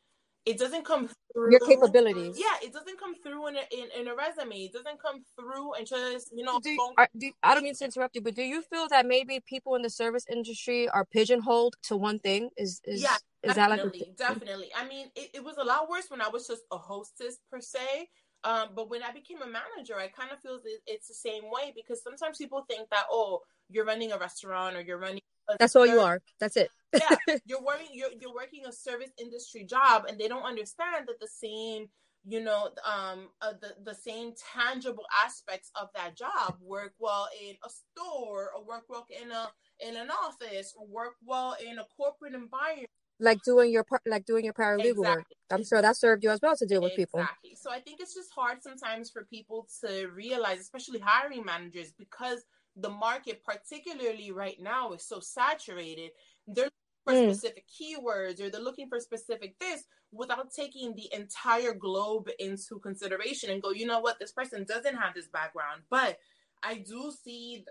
it 0.46 0.58
doesn't 0.58 0.86
come 0.86 1.08
through 1.34 1.52
your 1.52 1.60
capabilities. 1.60 2.36
Yeah, 2.40 2.68
it 2.68 2.74
doesn't 2.74 3.00
come 3.00 3.14
through 3.22 3.48
in 3.50 3.58
a, 3.58 3.62
in, 3.72 4.02
in 4.02 4.08
a 4.08 4.16
resume. 4.16 4.56
It 4.56 4.74
doesn't 4.74 5.00
come 5.00 5.24
through 5.40 5.74
and 5.74 5.86
just 5.86 6.32
you 6.34 6.44
know. 6.44 6.60
Do 6.60 6.72
you, 6.72 6.94
are, 6.98 7.08
do, 7.16 7.32
I 7.44 7.54
don't 7.54 7.64
mean 7.64 7.76
to 7.76 7.86
interrupt 7.86 8.16
you, 8.16 8.22
but 8.22 8.34
do 8.34 8.42
you 8.42 8.64
feel 8.64 8.88
that 8.90 9.06
maybe 9.06 9.40
people 9.46 9.76
in 9.76 9.84
the 9.84 9.90
service 9.90 10.26
industry 10.30 10.90
are 10.90 11.06
pigeonholed 11.06 11.76
to 11.84 11.96
one 11.96 12.18
thing? 12.18 12.50
Is 12.58 12.82
is 12.86 13.04
yeah, 13.04 13.18
is 13.44 13.56
definitely, 13.56 14.00
that 14.00 14.08
like 14.08 14.18
definitely? 14.18 14.70
I 14.76 14.88
mean, 14.88 15.08
it, 15.16 15.30
it 15.36 15.44
was 15.44 15.58
a 15.58 15.64
lot 15.64 15.90
worse 15.90 16.06
when 16.10 16.22
I 16.22 16.30
was 16.30 16.48
just 16.48 16.64
a 16.72 16.78
hostess 16.78 17.38
per 17.52 17.60
se. 17.60 18.10
Um, 18.44 18.70
but 18.76 18.90
when 18.90 19.04
I 19.04 19.12
became 19.12 19.42
a 19.42 19.48
manager, 19.48 19.98
I 19.98 20.08
kind 20.08 20.32
of 20.32 20.40
feel 20.40 20.60
it's 20.88 21.08
the 21.08 21.14
same 21.14 21.44
way 21.44 21.74
because 21.76 22.02
sometimes 22.04 22.38
people 22.38 22.66
think 22.68 22.90
that 22.90 23.06
oh, 23.12 23.42
you're 23.70 23.86
running 23.86 24.12
a 24.12 24.18
restaurant 24.18 24.76
or 24.76 24.82
you're 24.82 24.98
running 24.98 25.22
that's 25.60 25.76
all 25.76 25.86
you 25.86 26.00
are. 26.00 26.22
That's 26.40 26.58
it. 26.58 26.70
yeah, 26.94 27.38
you're 27.46 27.62
working. 27.62 27.88
You're 27.92 28.12
you're 28.20 28.34
working 28.34 28.66
a 28.68 28.72
service 28.72 29.12
industry 29.20 29.64
job, 29.64 30.06
and 30.08 30.20
they 30.20 30.28
don't 30.28 30.44
understand 30.44 31.08
that 31.08 31.20
the 31.20 31.28
same, 31.28 31.88
you 32.26 32.44
know, 32.44 32.70
um, 32.86 33.30
uh, 33.42 33.54
the 33.62 33.76
the 33.84 33.96
same 33.96 34.34
tangible 34.54 35.06
aspects 35.24 35.72
of 35.80 35.90
that 35.96 36.18
job 36.18 36.58
work 36.62 36.94
well 37.00 37.28
in 37.42 37.56
a 37.64 37.70
store, 37.70 38.52
or 38.56 38.66
work 38.66 38.84
well 38.90 39.06
in 39.10 39.32
a 39.32 39.50
in 39.80 39.96
an 39.96 40.10
office, 40.12 40.74
or 40.78 40.86
work 40.88 41.14
well 41.26 41.56
in 41.66 41.80
a 41.80 41.86
corporate 41.98 42.34
environment. 42.34 42.90
Like 43.24 43.42
doing 43.44 43.72
your 43.72 43.84
part, 43.84 44.02
like 44.06 44.26
doing 44.26 44.44
your 44.44 44.54
paralegal 44.54 44.90
exactly. 44.90 45.02
work. 45.02 45.26
I'm 45.52 45.64
sure 45.64 45.82
that 45.82 45.96
served 45.96 46.24
you 46.24 46.32
as 46.32 46.40
well 46.42 46.56
to 46.56 46.66
deal 46.66 46.82
with 46.82 46.94
exactly. 46.98 47.50
people. 47.50 47.60
So 47.62 47.72
I 47.72 47.80
think 47.80 48.00
it's 48.02 48.16
just 48.16 48.32
hard 48.36 48.64
sometimes 48.64 49.12
for 49.12 49.26
people 49.26 49.68
to 49.86 50.08
realize, 50.08 50.60
especially 50.60 51.00
hiring 51.00 51.46
managers, 51.46 51.94
because 51.98 52.44
the 52.76 52.90
market, 52.90 53.44
particularly 53.44 54.32
right 54.32 54.58
now, 54.60 54.92
is 54.94 55.08
so 55.08 55.20
saturated. 55.20 56.12
They're 56.48 56.70
looking 57.06 57.06
for 57.06 57.14
mm. 57.14 57.34
specific 57.36 57.66
keywords 57.70 58.42
or 58.42 58.50
they're 58.50 58.62
looking 58.62 58.90
for 58.90 59.00
specific 59.00 59.58
this 59.60 59.84
without 60.12 60.52
taking 60.54 60.96
the 60.96 61.10
entire 61.14 61.74
globe 61.74 62.28
into 62.40 62.80
consideration 62.80 63.50
and 63.50 63.62
go, 63.62 63.72
you 63.72 63.86
know 63.86 64.00
what, 64.00 64.20
this 64.20 64.32
person 64.32 64.66
doesn't 64.66 64.96
have 64.96 65.14
this 65.14 65.28
background, 65.28 65.82
but 65.90 66.18
I 66.64 66.76
do 66.76 67.12
see 67.24 67.66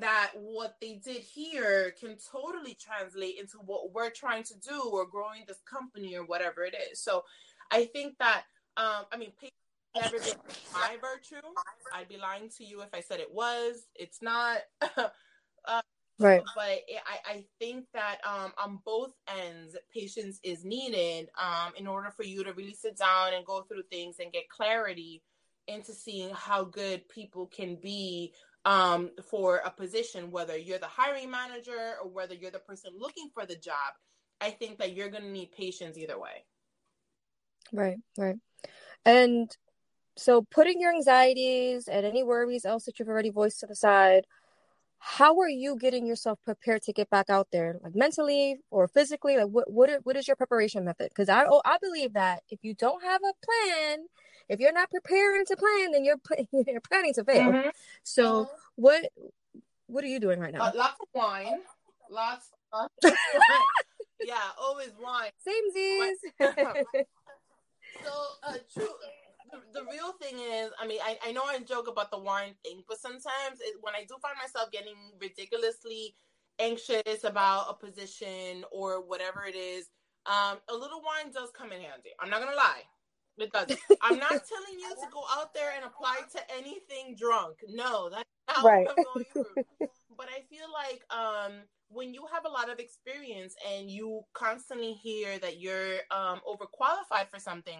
that 0.00 0.30
what 0.34 0.76
they 0.80 1.00
did 1.04 1.22
here 1.22 1.94
can 1.98 2.16
totally 2.30 2.76
translate 2.80 3.36
into 3.38 3.58
what 3.58 3.92
we're 3.92 4.10
trying 4.10 4.44
to 4.44 4.54
do 4.58 4.80
or 4.92 5.06
growing 5.06 5.44
this 5.46 5.60
company 5.68 6.16
or 6.16 6.24
whatever 6.24 6.64
it 6.64 6.74
is. 6.90 7.02
So 7.02 7.24
I 7.70 7.86
think 7.86 8.16
that 8.18 8.44
um, 8.76 9.04
I 9.12 9.16
mean 9.16 9.32
patience 9.40 9.52
never 9.94 10.18
been 10.18 10.38
my 10.72 10.96
virtue. 11.00 11.46
I'd 11.92 12.08
be 12.08 12.16
lying 12.16 12.48
to 12.58 12.64
you 12.64 12.80
if 12.82 12.88
I 12.94 13.00
said 13.00 13.20
it 13.20 13.32
was. 13.32 13.86
It's 13.94 14.22
not. 14.22 14.58
uh, 14.96 15.82
right. 16.18 16.42
But 16.54 16.80
it, 16.88 17.02
I, 17.06 17.32
I 17.32 17.44
think 17.58 17.86
that 17.92 18.18
um, 18.24 18.52
on 18.62 18.78
both 18.84 19.12
ends, 19.28 19.76
patience 19.92 20.38
is 20.42 20.64
needed 20.64 21.28
um, 21.40 21.72
in 21.76 21.86
order 21.86 22.10
for 22.10 22.24
you 22.24 22.44
to 22.44 22.52
really 22.52 22.74
sit 22.74 22.96
down 22.96 23.34
and 23.34 23.44
go 23.44 23.62
through 23.62 23.82
things 23.90 24.16
and 24.20 24.32
get 24.32 24.48
clarity 24.48 25.22
into 25.68 25.92
seeing 25.92 26.30
how 26.34 26.64
good 26.64 27.08
people 27.08 27.46
can 27.46 27.76
be 27.76 28.32
um, 28.64 29.10
for 29.24 29.56
a 29.64 29.70
position, 29.70 30.30
whether 30.30 30.56
you're 30.56 30.78
the 30.78 30.86
hiring 30.86 31.30
manager 31.30 31.94
or 32.02 32.08
whether 32.08 32.34
you're 32.34 32.50
the 32.50 32.58
person 32.58 32.92
looking 32.96 33.30
for 33.34 33.46
the 33.46 33.56
job. 33.56 33.94
I 34.40 34.50
think 34.50 34.78
that 34.78 34.94
you're 34.94 35.08
going 35.08 35.22
to 35.22 35.30
need 35.30 35.52
patience 35.52 35.96
either 35.96 36.18
way. 36.18 36.44
Right, 37.72 37.98
right. 38.18 38.36
And 39.04 39.54
so 40.16 40.42
putting 40.42 40.80
your 40.80 40.94
anxieties 40.94 41.88
and 41.88 42.04
any 42.04 42.22
worries 42.22 42.64
else 42.64 42.84
that 42.84 42.98
you've 42.98 43.08
already 43.08 43.30
voiced 43.30 43.60
to 43.60 43.66
the 43.66 43.76
side 43.76 44.26
how 45.04 45.40
are 45.40 45.48
you 45.48 45.76
getting 45.76 46.06
yourself 46.06 46.38
prepared 46.44 46.80
to 46.80 46.92
get 46.92 47.10
back 47.10 47.28
out 47.28 47.48
there 47.50 47.76
like 47.82 47.94
mentally 47.96 48.58
or 48.70 48.86
physically 48.86 49.36
like 49.36 49.48
what 49.48 49.68
what, 49.68 49.90
what 50.04 50.16
is 50.16 50.28
your 50.28 50.36
preparation 50.36 50.84
method 50.84 51.08
because 51.08 51.28
i 51.28 51.44
oh, 51.44 51.60
i 51.64 51.76
believe 51.82 52.12
that 52.12 52.42
if 52.50 52.60
you 52.62 52.72
don't 52.72 53.02
have 53.02 53.20
a 53.20 53.34
plan 53.44 54.06
if 54.52 54.60
you're 54.60 54.72
not 54.72 54.90
preparing 54.90 55.44
to 55.46 55.56
plan 55.56 55.92
then 55.92 56.04
you're 56.04 56.20
you're 56.66 56.80
planning 56.80 57.14
to 57.14 57.24
fail 57.24 57.50
mm-hmm. 57.50 57.68
so 58.02 58.48
what 58.76 59.04
what 59.86 60.04
are 60.04 60.08
you 60.08 60.20
doing 60.20 60.38
right 60.38 60.52
now 60.52 60.62
uh, 60.62 60.72
lots 60.74 61.00
of 61.00 61.08
wine 61.14 61.60
lots 62.10 62.50
of 62.72 62.88
yeah 64.20 64.36
always 64.60 64.90
wine 65.02 65.30
same 65.44 65.70
Z's. 65.72 66.18
so 68.04 68.12
uh, 68.44 68.54
true 68.72 68.88
the, 69.74 69.84
real 69.90 70.12
thing 70.12 70.38
is, 70.38 70.70
I 70.80 70.86
mean, 70.86 70.98
I, 71.04 71.18
I 71.26 71.32
know 71.32 71.42
I 71.44 71.58
joke 71.58 71.86
about 71.86 72.10
the 72.10 72.18
wine 72.18 72.54
thing, 72.64 72.82
but 72.88 72.98
sometimes 72.98 73.60
it, 73.60 73.76
when 73.82 73.94
I 73.94 74.04
do 74.08 74.16
find 74.22 74.34
myself 74.40 74.70
getting 74.70 74.94
ridiculously 75.20 76.14
anxious 76.58 77.24
about 77.24 77.66
a 77.68 77.74
position 77.74 78.64
or 78.72 79.02
whatever 79.02 79.44
it 79.44 79.54
is, 79.54 79.90
um, 80.26 80.58
a 80.68 80.74
little 80.74 81.02
wine 81.02 81.32
does 81.32 81.50
come 81.56 81.72
in 81.72 81.80
handy. 81.80 82.10
I'm 82.20 82.30
not 82.30 82.40
gonna 82.40 82.56
lie. 82.56 82.82
It 83.42 83.52
does. 83.52 83.76
I'm 84.02 84.18
not 84.18 84.30
telling 84.30 84.78
you 84.78 84.90
to 84.90 85.06
go 85.12 85.24
out 85.36 85.52
there 85.52 85.72
and 85.74 85.84
apply 85.84 86.20
to 86.32 86.40
anything 86.56 87.16
drunk. 87.18 87.56
No, 87.68 88.08
that's 88.08 88.24
not 88.48 88.64
right. 88.64 88.86
what 88.86 88.98
I'm 88.98 89.04
going 89.14 89.26
through. 89.32 89.64
but 90.16 90.28
I 90.28 90.42
feel 90.48 90.66
like 90.72 91.02
um, 91.10 91.52
when 91.88 92.14
you 92.14 92.24
have 92.32 92.44
a 92.44 92.48
lot 92.48 92.70
of 92.70 92.78
experience 92.78 93.54
and 93.68 93.90
you 93.90 94.22
constantly 94.32 94.92
hear 94.92 95.38
that 95.40 95.60
you're 95.60 95.96
um, 96.10 96.40
overqualified 96.48 97.28
for 97.30 97.38
something, 97.38 97.78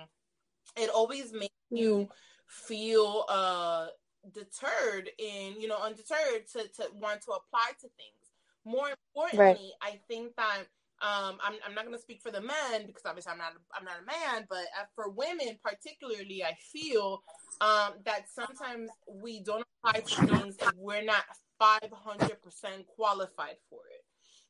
it 0.77 0.91
always 0.91 1.33
makes 1.33 1.55
you 1.71 2.09
feel 2.47 3.25
uh 3.29 3.87
deterred 4.35 5.11
and 5.19 5.57
you 5.61 5.67
know 5.67 5.79
undeterred 5.83 6.47
to, 6.53 6.63
to 6.77 6.87
want 6.95 7.21
to 7.23 7.33
apply 7.33 7.71
to 7.81 7.89
things 7.97 8.31
more 8.65 8.89
importantly 8.91 9.39
right. 9.39 9.59
i 9.81 9.99
think 10.07 10.35
that 10.37 10.65
um, 11.03 11.39
I'm, 11.43 11.55
I'm 11.67 11.75
not 11.75 11.85
going 11.85 11.97
to 11.97 12.03
speak 12.03 12.23
for 12.23 12.31
the 12.31 12.41
men 12.43 12.87
because 12.87 13.03
obviously 13.07 13.33
I'm 13.33 13.39
not 13.39 13.53
I'm 13.77 13.85
not 13.85 13.97
a 14.03 14.07
man, 14.07 14.47
but 14.49 14.67
uh, 14.81 14.85
for 14.95 15.11
women 15.11 15.59
particularly, 15.65 16.45
I 16.45 16.55
feel 16.73 17.23
um, 17.61 17.95
that 18.07 18.27
sometimes 18.35 18.91
we 19.07 19.41
don't 19.41 19.65
apply 19.85 20.01
to 20.01 20.17
things 20.19 20.57
if 20.61 20.73
we're 20.77 21.05
not 21.05 21.25
500% 21.63 22.87
qualified 22.87 23.57
for 23.71 23.81
it. 23.91 24.05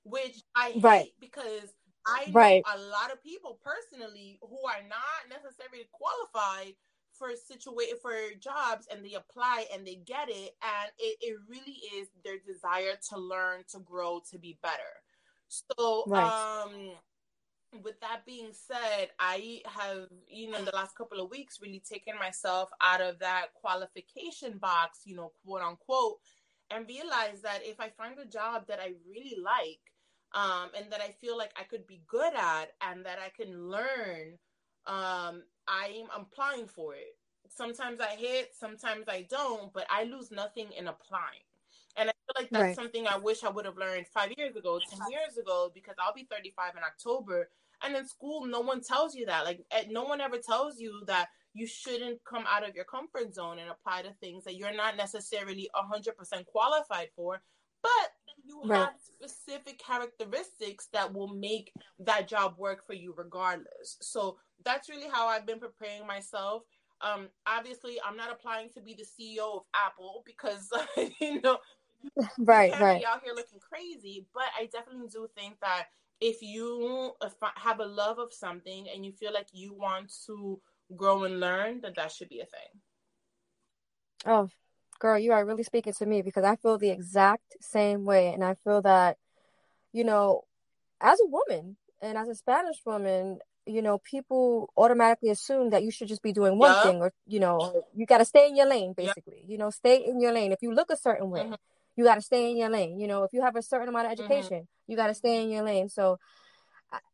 which 0.04 0.42
I 0.56 0.72
hate 0.72 0.82
Right. 0.82 1.12
because 1.20 1.74
I 2.06 2.26
know 2.26 2.32
Right. 2.34 2.62
a 2.74 2.78
lot 2.78 3.12
of 3.12 3.22
people 3.22 3.60
personally 3.64 4.38
who 4.42 4.58
are 4.66 4.82
not 4.88 5.28
necessarily 5.30 5.88
qualified 5.92 6.74
for 7.12 7.30
situa- 7.30 8.00
for 8.02 8.14
jobs 8.40 8.86
and 8.90 9.04
they 9.04 9.14
apply 9.14 9.66
and 9.74 9.86
they 9.86 9.96
get 9.96 10.28
it 10.30 10.56
and 10.62 10.90
it, 10.98 11.18
it 11.20 11.36
really 11.48 11.78
is 11.96 12.08
their 12.24 12.38
desire 12.46 12.96
to 13.10 13.18
learn 13.18 13.64
to 13.72 13.80
grow 13.80 14.20
to 14.30 14.38
be 14.38 14.58
better 14.62 15.02
so 15.52 16.06
Right. 16.06 16.32
um 16.64 16.92
with 17.82 17.98
that 18.00 18.20
being 18.26 18.50
said 18.52 19.08
i 19.18 19.60
have 19.66 20.06
you 20.28 20.50
know 20.50 20.58
in 20.58 20.64
the 20.64 20.74
last 20.74 20.96
couple 20.96 21.20
of 21.20 21.30
weeks 21.30 21.58
really 21.62 21.82
taken 21.88 22.18
myself 22.18 22.70
out 22.82 23.00
of 23.00 23.18
that 23.18 23.46
qualification 23.54 24.58
box 24.58 25.00
you 25.04 25.16
know 25.16 25.32
quote 25.44 25.62
unquote 25.62 26.18
and 26.70 26.86
realized 26.86 27.42
that 27.42 27.60
if 27.62 27.80
i 27.80 27.88
find 27.88 28.18
a 28.18 28.26
job 28.26 28.66
that 28.66 28.78
i 28.80 28.92
really 29.08 29.36
like 29.42 29.80
um, 30.34 30.70
and 30.76 30.90
that 30.90 31.00
I 31.00 31.10
feel 31.20 31.36
like 31.36 31.52
I 31.58 31.64
could 31.64 31.86
be 31.86 32.02
good 32.06 32.32
at 32.34 32.72
and 32.80 33.04
that 33.04 33.18
I 33.18 33.30
can 33.30 33.68
learn, 33.68 34.38
um, 34.86 35.42
I'm 35.68 36.06
applying 36.16 36.66
for 36.66 36.94
it. 36.94 37.16
Sometimes 37.48 38.00
I 38.00 38.16
hit, 38.16 38.50
sometimes 38.58 39.04
I 39.08 39.26
don't, 39.28 39.72
but 39.72 39.86
I 39.90 40.04
lose 40.04 40.30
nothing 40.30 40.68
in 40.76 40.86
applying. 40.88 41.44
And 42.34 42.38
I 42.38 42.40
feel 42.40 42.44
like 42.44 42.52
that's 42.52 42.74
Right. 42.74 42.74
something 42.74 43.06
I 43.06 43.16
wish 43.16 43.44
I 43.44 43.50
would 43.50 43.64
have 43.64 43.76
learned 43.76 44.06
five 44.08 44.32
years 44.36 44.56
ago, 44.56 44.80
10 44.88 45.04
years 45.06 45.36
ago, 45.38 45.70
because 45.74 45.94
I'll 45.98 46.14
be 46.14 46.26
35 46.30 46.76
in 46.76 46.82
October. 46.82 47.50
And 47.82 47.96
in 47.96 48.06
school, 48.06 48.46
no 48.46 48.60
one 48.60 48.80
tells 48.80 49.14
you 49.14 49.26
that. 49.26 49.44
Like, 49.44 49.64
eh, 49.70 49.84
no 49.90 50.04
one 50.04 50.20
ever 50.20 50.38
tells 50.38 50.78
you 50.78 51.02
that 51.06 51.28
you 51.52 51.66
shouldn't 51.66 52.24
come 52.24 52.44
out 52.46 52.66
of 52.68 52.74
your 52.74 52.84
comfort 52.84 53.34
zone 53.34 53.58
and 53.58 53.70
apply 53.70 54.02
to 54.02 54.14
things 54.14 54.44
that 54.44 54.56
you're 54.56 54.74
not 54.74 54.96
necessarily 54.96 55.68
100% 55.74 56.46
qualified 56.46 57.10
for, 57.16 57.42
but 57.82 58.12
you 58.44 58.62
Right. 58.62 58.88
have 58.88 58.94
specific 58.98 59.78
characteristics 59.78 60.88
that 60.92 61.12
will 61.12 61.28
make 61.28 61.74
that 61.98 62.28
job 62.28 62.56
work 62.58 62.86
for 62.86 62.94
you 62.94 63.12
regardless. 63.16 63.98
So 64.00 64.38
that's 64.64 64.88
really 64.88 65.08
how 65.08 65.26
I've 65.26 65.46
been 65.46 65.60
preparing 65.60 66.06
myself. 66.06 66.62
Um, 67.00 67.30
obviously, 67.46 68.00
I'm 68.02 68.16
not 68.16 68.30
applying 68.32 68.70
to 68.74 68.80
be 68.80 68.94
the 68.94 69.04
CEO 69.04 69.56
of 69.56 69.62
Apple 69.74 70.22
because 70.24 70.72
you 71.20 71.40
know 71.40 71.58
Right, 72.38 72.72
right. 72.80 73.04
out 73.04 73.22
here 73.24 73.34
looking 73.34 73.60
crazy. 73.60 74.26
But 74.34 74.44
I 74.58 74.66
definitely 74.66 75.08
do 75.08 75.28
think 75.36 75.60
that 75.60 75.88
if 76.20 76.42
you 76.42 77.12
have 77.56 77.80
a 77.80 77.84
love 77.84 78.18
of 78.18 78.32
something 78.32 78.88
and 78.92 79.04
you 79.04 79.12
feel 79.12 79.32
like 79.32 79.48
you 79.52 79.74
want 79.74 80.12
to 80.26 80.60
grow 80.96 81.24
and 81.24 81.40
learn, 81.40 81.80
then 81.80 81.92
that 81.96 82.12
should 82.12 82.28
be 82.28 82.40
a 82.40 82.46
thing. 82.46 82.80
Oh, 84.24 84.48
girl, 84.98 85.18
you 85.18 85.32
are 85.32 85.44
really 85.44 85.64
speaking 85.64 85.92
to 85.94 86.06
me 86.06 86.22
because 86.22 86.44
I 86.44 86.56
feel 86.56 86.78
the 86.78 86.90
exact 86.90 87.56
same 87.60 88.04
way. 88.04 88.32
And 88.32 88.44
I 88.44 88.54
feel 88.62 88.82
that, 88.82 89.16
you 89.92 90.04
know, 90.04 90.42
as 91.00 91.18
a 91.20 91.26
woman 91.26 91.76
and 92.00 92.16
as 92.16 92.28
a 92.28 92.34
Spanish 92.34 92.78
woman, 92.86 93.38
you 93.66 93.82
know, 93.82 93.98
people 93.98 94.72
automatically 94.76 95.30
assume 95.30 95.70
that 95.70 95.82
you 95.82 95.90
should 95.90 96.08
just 96.08 96.22
be 96.22 96.32
doing 96.32 96.58
one 96.58 96.70
Yup. 96.70 96.82
thing 96.82 96.96
or, 96.96 97.12
you 97.26 97.40
know, 97.40 97.84
you 97.94 98.06
got 98.06 98.18
to 98.18 98.24
stay 98.24 98.48
in 98.48 98.56
your 98.56 98.66
lane, 98.66 98.92
basically. 98.96 99.44
You 99.46 99.58
know, 99.58 99.70
stay 99.70 100.04
in 100.04 100.20
your 100.20 100.32
lane. 100.32 100.52
If 100.52 100.62
you 100.62 100.72
look 100.72 100.90
a 100.90 100.96
certain 100.96 101.30
way, 101.30 101.42
Mhm. 101.42 101.58
You 101.96 102.04
got 102.04 102.16
to 102.16 102.22
stay 102.22 102.50
in 102.50 102.56
your 102.56 102.70
lane. 102.70 102.98
You 102.98 103.06
know, 103.08 103.24
if 103.24 103.32
you 103.32 103.42
have 103.42 103.56
a 103.56 103.62
certain 103.62 103.88
amount 103.88 104.06
of 104.06 104.12
Mhm. 104.12 104.14
education, 104.18 104.68
you 104.86 104.96
got 104.96 105.08
to 105.08 105.14
stay 105.14 105.42
in 105.42 105.50
your 105.50 105.62
lane. 105.64 105.88
So, 105.88 106.18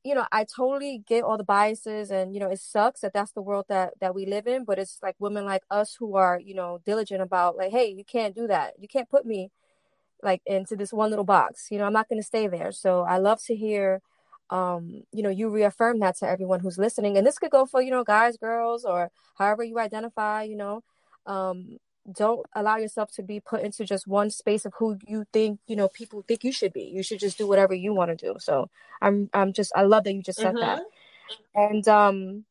you 0.05 0.15
know, 0.15 0.27
I 0.33 0.45
totally 0.45 1.03
get 1.07 1.23
all 1.25 1.37
the 1.37 1.45
biases 1.45 2.11
and, 2.11 2.35
you 2.35 2.41
know, 2.41 2.51
it 2.51 2.61
sucks 2.61 3.01
that 3.01 3.13
that's 3.13 3.33
the 3.33 3.43
world 3.43 3.67
that 3.69 3.95
that 4.01 4.15
we 4.15 4.27
live 4.27 4.47
in, 4.47 4.65
but 4.65 4.79
it's 4.79 4.99
like 5.03 5.17
women 5.19 5.45
like 5.45 5.63
us 5.71 5.97
who 5.99 6.17
are, 6.17 6.41
you 6.41 6.55
know, 6.55 6.81
diligent 6.85 7.23
about 7.23 7.57
like, 7.57 7.71
hey, 7.71 7.87
you 7.89 8.05
can't 8.05 8.35
do 8.35 8.47
that. 8.49 8.75
You 8.79 8.89
can't 8.89 9.09
put 9.09 9.27
me 9.27 9.51
like 10.23 10.43
into 10.47 10.77
this 10.77 10.93
one 10.93 11.11
little 11.11 11.25
box. 11.25 11.69
You 11.71 11.79
know, 11.79 11.85
I'm 11.87 11.93
not 11.93 12.09
going 12.09 12.21
to 12.21 12.27
stay 12.27 12.47
there. 12.49 12.73
So 12.73 13.03
I 13.03 13.19
love 13.19 13.43
to 13.45 13.57
hear 13.57 14.03
um, 14.51 15.03
you 15.13 15.23
know, 15.23 15.31
you 15.31 15.49
reaffirm 15.51 16.01
that 16.01 16.17
to 16.19 16.29
everyone 16.29 16.61
who's 16.61 16.79
listening. 16.79 17.17
And 17.19 17.27
this 17.27 17.39
could 17.39 17.51
go 17.51 17.67
for, 17.67 17.83
you 17.83 17.91
know, 17.91 18.05
guys, 18.05 18.37
girls, 18.37 18.85
or 18.85 19.11
however 19.39 19.63
you 19.65 19.79
identify, 19.79 20.43
you 20.45 20.57
know. 20.57 20.83
Um, 21.27 21.79
don't 22.13 22.47
allow 22.55 22.77
yourself 22.77 23.13
to 23.13 23.23
be 23.23 23.41
put 23.41 23.63
into 23.63 23.85
just 23.85 24.07
one 24.07 24.31
space 24.31 24.65
of 24.65 24.75
who 24.79 24.99
you 25.07 25.27
think, 25.33 25.61
you 25.67 25.77
know, 25.77 25.89
people 25.89 26.25
think 26.27 26.45
you 26.45 26.53
should 26.53 26.73
be. 26.73 26.83
You 26.85 27.03
should 27.03 27.21
just 27.21 27.39
do 27.39 27.47
whatever 27.47 27.75
you 27.75 27.95
want 27.95 28.11
to 28.11 28.17
do. 28.17 28.37
So 28.41 28.71
I'm 29.03 29.31
I'm 29.35 29.53
just 29.53 29.73
I 29.77 29.83
love 29.83 30.05
that 30.05 30.15
you 30.15 30.23
just 30.23 30.41
said 30.41 30.57
that. 30.61 30.81
Mhm. 31.57 31.65
And 31.73 31.89
um 31.89 32.45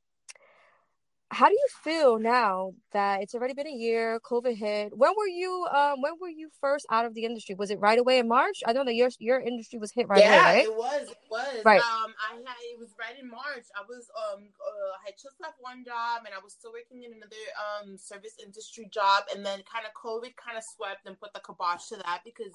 how 1.30 1.48
do 1.50 1.54
you 1.54 1.68
feel 1.84 2.20
now 2.20 2.72
that 2.94 3.22
it's 3.22 3.36
already 3.36 3.54
been 3.54 3.68
a 3.68 3.72
year, 3.72 4.20
COVID 4.22 4.56
hit? 4.56 4.98
When 4.98 5.12
were 5.18 5.28
you 5.28 5.68
um 5.76 6.02
when 6.02 6.14
were 6.22 6.30
you 6.30 6.50
first 6.62 6.86
out 6.90 7.06
of 7.06 7.14
the 7.14 7.26
industry? 7.26 7.54
Was 7.56 7.70
it 7.70 7.80
right 7.80 8.00
away 8.00 8.20
in 8.20 8.28
March? 8.28 8.64
I 8.66 8.72
know 8.72 8.86
that 8.86 8.96
your 8.96 9.10
your 9.20 9.40
industry 9.40 9.78
was 9.78 9.92
hit 9.92 10.08
right 10.08 10.22
yeah, 10.22 10.36
away, 10.42 10.44
right? 10.44 10.64
it 10.64 10.74
was. 10.74 11.10
It 11.10 11.18
was. 11.30 11.66
Right. 11.66 11.82
Um, 11.82 12.14
I 12.32 12.36
had 12.36 12.56
it 12.72 12.80
was 12.80 12.96
right 12.98 13.20
in 13.20 13.30
March. 13.30 13.66
I 13.76 13.82
was 13.88 14.10
um 14.16 14.50
uh, 14.62 14.92
I 15.04 15.08
had 15.08 15.16
just 15.22 15.36
left 15.42 15.56
one 15.60 15.84
job 15.84 16.22
and 16.26 16.34
I 16.34 16.40
was 16.42 16.54
still 16.54 16.72
working 16.72 17.04
in 17.04 17.12
another 17.12 17.44
um 17.60 17.98
service 17.98 18.36
industry 18.42 18.90
job, 18.94 19.26
and 19.36 19.46
then 19.46 19.64
kind 19.72 19.86
of 19.86 19.92
COVID 20.02 20.32
kind 20.38 20.58
of 20.58 20.64
swept 20.64 21.06
and 21.06 21.20
put 21.20 21.34
the 21.34 21.42
kibosh 21.42 21.88
to 21.90 21.98
that 21.98 22.22
because 22.24 22.54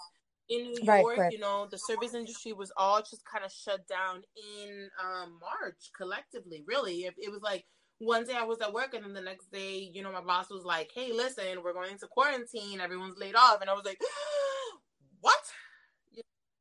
in 0.48 0.72
New 0.72 0.80
Right, 0.86 1.00
York, 1.00 1.18
right. 1.18 1.32
you 1.32 1.38
know, 1.38 1.68
the 1.70 1.78
service 1.78 2.14
industry 2.14 2.52
was 2.54 2.72
all 2.76 3.00
just 3.00 3.22
kind 3.30 3.44
of 3.44 3.52
shut 3.52 3.86
down 3.86 4.22
in 4.34 4.88
um 4.96 5.38
March 5.40 5.92
collectively. 5.94 6.64
Really, 6.66 7.04
it, 7.04 7.14
it 7.18 7.30
was 7.30 7.42
like. 7.42 7.66
One 8.04 8.24
day 8.24 8.34
I 8.34 8.42
was 8.44 8.60
at 8.60 8.72
work, 8.72 8.94
and 8.94 9.04
then 9.04 9.12
the 9.14 9.20
next 9.20 9.52
day, 9.52 9.90
you 9.94 10.02
know, 10.02 10.10
my 10.12 10.20
boss 10.20 10.50
was 10.50 10.64
like, 10.64 10.90
"Hey, 10.92 11.12
listen, 11.12 11.62
we're 11.62 11.72
going 11.72 11.96
to 11.98 12.06
quarantine. 12.08 12.80
Everyone's 12.80 13.16
laid 13.16 13.36
off," 13.36 13.60
and 13.60 13.70
I 13.70 13.74
was 13.74 13.84
like, 13.84 14.00
"What?" 15.20 15.40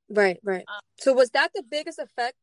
Right, 0.09 0.39
right. 0.43 0.65
Uh, 0.67 0.79
So 0.99 1.13
was 1.13 1.31
that 1.31 1.51
the 1.55 1.63
biggest 1.63 1.97
effect 1.97 2.35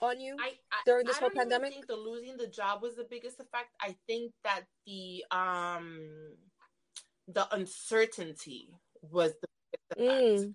on 0.00 0.20
you? 0.20 0.36
I, 0.38 0.52
I 0.70 0.76
During 0.86 1.06
this 1.06 1.16
I 1.16 1.20
whole 1.20 1.30
pandemic? 1.30 1.72
think 1.72 1.86
the 1.86 1.96
losing 1.96 2.36
the 2.36 2.46
job 2.46 2.82
was 2.82 2.94
the 2.94 3.06
biggest 3.08 3.40
effect. 3.40 3.70
I 3.80 3.96
think 4.06 4.32
that 4.44 4.62
the 4.86 5.24
um 5.30 6.36
the 7.26 7.52
uncertainty 7.54 8.68
was 9.10 9.32
the 9.40 9.48
biggest 9.72 9.92
effect. 9.96 10.44
Mm. 10.44 10.54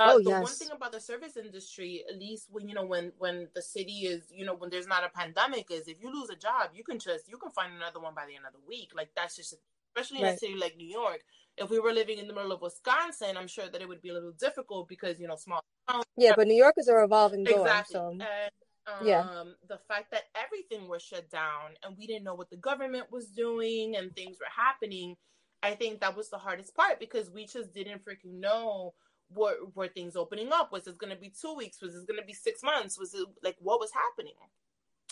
Uh, 0.00 0.14
Oh, 0.14 0.18
the 0.22 0.30
one 0.30 0.54
thing 0.54 0.70
about 0.74 0.92
the 0.92 1.00
service 1.00 1.36
industry, 1.36 2.02
at 2.08 2.18
least 2.18 2.48
when 2.50 2.66
you 2.68 2.74
know 2.74 2.86
when 2.86 3.12
when 3.18 3.48
the 3.54 3.60
city 3.60 4.06
is 4.06 4.22
you 4.32 4.46
know 4.46 4.54
when 4.54 4.70
there's 4.70 4.86
not 4.86 5.04
a 5.04 5.10
pandemic, 5.10 5.70
is 5.70 5.86
if 5.88 6.00
you 6.00 6.10
lose 6.12 6.30
a 6.30 6.36
job, 6.36 6.70
you 6.74 6.82
can 6.82 6.98
just 6.98 7.28
you 7.28 7.36
can 7.36 7.50
find 7.50 7.74
another 7.74 8.00
one 8.00 8.14
by 8.14 8.24
the 8.26 8.34
end 8.34 8.46
of 8.46 8.52
the 8.54 8.66
week. 8.66 8.92
Like 8.94 9.10
that's 9.14 9.36
just 9.36 9.54
especially 9.94 10.20
in 10.20 10.26
a 10.26 10.32
city 10.32 10.54
like 10.56 10.76
New 10.76 10.88
York. 10.88 11.20
If 11.58 11.68
we 11.68 11.78
were 11.80 11.92
living 11.92 12.18
in 12.18 12.26
the 12.28 12.32
middle 12.32 12.52
of 12.52 12.62
Wisconsin, 12.62 13.36
I'm 13.36 13.46
sure 13.48 13.68
that 13.68 13.82
it 13.82 13.88
would 13.88 14.00
be 14.00 14.08
a 14.08 14.14
little 14.14 14.32
difficult 14.32 14.88
because 14.88 15.20
you 15.20 15.28
know 15.28 15.36
small 15.36 15.62
towns. 15.88 16.04
Yeah, 16.16 16.32
but 16.34 16.46
New 16.46 16.54
York 16.56 16.74
is 16.78 16.88
a 16.88 16.94
revolving 16.94 17.44
door. 17.44 17.66
Exactly. 17.66 17.96
So 17.96 18.08
And 18.10 18.50
um, 18.86 19.06
Yeah. 19.06 19.24
the 19.68 19.78
fact 19.88 20.10
that 20.12 20.24
everything 20.34 20.88
was 20.88 21.02
shut 21.02 21.30
down 21.30 21.74
and 21.84 21.96
we 21.98 22.06
didn't 22.06 22.24
know 22.24 22.34
what 22.34 22.50
the 22.50 22.56
government 22.56 23.10
was 23.10 23.26
doing 23.28 23.96
and 23.96 24.14
things 24.14 24.38
were 24.40 24.46
happening, 24.64 25.16
I 25.62 25.72
think 25.74 26.00
that 26.00 26.16
was 26.16 26.30
the 26.30 26.38
hardest 26.38 26.74
part 26.74 26.98
because 27.00 27.30
we 27.30 27.46
just 27.46 27.72
didn't 27.74 28.04
freaking 28.04 28.40
know 28.40 28.94
what 29.32 29.74
were 29.76 29.88
things 29.88 30.16
opening 30.16 30.52
up. 30.52 30.72
Was 30.72 30.86
it 30.86 30.98
going 30.98 31.14
to 31.14 31.20
be 31.20 31.30
two 31.40 31.54
weeks? 31.54 31.80
Was 31.80 31.94
it 31.94 32.06
going 32.06 32.20
to 32.20 32.26
be 32.26 32.34
six 32.34 32.62
months? 32.62 32.98
Was 32.98 33.14
it 33.14 33.26
like 33.42 33.56
what 33.60 33.80
was 33.80 33.90
happening? 33.92 34.34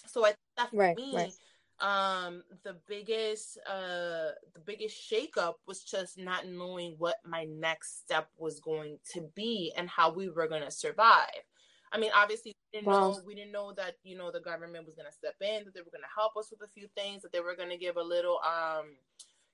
So 0.07 0.25
I 0.25 0.29
think 0.29 0.39
that 0.57 0.71
for 0.71 0.77
Right, 0.79 0.97
me, 0.97 1.13
right. 1.17 1.33
um, 1.81 2.43
the 2.65 2.77
biggest 2.89 3.59
uh 3.69 4.31
the 4.55 4.61
biggest 4.65 4.97
shakeup 5.11 5.55
was 5.67 5.85
just 5.85 6.19
not 6.19 6.47
knowing 6.47 6.97
what 6.99 7.17
my 7.25 7.45
next 7.45 8.01
step 8.01 8.29
was 8.37 8.61
going 8.61 8.99
to 9.13 9.29
be 9.35 9.73
and 9.77 9.89
how 9.89 10.13
we 10.13 10.29
were 10.29 10.49
going 10.49 10.63
to 10.63 10.71
survive. 10.71 11.45
I 11.93 11.99
mean, 11.99 12.11
obviously, 12.15 12.53
we 12.73 12.81
didn't 12.81 12.89
Wow. 12.89 13.01
know 13.01 13.21
we 13.25 13.35
didn't 13.35 13.53
know 13.53 13.73
that 13.77 13.95
you 14.03 14.17
know 14.17 14.31
the 14.31 14.41
government 14.41 14.87
was 14.87 14.95
going 14.97 15.07
to 15.07 15.13
step 15.13 15.37
in, 15.41 15.65
that 15.65 15.75
they 15.75 15.81
were 15.81 15.93
going 15.93 16.03
to 16.03 16.15
help 16.17 16.37
us 16.37 16.51
with 16.51 16.63
a 16.69 16.73
few 16.73 16.89
things, 16.97 17.23
that 17.23 17.33
they 17.33 17.41
were 17.41 17.57
going 17.57 17.71
to 17.71 17.79
give 17.79 17.97
a 17.97 18.03
little 18.03 18.41
um, 18.45 18.97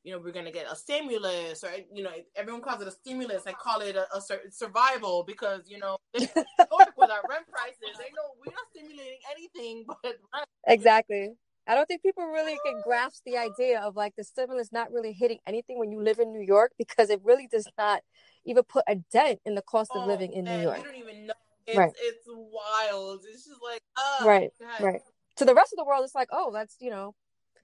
you 0.05 0.13
know, 0.13 0.21
we're 0.23 0.33
going 0.33 0.45
to 0.45 0.53
get 0.53 0.71
a 0.71 0.77
stimulus, 0.77 1.65
or 1.65 1.71
you 1.93 2.03
know, 2.05 2.11
everyone 2.37 2.61
calls 2.61 2.83
it 2.83 2.89
a 2.89 2.93
stimulus. 2.93 3.45
I 3.47 3.53
call 3.53 3.81
it 3.81 3.97
a, 3.97 4.07
a 4.15 4.21
sur- 4.21 4.43
survival 4.51 5.25
because 5.27 5.63
you 5.67 5.79
know, 5.79 5.97
with 6.15 6.25
our 6.29 7.25
rent 7.29 7.47
prices, 7.51 7.99
they 7.99 8.11
know 8.15 8.37
we're 8.39 8.53
not 8.53 8.67
stimulating 8.75 9.19
anything 9.35 9.85
but 9.87 10.17
rent. 10.33 10.47
exactly. 10.67 11.31
I 11.67 11.75
don't 11.75 11.87
think 11.87 12.03
people 12.03 12.27
really 12.27 12.59
can 12.65 12.83
grasp 12.85 13.23
the 13.25 13.39
idea 13.39 13.81
of 13.81 13.97
like 13.97 14.15
the 14.17 14.25
stimulus 14.25 14.71
not 14.71 14.93
really 14.93 15.13
hitting 15.13 15.39
anything 15.47 15.79
when 15.79 15.91
you 15.91 16.03
live 16.03 16.19
in 16.19 16.31
New 16.31 16.43
York 16.43 16.73
because 16.77 17.09
it 17.09 17.21
really 17.25 17.49
does 17.51 17.67
not 17.79 18.03
even 18.45 18.65
put 18.65 18.85
a 18.87 18.97
dent 19.11 19.41
in 19.47 19.55
the 19.55 19.63
cost 19.63 19.91
of 19.95 20.03
Oh, 20.03 20.07
living 20.07 20.33
in 20.35 20.45
New 20.45 20.61
York. 20.61 20.79
You 20.79 20.85
don't 20.85 20.97
even 20.97 21.27
know. 21.29 21.35
It's 21.67 21.79
Right. 21.79 21.93
it's 21.97 22.27
wild. 22.29 23.25
It's 23.27 23.47
just 23.47 23.63
like, 23.63 23.81
uh, 23.97 24.27
Right, 24.27 24.51
God. 24.61 24.81
Right. 24.81 25.01
To 25.37 25.47
the 25.47 25.55
rest 25.55 25.73
of 25.73 25.79
the 25.79 25.85
world, 25.85 26.05
it's 26.05 26.15
like, 26.15 26.29
oh, 26.31 26.53
that's 26.53 26.77
you 26.81 26.91
know, 26.91 27.15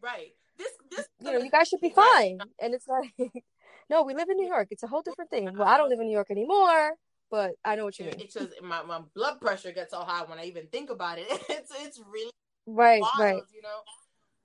right. 0.00 0.32
This 0.60 0.72
this 0.90 1.08
you 1.20 1.32
know, 1.32 1.38
you 1.44 1.50
guys 1.50 1.68
should 1.68 1.80
be 1.80 1.90
fine. 1.90 2.38
And 2.60 2.74
it's 2.74 2.86
like, 2.86 3.12
no, 3.90 4.02
we 4.02 4.14
live 4.14 4.28
in 4.28 4.36
New 4.36 4.46
York. 4.46 4.68
It's 4.70 4.82
a 4.82 4.86
whole 4.86 5.02
different 5.02 5.30
thing. 5.30 5.56
Well, 5.56 5.66
I 5.68 5.76
don't 5.78 5.88
live 5.88 6.00
in 6.00 6.06
New 6.06 6.12
York 6.12 6.30
anymore, 6.30 6.92
but 7.30 7.52
I 7.64 7.76
know 7.76 7.84
what 7.84 7.98
you 7.98 8.04
mean. 8.06 8.14
It's 8.18 8.34
just 8.34 8.50
my, 8.62 8.82
my 8.82 9.00
blood 9.14 9.40
pressure 9.40 9.72
gets 9.72 9.92
so 9.92 10.00
high 10.00 10.24
when 10.24 10.38
I 10.38 10.44
even 10.44 10.66
think 10.68 10.90
about 10.90 11.18
it. 11.18 11.28
It's 11.48 11.72
it's 11.82 12.00
really 12.12 12.30
Right, 12.66 13.00
wild, 13.00 13.12
right. 13.18 13.42
you 13.52 13.62
know. 13.62 13.80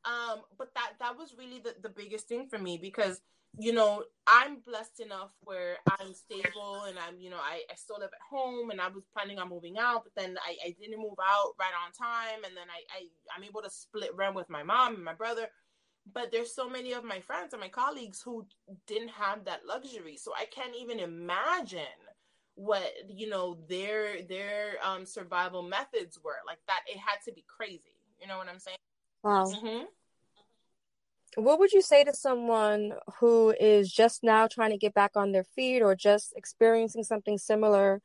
Um, 0.06 0.42
but 0.58 0.74
that 0.76 0.94
that 1.00 1.18
was 1.18 1.36
really 1.38 1.60
the, 1.60 1.76
the 1.82 1.90
biggest 1.90 2.28
thing 2.28 2.48
for 2.48 2.58
me 2.58 2.78
because 2.78 3.22
you 3.58 3.74
know, 3.74 4.04
I'm 4.28 4.58
blessed 4.68 5.00
enough 5.00 5.32
where 5.42 5.78
I'm 6.00 6.14
stable 6.14 6.84
and 6.88 6.98
I'm, 7.00 7.20
you 7.20 7.30
know, 7.30 7.38
I, 7.38 7.62
I 7.72 7.76
still 7.76 7.98
live 8.00 8.10
at 8.14 8.20
home 8.30 8.70
and 8.70 8.82
I 8.82 8.90
was 8.90 9.04
planning 9.14 9.40
on 9.40 9.50
moving 9.50 9.78
out, 9.78 10.04
but 10.04 10.14
then 10.16 10.38
I, 10.46 10.58
I 10.68 10.76
didn't 10.80 11.00
move 11.00 11.18
out 11.24 11.54
right 11.60 11.72
on 11.86 11.92
time. 11.94 12.44
And 12.46 12.56
then 12.58 12.68
I, 12.70 12.84
I, 12.94 13.08
I'm 13.36 13.44
able 13.44 13.62
to 13.62 13.70
split 13.70 14.14
rent 14.16 14.36
with 14.36 14.50
my 14.50 14.64
mom 14.64 14.96
and 14.96 15.04
my 15.04 15.14
brother. 15.14 15.48
But 16.14 16.32
there's 16.32 16.54
so 16.54 16.70
many 16.70 16.94
of 16.94 17.04
my 17.04 17.20
friends 17.20 17.54
and 17.54 17.62
my 17.62 17.70
colleagues 17.70 18.22
who 18.22 18.46
didn't 18.88 19.10
have 19.10 19.46
that 19.46 19.62
luxury. 19.68 20.18
So 20.18 20.34
I 20.38 20.46
can't 20.46 20.76
even 20.80 21.00
imagine 21.00 21.82
what, 22.54 22.92
you 23.10 23.28
know, 23.28 23.58
their, 23.68 24.22
their 24.24 24.76
um, 24.84 25.06
survival 25.06 25.64
methods 25.64 26.20
were 26.24 26.38
like 26.46 26.60
that. 26.68 26.82
It 26.88 26.98
had 26.98 27.18
to 27.26 27.34
be 27.34 27.44
crazy. 27.48 27.82
You 28.22 28.28
know 28.28 28.38
what 28.38 28.48
I'm 28.48 28.60
saying? 28.60 28.78
Wow. 29.24 29.46
Mm-hmm 29.46 29.86
what 31.36 31.60
would 31.60 31.72
you 31.72 31.82
say 31.82 32.04
to 32.04 32.14
someone 32.14 32.94
who 33.20 33.54
is 33.60 33.92
just 33.92 34.24
now 34.24 34.48
trying 34.48 34.72
to 34.72 34.78
get 34.78 34.94
back 34.94 35.12
on 35.16 35.32
their 35.32 35.44
feet 35.44 35.82
or 35.82 35.96
just 35.96 36.34
experiencing 36.36 37.04
something 37.04 37.38
similar 37.38 38.02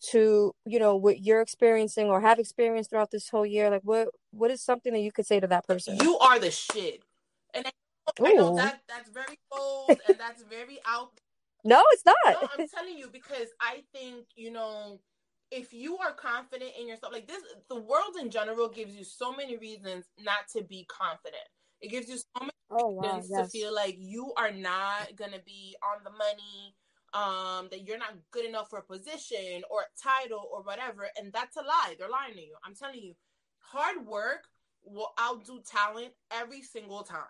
to 0.00 0.54
you 0.64 0.78
know 0.78 0.94
what 0.94 1.20
you're 1.20 1.40
experiencing 1.40 2.06
or 2.06 2.20
have 2.20 2.38
experienced 2.38 2.90
throughout 2.90 3.10
this 3.10 3.28
whole 3.28 3.44
year 3.44 3.68
like 3.68 3.82
what 3.82 4.08
what 4.30 4.48
is 4.48 4.62
something 4.62 4.92
that 4.92 5.00
you 5.00 5.10
could 5.10 5.26
say 5.26 5.40
to 5.40 5.46
that 5.48 5.66
person 5.66 5.98
you 6.00 6.16
are 6.18 6.38
the 6.38 6.52
shit 6.52 7.02
and 7.54 7.66
i, 7.66 8.32
know 8.32 8.56
that 8.56 8.80
that's 8.88 9.10
very 9.10 9.38
bold 9.50 9.90
and 10.08 10.18
that's 10.18 10.42
very 10.44 10.78
out 10.86 11.10
no 11.64 11.82
it's 11.92 12.04
not 12.04 12.16
no, 12.26 12.48
i'm 12.58 12.68
telling 12.68 12.96
you 12.96 13.08
because 13.12 13.48
i 13.60 13.82
think 13.92 14.26
you 14.36 14.50
know 14.50 15.00
if 15.50 15.72
you 15.72 15.96
are 15.98 16.12
confident 16.12 16.70
in 16.78 16.86
yourself 16.86 17.12
like 17.12 17.26
this 17.26 17.42
the 17.68 17.80
world 17.80 18.16
in 18.20 18.30
general 18.30 18.68
gives 18.68 18.94
you 18.94 19.04
so 19.04 19.32
many 19.32 19.56
reasons 19.56 20.04
not 20.18 20.46
to 20.52 20.62
be 20.62 20.86
confident 20.88 21.48
it 21.80 21.90
gives 21.90 22.08
you 22.08 22.16
so 22.16 22.40
many 22.40 22.50
oh, 22.70 22.88
wow, 22.88 23.22
yes. 23.28 23.28
to 23.28 23.48
feel 23.48 23.74
like 23.74 23.96
you 23.98 24.32
are 24.36 24.50
not 24.50 25.14
gonna 25.16 25.40
be 25.44 25.76
on 25.82 26.02
the 26.04 26.10
money, 26.10 26.74
um, 27.14 27.68
that 27.70 27.86
you're 27.86 27.98
not 27.98 28.14
good 28.30 28.44
enough 28.44 28.68
for 28.68 28.80
a 28.80 28.82
position 28.82 29.62
or 29.70 29.82
a 29.82 30.02
title 30.02 30.48
or 30.52 30.62
whatever. 30.62 31.08
And 31.18 31.32
that's 31.32 31.56
a 31.56 31.62
lie. 31.62 31.94
They're 31.98 32.10
lying 32.10 32.34
to 32.34 32.40
you. 32.40 32.54
I'm 32.64 32.74
telling 32.74 33.00
you, 33.00 33.14
hard 33.58 34.06
work 34.06 34.44
will 34.84 35.12
outdo 35.20 35.60
talent 35.70 36.12
every 36.30 36.62
single 36.62 37.02
time. 37.02 37.24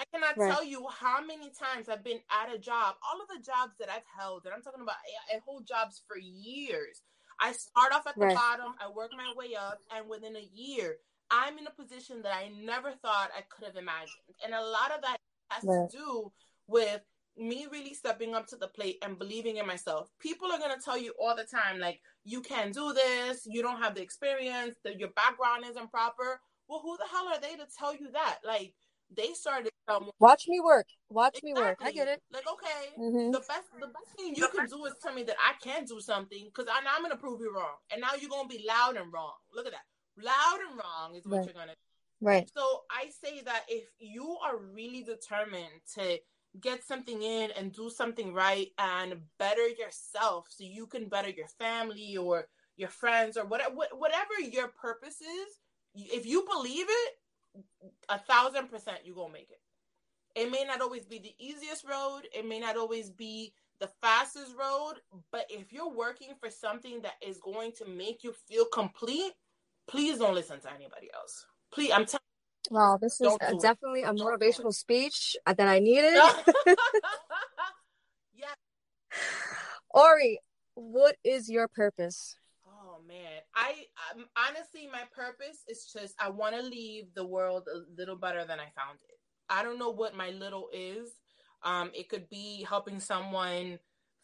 I 0.00 0.04
cannot 0.12 0.36
right. 0.36 0.52
tell 0.52 0.64
you 0.64 0.86
how 0.88 1.24
many 1.24 1.50
times 1.50 1.88
I've 1.88 2.04
been 2.04 2.20
at 2.30 2.54
a 2.54 2.58
job, 2.58 2.94
all 3.02 3.20
of 3.20 3.28
the 3.28 3.42
jobs 3.44 3.72
that 3.80 3.88
I've 3.90 4.06
held, 4.18 4.44
and 4.44 4.54
I'm 4.54 4.62
talking 4.62 4.82
about 4.82 4.94
I, 5.32 5.36
I 5.36 5.40
hold 5.44 5.66
jobs 5.66 6.02
for 6.06 6.16
years. 6.16 7.02
I 7.40 7.52
start 7.52 7.92
off 7.92 8.06
at 8.06 8.14
the 8.14 8.26
right. 8.26 8.34
bottom, 8.34 8.74
I 8.80 8.88
work 8.90 9.10
my 9.16 9.32
way 9.36 9.54
up, 9.54 9.78
and 9.94 10.08
within 10.08 10.36
a 10.36 10.48
year, 10.54 10.96
I'm 11.30 11.58
in 11.58 11.66
a 11.66 11.82
position 11.82 12.22
that 12.22 12.32
I 12.34 12.50
never 12.64 12.92
thought 13.02 13.30
I 13.36 13.42
could 13.48 13.66
have 13.66 13.76
imagined. 13.76 14.34
And 14.44 14.54
a 14.54 14.62
lot 14.62 14.92
of 14.94 15.02
that 15.02 15.18
has 15.50 15.62
to 15.64 15.88
do 15.90 16.32
with 16.66 17.00
me 17.36 17.66
really 17.70 17.94
stepping 17.94 18.34
up 18.34 18.46
to 18.48 18.56
the 18.56 18.68
plate 18.68 18.98
and 19.02 19.18
believing 19.18 19.58
in 19.58 19.66
myself. 19.66 20.10
People 20.20 20.50
are 20.50 20.58
going 20.58 20.76
to 20.76 20.84
tell 20.84 20.98
you 20.98 21.12
all 21.20 21.36
the 21.36 21.44
time, 21.44 21.78
like, 21.78 22.00
you 22.28 22.40
can't 22.40 22.72
do 22.72 22.92
this, 22.92 23.46
you 23.46 23.62
don't 23.62 23.80
have 23.82 23.94
the 23.94 24.02
experience, 24.02 24.76
that 24.84 24.98
your 24.98 25.10
background 25.10 25.64
isn't 25.68 25.90
proper. 25.90 26.40
Well, 26.68 26.80
who 26.82 26.96
the 26.96 27.06
hell 27.10 27.28
are 27.28 27.40
they 27.40 27.56
to 27.56 27.66
tell 27.78 27.94
you 27.94 28.10
that? 28.12 28.38
Like, 28.44 28.74
they 29.16 29.32
started 29.32 29.70
um, 29.88 30.10
watch 30.20 30.44
me 30.48 30.60
work 30.60 30.86
watch 31.08 31.38
exactly. 31.38 31.54
me 31.54 31.60
work 31.62 31.78
i 31.80 31.90
get 31.90 32.08
it 32.08 32.20
like 32.30 32.44
okay 32.46 32.92
mm-hmm. 33.00 33.30
the 33.30 33.38
best 33.38 33.64
the 33.80 33.86
best 33.86 34.14
thing 34.18 34.34
you 34.36 34.46
can 34.54 34.66
do 34.66 34.84
is 34.84 34.92
tell 35.02 35.14
me 35.14 35.22
that 35.22 35.36
i 35.40 35.54
can't 35.64 35.88
do 35.88 35.98
something 35.98 36.44
because 36.44 36.70
i'm 36.70 37.02
gonna 37.02 37.16
prove 37.16 37.40
you 37.40 37.50
wrong 37.50 37.76
and 37.90 38.02
now 38.02 38.08
you're 38.20 38.28
gonna 38.28 38.46
be 38.46 38.62
loud 38.68 38.98
and 38.98 39.10
wrong 39.10 39.32
look 39.54 39.64
at 39.64 39.72
that 39.72 39.86
loud 40.22 40.58
and 40.68 40.78
wrong 40.78 41.14
is 41.16 41.24
what 41.24 41.38
right. 41.38 41.44
you're 41.46 41.54
gonna 41.54 41.72
do. 41.72 41.78
Right. 42.20 42.50
So 42.56 42.82
I 42.90 43.10
say 43.24 43.42
that 43.44 43.64
if 43.68 43.84
you 43.98 44.36
are 44.44 44.58
really 44.58 45.04
determined 45.04 45.80
to 45.94 46.18
get 46.60 46.84
something 46.84 47.22
in 47.22 47.50
and 47.52 47.72
do 47.72 47.90
something 47.90 48.32
right 48.32 48.68
and 48.78 49.14
better 49.38 49.68
yourself 49.68 50.46
so 50.50 50.64
you 50.64 50.86
can 50.86 51.08
better 51.08 51.30
your 51.30 51.48
family 51.48 52.16
or 52.16 52.46
your 52.76 52.88
friends 52.88 53.36
or 53.36 53.44
whatever 53.44 53.74
whatever 53.92 54.40
your 54.40 54.68
purpose 54.68 55.20
is, 55.20 55.60
if 55.94 56.26
you 56.26 56.46
believe 56.52 56.86
it, 56.88 57.14
a 58.08 58.18
thousand 58.18 58.68
percent 58.68 58.98
you 59.04 59.14
gonna 59.14 59.32
make 59.32 59.50
it. 59.50 59.60
It 60.40 60.50
may 60.50 60.64
not 60.64 60.80
always 60.80 61.04
be 61.04 61.18
the 61.18 61.34
easiest 61.38 61.84
road, 61.84 62.22
it 62.32 62.46
may 62.46 62.60
not 62.60 62.76
always 62.76 63.10
be 63.10 63.52
the 63.80 63.90
fastest 64.02 64.54
road, 64.58 64.94
but 65.32 65.46
if 65.50 65.72
you're 65.72 65.92
working 65.92 66.30
for 66.40 66.50
something 66.50 67.00
that 67.02 67.14
is 67.26 67.38
going 67.38 67.72
to 67.78 67.86
make 67.86 68.22
you 68.24 68.34
feel 68.48 68.66
complete, 68.72 69.32
please 69.88 70.18
don't 70.18 70.34
listen 70.34 70.60
to 70.60 70.70
anybody 70.72 71.08
else. 71.14 71.46
Please, 71.72 71.90
I'm 71.92 72.06
telling. 72.06 72.27
Wow, 72.70 72.98
this 73.00 73.20
is 73.20 73.36
a, 73.40 73.54
definitely 73.60 74.02
a 74.02 74.12
motivational 74.12 74.74
speech 74.74 75.36
that 75.46 75.60
I 75.60 75.78
needed. 75.78 76.14
yeah. 78.34 78.54
Ori, 79.90 80.40
what 80.74 81.16
is 81.24 81.48
your 81.48 81.68
purpose? 81.68 82.36
Oh 82.66 82.98
man, 83.06 83.40
I 83.54 83.86
um, 84.14 84.26
honestly, 84.36 84.88
my 84.90 85.02
purpose 85.14 85.64
is 85.68 85.90
just 85.92 86.14
I 86.20 86.28
want 86.28 86.54
to 86.56 86.62
leave 86.62 87.14
the 87.14 87.24
world 87.24 87.66
a 87.72 87.78
little 87.98 88.16
better 88.16 88.44
than 88.44 88.60
I 88.60 88.70
found 88.76 88.98
it. 89.08 89.18
I 89.48 89.62
don't 89.62 89.78
know 89.78 89.90
what 89.90 90.14
my 90.14 90.30
little 90.30 90.68
is. 90.72 91.10
Um, 91.62 91.90
it 91.94 92.08
could 92.08 92.28
be 92.28 92.64
helping 92.68 93.00
someone 93.00 93.78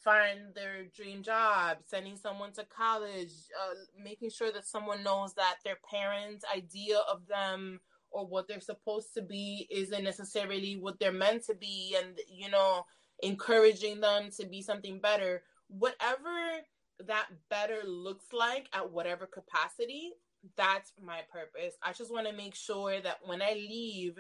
find 0.05 0.55
their 0.55 0.85
dream 0.95 1.23
job, 1.23 1.79
sending 1.87 2.17
someone 2.17 2.53
to 2.53 2.65
college, 2.65 3.33
uh, 3.59 3.75
making 4.01 4.31
sure 4.31 4.53
that 4.53 4.67
someone 4.67 5.03
knows 5.03 5.33
that 5.35 5.57
their 5.65 5.79
parents' 5.91 6.45
idea 6.55 6.99
of 7.11 7.27
them 7.27 7.81
or 8.15 8.27
what 8.27 8.49
they're 8.49 8.61
supposed 8.61 9.15
to 9.15 9.23
be 9.23 9.69
isn't 9.71 10.05
necessarily 10.05 10.77
what 10.77 10.99
they're 10.99 11.13
meant 11.13 11.45
to 11.47 11.55
be, 11.55 11.97
and 12.03 12.19
you 12.29 12.51
know, 12.51 12.85
encouraging 13.23 14.01
them 14.01 14.31
to 14.39 14.47
be 14.47 14.63
something 14.63 15.01
better. 15.01 15.43
Whatever 15.69 16.63
that 17.07 17.27
better 17.51 17.81
looks 17.87 18.27
like 18.33 18.69
at 18.73 18.91
whatever 18.91 19.27
capacity, 19.27 20.13
that's 20.57 20.93
my 21.03 21.21
purpose. 21.33 21.75
I 21.83 21.93
just 21.93 22.13
want 22.13 22.27
to 22.29 22.33
make 22.33 22.55
sure 22.55 23.01
that 23.01 23.19
when 23.25 23.43
I 23.43 23.53
leave 23.55 24.19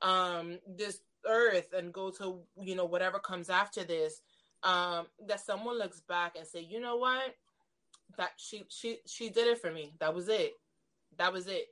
um 0.00 0.58
this 0.68 1.00
earth 1.26 1.72
and 1.76 1.92
go 1.92 2.10
to 2.10 2.40
you 2.60 2.76
know 2.76 2.84
whatever 2.84 3.18
comes 3.18 3.50
after 3.50 3.82
this 3.82 4.20
um, 4.62 5.06
that 5.26 5.40
someone 5.40 5.78
looks 5.78 6.00
back 6.00 6.34
and 6.36 6.46
say, 6.46 6.60
you 6.60 6.80
know 6.80 6.96
what, 6.96 7.34
that 8.16 8.30
she 8.36 8.64
she 8.68 8.98
she 9.06 9.30
did 9.30 9.46
it 9.46 9.60
for 9.60 9.70
me. 9.70 9.94
That 10.00 10.14
was 10.14 10.28
it. 10.28 10.54
That 11.16 11.32
was 11.32 11.46
it. 11.46 11.66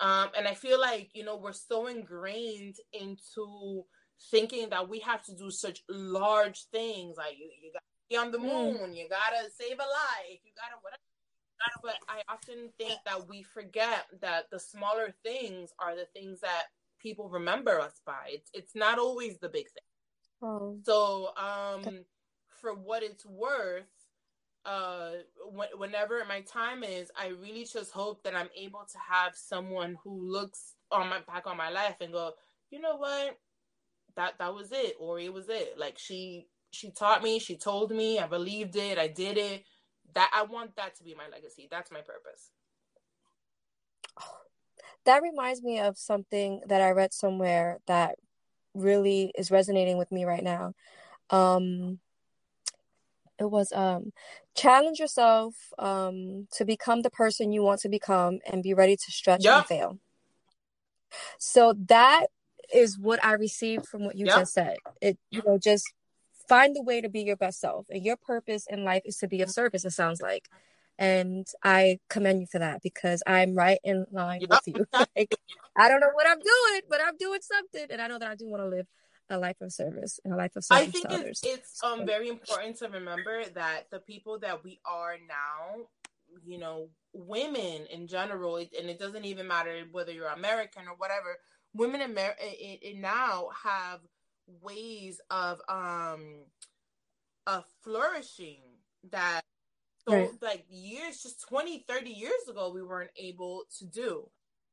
Um, 0.00 0.28
and 0.36 0.46
I 0.46 0.54
feel 0.54 0.80
like 0.80 1.10
you 1.14 1.24
know 1.24 1.36
we're 1.36 1.52
so 1.52 1.86
ingrained 1.86 2.76
into 2.92 3.84
thinking 4.30 4.70
that 4.70 4.88
we 4.88 5.00
have 5.00 5.22
to 5.24 5.34
do 5.34 5.50
such 5.50 5.82
large 5.88 6.66
things, 6.72 7.16
like 7.16 7.34
you 7.38 7.50
you 7.62 7.72
got 7.72 7.80
to 7.80 8.08
be 8.10 8.16
on 8.16 8.32
the 8.32 8.38
mm. 8.38 8.80
moon, 8.80 8.94
you 8.94 9.08
gotta 9.08 9.50
save 9.58 9.78
a 9.78 9.82
life, 9.82 10.40
you 10.44 10.52
gotta 10.56 10.76
whatever. 10.80 11.02
But 11.82 11.96
I 12.08 12.22
often 12.32 12.70
think 12.78 13.00
that 13.06 13.28
we 13.28 13.42
forget 13.42 14.06
that 14.20 14.50
the 14.50 14.60
smaller 14.60 15.14
things 15.24 15.70
are 15.78 15.96
the 15.96 16.06
things 16.14 16.40
that 16.40 16.64
people 17.00 17.28
remember 17.28 17.80
us 17.80 18.00
by. 18.06 18.28
It's 18.28 18.50
it's 18.52 18.74
not 18.74 18.98
always 18.98 19.38
the 19.38 19.48
big 19.48 19.66
thing. 19.66 20.42
Oh. 20.42 20.78
So 20.84 21.30
um 21.36 22.04
for 22.60 22.74
what 22.74 23.02
it's 23.02 23.24
worth, 23.24 23.84
uh, 24.66 25.10
whenever 25.76 26.22
my 26.28 26.40
time 26.40 26.82
is, 26.82 27.10
I 27.16 27.28
really 27.28 27.64
just 27.64 27.92
hope 27.92 28.22
that 28.24 28.34
I'm 28.34 28.48
able 28.56 28.84
to 28.90 28.98
have 29.10 29.34
someone 29.34 29.96
who 30.02 30.30
looks 30.30 30.74
on 30.90 31.08
my 31.08 31.20
back 31.20 31.46
on 31.46 31.56
my 31.56 31.70
life 31.70 31.96
and 32.00 32.12
go, 32.12 32.32
you 32.70 32.80
know 32.80 32.96
what, 32.96 33.38
that 34.16 34.38
that 34.38 34.54
was 34.54 34.72
it, 34.72 34.96
or 34.98 35.20
it 35.20 35.32
was 35.32 35.48
it. 35.48 35.74
Like 35.78 35.98
she 35.98 36.48
she 36.70 36.90
taught 36.90 37.22
me, 37.22 37.38
she 37.38 37.56
told 37.56 37.90
me, 37.90 38.18
I 38.18 38.26
believed 38.26 38.76
it, 38.76 38.98
I 38.98 39.08
did 39.08 39.38
it. 39.38 39.64
That 40.14 40.30
I 40.34 40.42
want 40.42 40.76
that 40.76 40.96
to 40.96 41.04
be 41.04 41.14
my 41.14 41.28
legacy. 41.30 41.68
That's 41.70 41.90
my 41.90 42.00
purpose. 42.00 42.50
That 45.04 45.22
reminds 45.22 45.62
me 45.62 45.78
of 45.78 45.96
something 45.96 46.62
that 46.66 46.80
I 46.80 46.90
read 46.90 47.12
somewhere 47.12 47.78
that 47.86 48.16
really 48.74 49.32
is 49.36 49.50
resonating 49.50 49.98
with 49.98 50.10
me 50.10 50.24
right 50.24 50.42
now. 50.42 50.74
Um, 51.30 51.98
it 53.38 53.50
was 53.50 53.72
um 53.72 54.12
challenge 54.54 54.98
yourself 54.98 55.54
um 55.78 56.46
to 56.52 56.64
become 56.64 57.02
the 57.02 57.10
person 57.10 57.52
you 57.52 57.62
want 57.62 57.80
to 57.80 57.88
become 57.88 58.38
and 58.50 58.62
be 58.62 58.74
ready 58.74 58.96
to 58.96 59.12
stretch 59.12 59.44
yep. 59.44 59.58
and 59.58 59.66
fail 59.66 59.98
so 61.38 61.74
that 61.88 62.26
is 62.72 62.98
what 62.98 63.24
i 63.24 63.32
received 63.32 63.86
from 63.86 64.04
what 64.04 64.16
you 64.16 64.26
yep. 64.26 64.36
just 64.36 64.54
said 64.54 64.76
it 65.00 65.18
you 65.30 65.42
know 65.46 65.58
just 65.58 65.92
find 66.48 66.74
the 66.74 66.82
way 66.82 67.00
to 67.00 67.08
be 67.08 67.20
your 67.20 67.36
best 67.36 67.60
self 67.60 67.86
and 67.90 68.04
your 68.04 68.16
purpose 68.16 68.66
in 68.68 68.84
life 68.84 69.02
is 69.04 69.16
to 69.16 69.28
be 69.28 69.42
of 69.42 69.50
service 69.50 69.84
it 69.84 69.90
sounds 69.90 70.20
like 70.20 70.48
and 70.98 71.46
i 71.62 71.98
commend 72.08 72.40
you 72.40 72.46
for 72.50 72.58
that 72.58 72.80
because 72.82 73.22
i'm 73.26 73.54
right 73.54 73.78
in 73.84 74.06
line 74.10 74.40
yep. 74.40 74.50
with 74.50 74.62
you 74.66 74.86
like, 75.16 75.34
i 75.76 75.88
don't 75.88 76.00
know 76.00 76.10
what 76.14 76.26
i'm 76.26 76.38
doing 76.38 76.80
but 76.88 77.00
i'm 77.04 77.16
doing 77.18 77.40
something 77.42 77.86
and 77.90 78.00
i 78.00 78.06
know 78.06 78.18
that 78.18 78.30
i 78.30 78.34
do 78.34 78.48
want 78.48 78.62
to 78.62 78.68
live 78.68 78.86
a 79.30 79.38
life 79.38 79.60
of 79.60 79.72
service 79.72 80.20
and 80.24 80.32
a 80.32 80.36
life 80.36 80.54
of 80.56 80.64
service 80.64 80.88
I 80.88 80.90
think 80.90 81.08
to 81.08 81.26
it's, 81.26 81.44
it's 81.44 81.84
um 81.84 82.06
very 82.06 82.28
important 82.28 82.78
to 82.78 82.88
remember 82.88 83.44
that 83.54 83.90
the 83.90 83.98
people 83.98 84.38
that 84.40 84.62
we 84.64 84.80
are 84.84 85.16
now, 85.28 85.86
you 86.44 86.58
know, 86.58 86.88
women 87.12 87.86
in 87.90 88.06
general, 88.06 88.56
and 88.56 88.90
it 88.90 88.98
doesn't 88.98 89.24
even 89.24 89.46
matter 89.46 89.84
whether 89.90 90.12
you're 90.12 90.28
American 90.28 90.82
or 90.88 90.94
whatever. 90.96 91.38
Women 91.74 92.00
in, 92.00 92.12
Amer- 92.12 92.36
in, 92.60 92.78
in 92.82 93.00
now 93.00 93.48
have 93.64 94.00
ways 94.62 95.20
of 95.30 95.60
um 95.68 96.44
of 97.46 97.64
flourishing 97.82 98.60
that 99.10 99.42
so 100.08 100.14
right. 100.14 100.30
like 100.40 100.64
years 100.68 101.22
just 101.22 101.46
20 101.48 101.84
30 101.88 102.10
years 102.10 102.32
ago 102.48 102.70
we 102.72 102.82
weren't 102.82 103.10
able 103.16 103.64
to 103.78 103.84
do 103.86 104.28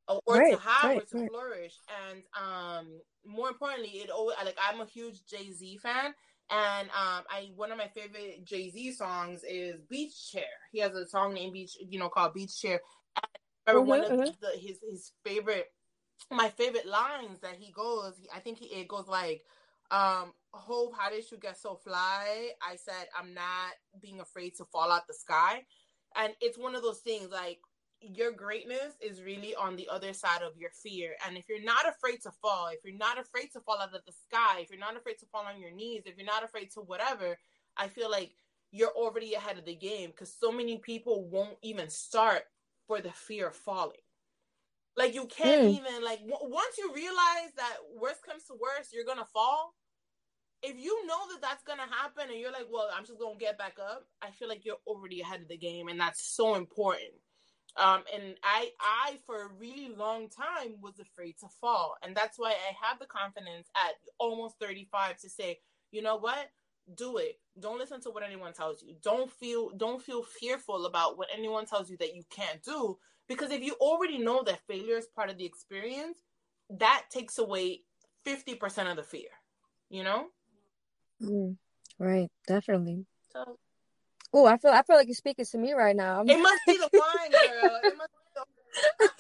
or, 0.08 0.22
right, 0.28 0.54
to 0.54 0.60
have 0.60 0.84
right, 0.84 0.98
or 0.98 1.06
to 1.06 1.28
flourish 1.28 1.76
and 2.10 2.22
um 2.40 2.88
more 3.26 3.50
importantly 3.50 3.90
it 3.90 4.10
always 4.10 4.36
like 4.44 4.58
i'm 4.70 4.82
a 4.82 4.86
huge 4.86 5.26
jay-z 5.26 5.78
fan 5.78 6.14
and 6.52 6.90
um 6.90 7.24
i 7.30 7.50
one 7.56 7.72
of 7.72 7.78
my 7.78 7.88
favorite 7.88 8.44
jay-z 8.44 8.92
songs 8.94 9.44
is 9.50 9.82
beach 9.90 10.32
chair 10.32 10.44
he 10.72 10.80
has 10.80 10.94
a 10.96 11.08
song 11.08 11.34
named 11.34 11.54
beach 11.54 11.78
you 11.80 12.00
know 12.00 12.10
called 12.10 12.34
beach 12.34 12.60
chair 12.60 12.82
and 13.66 13.78
mm-hmm, 13.78 13.88
one 13.88 14.02
of 14.02 14.12
mm-hmm. 14.12 14.32
the, 14.42 14.60
his 14.60 14.80
his 14.90 15.12
favorite 15.26 15.68
my 16.30 16.50
favorite 16.50 16.86
lines 16.86 17.40
that 17.42 17.56
he 17.58 17.72
goes 17.72 18.14
i 18.36 18.40
think 18.40 18.60
he, 18.60 18.66
it 18.66 18.88
goes 18.88 19.08
like 19.08 19.44
um, 19.92 20.34
Hova, 20.54 20.96
how 20.98 21.10
did 21.12 21.30
you 21.30 21.38
get 21.38 21.58
so 21.58 21.76
fly? 21.76 22.50
I 22.68 22.76
said, 22.78 23.08
I'm 23.18 23.34
not 23.34 23.74
being 24.02 24.20
afraid 24.20 24.56
to 24.58 24.66
fall 24.66 24.92
out 24.92 25.06
the 25.08 25.14
sky. 25.14 25.64
And 26.16 26.34
it's 26.42 26.58
one 26.58 26.74
of 26.74 26.82
those 26.82 27.00
things 27.00 27.30
like 27.30 27.60
your 28.04 28.32
greatness 28.32 28.94
is 29.02 29.22
really 29.22 29.56
on 29.56 29.76
the 29.76 29.88
other 29.92 30.14
side 30.14 30.42
of 30.42 30.58
your 30.58 30.72
fear. 30.72 31.16
And 31.26 31.38
if 31.38 31.46
you're 31.50 31.64
not 31.64 31.88
afraid 31.88 32.22
to 32.24 32.32
fall, 32.42 32.70
if 32.72 32.80
you're 32.84 32.98
not 32.98 33.20
afraid 33.20 33.50
to 33.54 33.62
fall 33.62 33.80
out 33.80 33.94
of 33.94 34.02
the 34.06 34.14
sky, 34.28 34.60
if 34.60 34.70
you're 34.70 34.80
not 34.80 34.98
afraid 34.98 35.18
to 35.20 35.26
fall 35.28 35.46
on 35.46 35.60
your 35.60 35.72
knees, 35.72 36.04
if 36.06 36.18
you're 36.18 36.26
not 36.26 36.44
afraid 36.44 36.72
to 36.72 36.82
whatever, 36.82 37.38
I 37.78 37.88
feel 37.88 38.10
like 38.10 38.32
you're 38.72 38.90
already 38.90 39.34
ahead 39.34 39.58
of 39.58 39.66
the 39.66 39.76
game 39.76 40.10
because 40.12 40.34
so 40.34 40.52
many 40.52 40.78
people 40.78 41.30
won't 41.30 41.58
even 41.62 41.90
start 41.90 42.44
for 42.88 43.02
the 43.02 43.12
fear 43.12 43.48
of 43.48 43.56
falling. 43.56 43.98
Like 44.96 45.14
you 45.14 45.26
can't 45.26 45.64
mm. 45.64 45.78
even 45.78 46.04
like 46.04 46.20
w- 46.20 46.54
once 46.54 46.78
you 46.78 46.94
realize 46.94 47.52
that 47.58 47.78
worst 48.00 48.24
comes 48.24 48.44
to 48.46 48.54
worst, 48.54 48.94
you're 48.94 49.06
gonna 49.06 49.26
fall 49.34 49.74
if 50.64 50.82
you 50.82 51.06
know 51.06 51.20
that 51.30 51.42
that's 51.42 51.64
gonna 51.64 51.88
happen 51.92 52.32
and 52.32 52.40
you're 52.40 52.52
like, 52.52 52.68
well, 52.72 52.88
I'm 52.96 53.06
just 53.06 53.20
gonna 53.20 53.38
get 53.38 53.58
back 53.58 53.76
up, 53.80 54.08
I 54.22 54.32
feel 54.32 54.48
like 54.48 54.64
you're 54.64 54.78
already 54.88 55.20
ahead 55.22 55.42
of 55.42 55.50
the 55.50 55.58
game, 55.58 55.90
and 55.90 56.00
that's 56.00 56.26
so 56.36 56.56
important. 56.56 57.12
Um, 57.76 58.04
and 58.14 58.36
I, 58.44 58.70
I 58.80 59.18
for 59.26 59.42
a 59.44 59.50
really 59.60 59.90
long 59.96 60.30
time 60.30 60.76
was 60.82 61.00
afraid 61.00 61.36
to 61.40 61.48
fall, 61.60 61.96
and 62.04 62.16
that's 62.16 62.38
why 62.38 62.52
I 62.52 62.88
have 62.88 63.00
the 63.00 63.08
confidence 63.08 63.68
at 63.76 63.94
almost 64.20 64.60
35 64.60 65.18
to 65.18 65.30
say, 65.30 65.60
you 65.92 66.04
know 66.04 66.18
what, 66.18 66.50
do 66.96 67.18
it. 67.18 67.40
Don't 67.60 67.80
listen 67.80 68.00
to 68.02 68.12
what 68.12 68.24
anyone 68.24 68.54
tells 68.54 68.84
you. 68.84 68.96
Don't 69.02 69.32
feel, 69.32 69.72
don't 69.72 70.02
feel 70.02 70.22
fearful 70.22 70.86
about 70.86 71.18
what 71.18 71.30
anyone 71.34 71.66
tells 71.66 71.90
you 71.90 71.98
that 71.98 72.16
you 72.16 72.24
can't 72.30 72.62
do, 72.62 72.98
because 73.28 73.52
if 73.52 73.64
you 73.64 73.74
already 73.82 74.20
know 74.20 74.44
that 74.44 74.68
failure 74.68 74.98
is 74.98 75.08
part 75.08 75.32
of 75.32 75.38
the 75.38 75.46
experience, 75.46 76.20
that 76.70 77.06
takes 77.10 77.40
away 77.40 77.82
50% 78.26 78.90
of 78.90 78.98
the 78.98 79.04
fear. 79.04 79.30
You 79.90 80.04
know. 80.04 80.28
Mm, 81.22 81.58
right, 81.98 82.30
definitely. 82.48 83.06
So, 83.32 83.58
oh, 84.34 84.46
I 84.46 84.58
feel 84.58 84.72
I 84.72 84.84
feel 84.84 84.96
like 84.96 85.08
you're 85.08 85.16
speaking 85.16 85.46
to 85.46 85.58
me 85.58 85.74
right 85.74 85.96
now. 85.96 86.24
It 86.26 86.38
must 86.42 86.62
be 86.68 86.78
the 86.78 86.90
wine, 86.94 87.32
girl. 87.32 87.80
It 87.84 87.98
must 87.98 88.12
be 88.12 89.08
the. 89.10 89.10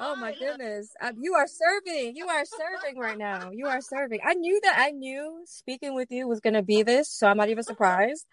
Oh 0.00 0.14
my 0.16 0.32
goodness. 0.32 0.92
Um, 1.02 1.14
you 1.20 1.34
are 1.34 1.46
serving. 1.46 2.16
You 2.16 2.28
are 2.28 2.44
serving 2.44 2.98
right 2.98 3.18
now. 3.18 3.50
You 3.52 3.66
are 3.66 3.80
serving. 3.80 4.20
I 4.24 4.34
knew 4.34 4.60
that 4.62 4.76
I 4.78 4.90
knew 4.90 5.42
speaking 5.44 5.94
with 5.94 6.10
you 6.10 6.28
was 6.28 6.40
going 6.40 6.54
to 6.54 6.62
be 6.62 6.82
this, 6.82 7.10
so 7.10 7.26
I'm 7.26 7.36
not 7.36 7.48
even 7.48 7.64
surprised. 7.64 8.26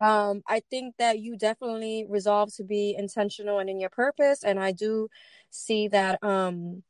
Um, 0.00 0.42
I 0.46 0.60
think 0.68 0.96
that 0.98 1.20
you 1.20 1.38
definitely 1.38 2.04
resolve 2.08 2.54
to 2.56 2.64
be 2.64 2.94
intentional 2.96 3.58
and 3.58 3.70
in 3.70 3.80
your 3.80 3.90
purpose. 3.90 4.44
And 4.44 4.60
I 4.60 4.72
do 4.72 5.08
see 5.50 5.88
that 5.88 6.22
um, 6.22 6.82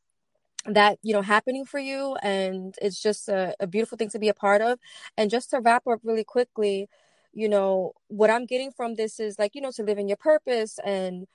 that 0.69 0.99
you 1.03 1.13
know 1.13 1.23
happening 1.23 1.65
for 1.65 1.79
you 1.79 2.17
and 2.23 2.75
it's 2.83 3.01
just 3.01 3.29
a, 3.29 3.55
a, 3.61 3.67
beautiful 3.67 3.97
thing 3.97 4.11
to 4.11 4.19
be 4.19 4.29
a 4.29 4.35
part 4.35 4.63
of. 4.63 4.79
And 5.17 5.31
just 5.31 5.51
to 5.51 5.61
wrap 5.61 5.87
up 5.87 6.01
really 6.03 6.25
quickly 6.25 6.89
you 7.37 7.51
know 7.51 7.93
what 8.09 8.31
i'm 8.31 8.47
getting 8.47 8.73
from 8.73 8.95
this 8.95 9.21
is 9.21 9.39
like 9.39 9.55
you 9.55 9.61
know 9.61 9.71
to 9.71 9.83
live 9.83 9.99
in 9.99 10.09
your 10.09 10.17
purpose 10.17 10.79
and 10.85 11.27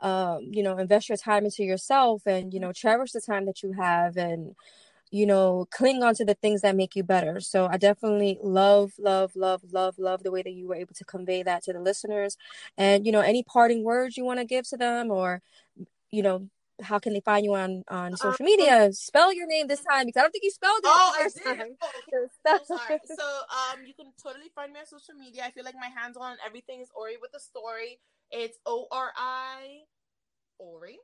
um 0.00 0.40
you 0.50 0.62
know 0.62 0.78
invest 0.78 1.08
your 1.08 1.18
time 1.18 1.44
into 1.44 1.62
yourself 1.62 2.22
and 2.26 2.54
you 2.54 2.58
know 2.58 2.72
cherish 2.72 3.12
the 3.12 3.20
time 3.20 3.44
that 3.44 3.62
you 3.62 3.72
have 3.72 4.16
and 4.16 4.54
you 5.10 5.26
know 5.26 5.66
cling 5.70 6.02
on 6.02 6.14
to 6.14 6.24
the 6.24 6.34
things 6.34 6.62
that 6.62 6.76
make 6.76 6.96
you 6.96 7.02
better. 7.02 7.40
So 7.40 7.66
i 7.66 7.76
definitely 7.76 8.38
love 8.42 8.92
love 8.98 9.32
love 9.36 9.62
love 9.70 9.98
love 9.98 10.22
the 10.22 10.30
way 10.30 10.42
that 10.42 10.52
you 10.52 10.68
were 10.68 10.76
able 10.76 10.94
to 10.94 11.04
convey 11.04 11.42
that 11.42 11.62
to 11.64 11.72
the 11.72 11.80
listeners. 11.80 12.36
And 12.78 13.04
you 13.04 13.12
know 13.12 13.20
any 13.20 13.42
parting 13.42 13.84
words 13.84 14.16
you 14.16 14.24
want 14.24 14.40
to 14.40 14.46
give 14.46 14.66
to 14.70 14.76
them 14.76 15.10
or 15.10 15.42
you 16.10 16.22
know 16.22 16.48
how 16.82 16.98
can 16.98 17.12
they 17.12 17.20
find 17.20 17.44
you 17.44 17.54
on 17.54 17.84
on 17.88 18.14
uh, 18.14 18.16
social 18.16 18.44
media? 18.44 18.92
Spell 18.92 19.32
your 19.32 19.46
name 19.46 19.66
this 19.66 19.82
time 19.82 20.06
because 20.06 20.20
I 20.20 20.22
don't 20.22 20.32
think 20.32 20.44
you 20.44 20.50
spelled 20.50 20.80
it. 20.84 20.86
Oh, 20.86 21.14
I 21.18 21.22
did. 21.24 21.58
Time. 21.58 21.76
Oh, 21.82 21.90
okay. 22.08 22.62
so, 22.66 22.76
sorry. 22.76 23.00
so 23.06 23.24
um, 23.24 23.84
you 23.86 23.94
can 23.94 24.12
totally 24.22 24.50
find 24.54 24.72
me 24.72 24.80
on 24.80 24.86
social 24.86 25.14
media. 25.18 25.44
I 25.44 25.50
feel 25.50 25.64
like 25.64 25.74
my 25.74 25.88
handle 25.88 26.22
on 26.22 26.36
everything 26.44 26.80
is 26.80 26.88
Ori 26.94 27.16
with 27.20 27.30
a 27.34 27.40
story. 27.40 28.00
It's 28.30 28.58
O 28.66 28.86
R 28.90 29.12
I 29.16 29.80
Ori 30.58 30.98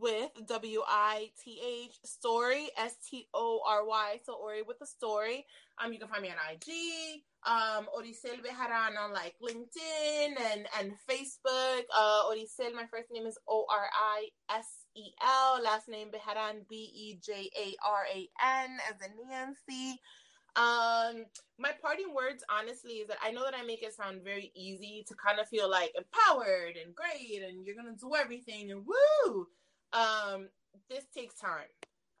with 0.00 0.30
W 0.46 0.82
I 0.86 1.30
T 1.42 1.60
H 1.62 1.98
story 2.04 2.68
S 2.76 2.96
T 3.08 3.28
O 3.32 3.60
R 3.66 3.86
Y. 3.86 4.20
So 4.24 4.34
Ori 4.34 4.62
with 4.62 4.78
a 4.82 4.86
story. 4.86 5.46
Um, 5.82 5.92
you 5.92 5.98
can 5.98 6.08
find 6.08 6.22
me 6.22 6.30
on 6.30 6.36
IG. 6.52 7.22
Um, 7.46 7.88
Orisel 7.94 8.40
Bejaran 8.40 8.98
on 8.98 9.12
like 9.12 9.34
LinkedIn 9.42 10.34
and 10.52 10.66
and 10.78 10.92
Facebook. 11.08 11.82
Uh, 11.94 12.24
Orisel, 12.30 12.74
my 12.74 12.86
first 12.90 13.10
name 13.12 13.26
is 13.26 13.38
O 13.48 13.66
R 13.70 13.86
I 13.92 14.28
S 14.50 14.83
E 14.96 15.12
L, 15.22 15.60
last 15.62 15.88
name 15.88 16.08
Bejaran, 16.08 16.66
B 16.68 16.76
E 16.94 17.18
J 17.22 17.50
A 17.56 17.76
R 17.86 18.06
A 18.12 18.28
N, 18.64 18.78
as 18.88 18.96
in 19.06 19.28
Nancy. 19.28 20.00
Um, 20.56 21.26
my 21.58 21.72
parting 21.82 22.14
words, 22.14 22.44
honestly, 22.48 22.94
is 22.94 23.08
that 23.08 23.18
I 23.22 23.32
know 23.32 23.44
that 23.44 23.54
I 23.58 23.64
make 23.64 23.82
it 23.82 23.94
sound 23.94 24.22
very 24.22 24.52
easy 24.54 25.04
to 25.08 25.14
kind 25.14 25.40
of 25.40 25.48
feel 25.48 25.68
like 25.68 25.92
empowered 25.96 26.76
and 26.76 26.94
great, 26.94 27.42
and 27.42 27.64
you're 27.64 27.76
gonna 27.76 27.96
do 28.00 28.14
everything 28.14 28.70
and 28.70 28.84
woo. 28.86 29.46
Um, 29.92 30.48
this 30.88 31.04
takes 31.14 31.38
time. 31.38 31.70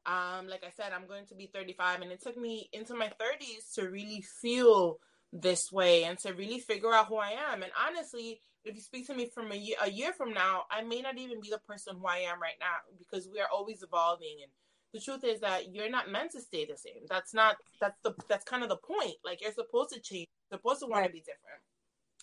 Um, 0.06 0.48
like 0.48 0.64
I 0.64 0.70
said, 0.70 0.92
I'm 0.92 1.06
going 1.06 1.26
to 1.26 1.34
be 1.34 1.46
35, 1.46 2.02
and 2.02 2.12
it 2.12 2.22
took 2.22 2.36
me 2.36 2.68
into 2.72 2.94
my 2.94 3.06
30s 3.06 3.72
to 3.76 3.88
really 3.88 4.22
feel 4.42 4.98
this 5.32 5.72
way 5.72 6.04
and 6.04 6.18
to 6.20 6.32
really 6.32 6.60
figure 6.60 6.92
out 6.92 7.08
who 7.08 7.16
I 7.16 7.34
am. 7.52 7.62
And 7.62 7.72
honestly, 7.86 8.40
if 8.64 8.74
you 8.74 8.80
speak 8.80 9.06
to 9.06 9.14
me 9.14 9.30
from 9.32 9.52
a 9.52 9.56
year, 9.56 9.76
a 9.82 9.90
year 9.90 10.12
from 10.12 10.32
now, 10.32 10.64
I 10.70 10.82
may 10.82 11.00
not 11.00 11.18
even 11.18 11.40
be 11.40 11.50
the 11.50 11.60
person 11.68 11.96
who 11.98 12.06
I 12.06 12.18
am 12.18 12.40
right 12.40 12.58
now 12.60 12.76
because 12.98 13.28
we 13.30 13.40
are 13.40 13.48
always 13.52 13.82
evolving. 13.82 14.36
And 14.42 14.50
the 14.92 15.00
truth 15.00 15.24
is 15.24 15.40
that 15.40 15.74
you're 15.74 15.90
not 15.90 16.10
meant 16.10 16.32
to 16.32 16.40
stay 16.40 16.64
the 16.64 16.76
same. 16.76 17.02
That's 17.08 17.34
not 17.34 17.56
that's 17.80 17.98
the 18.02 18.14
that's 18.28 18.44
kind 18.44 18.62
of 18.62 18.68
the 18.68 18.76
point. 18.76 19.16
Like 19.24 19.42
you're 19.42 19.52
supposed 19.52 19.90
to 19.92 20.00
change, 20.00 20.28
you're 20.50 20.58
supposed 20.58 20.80
to 20.80 20.86
want 20.86 21.02
right. 21.02 21.08
to 21.08 21.12
be 21.12 21.20
different. 21.20 21.60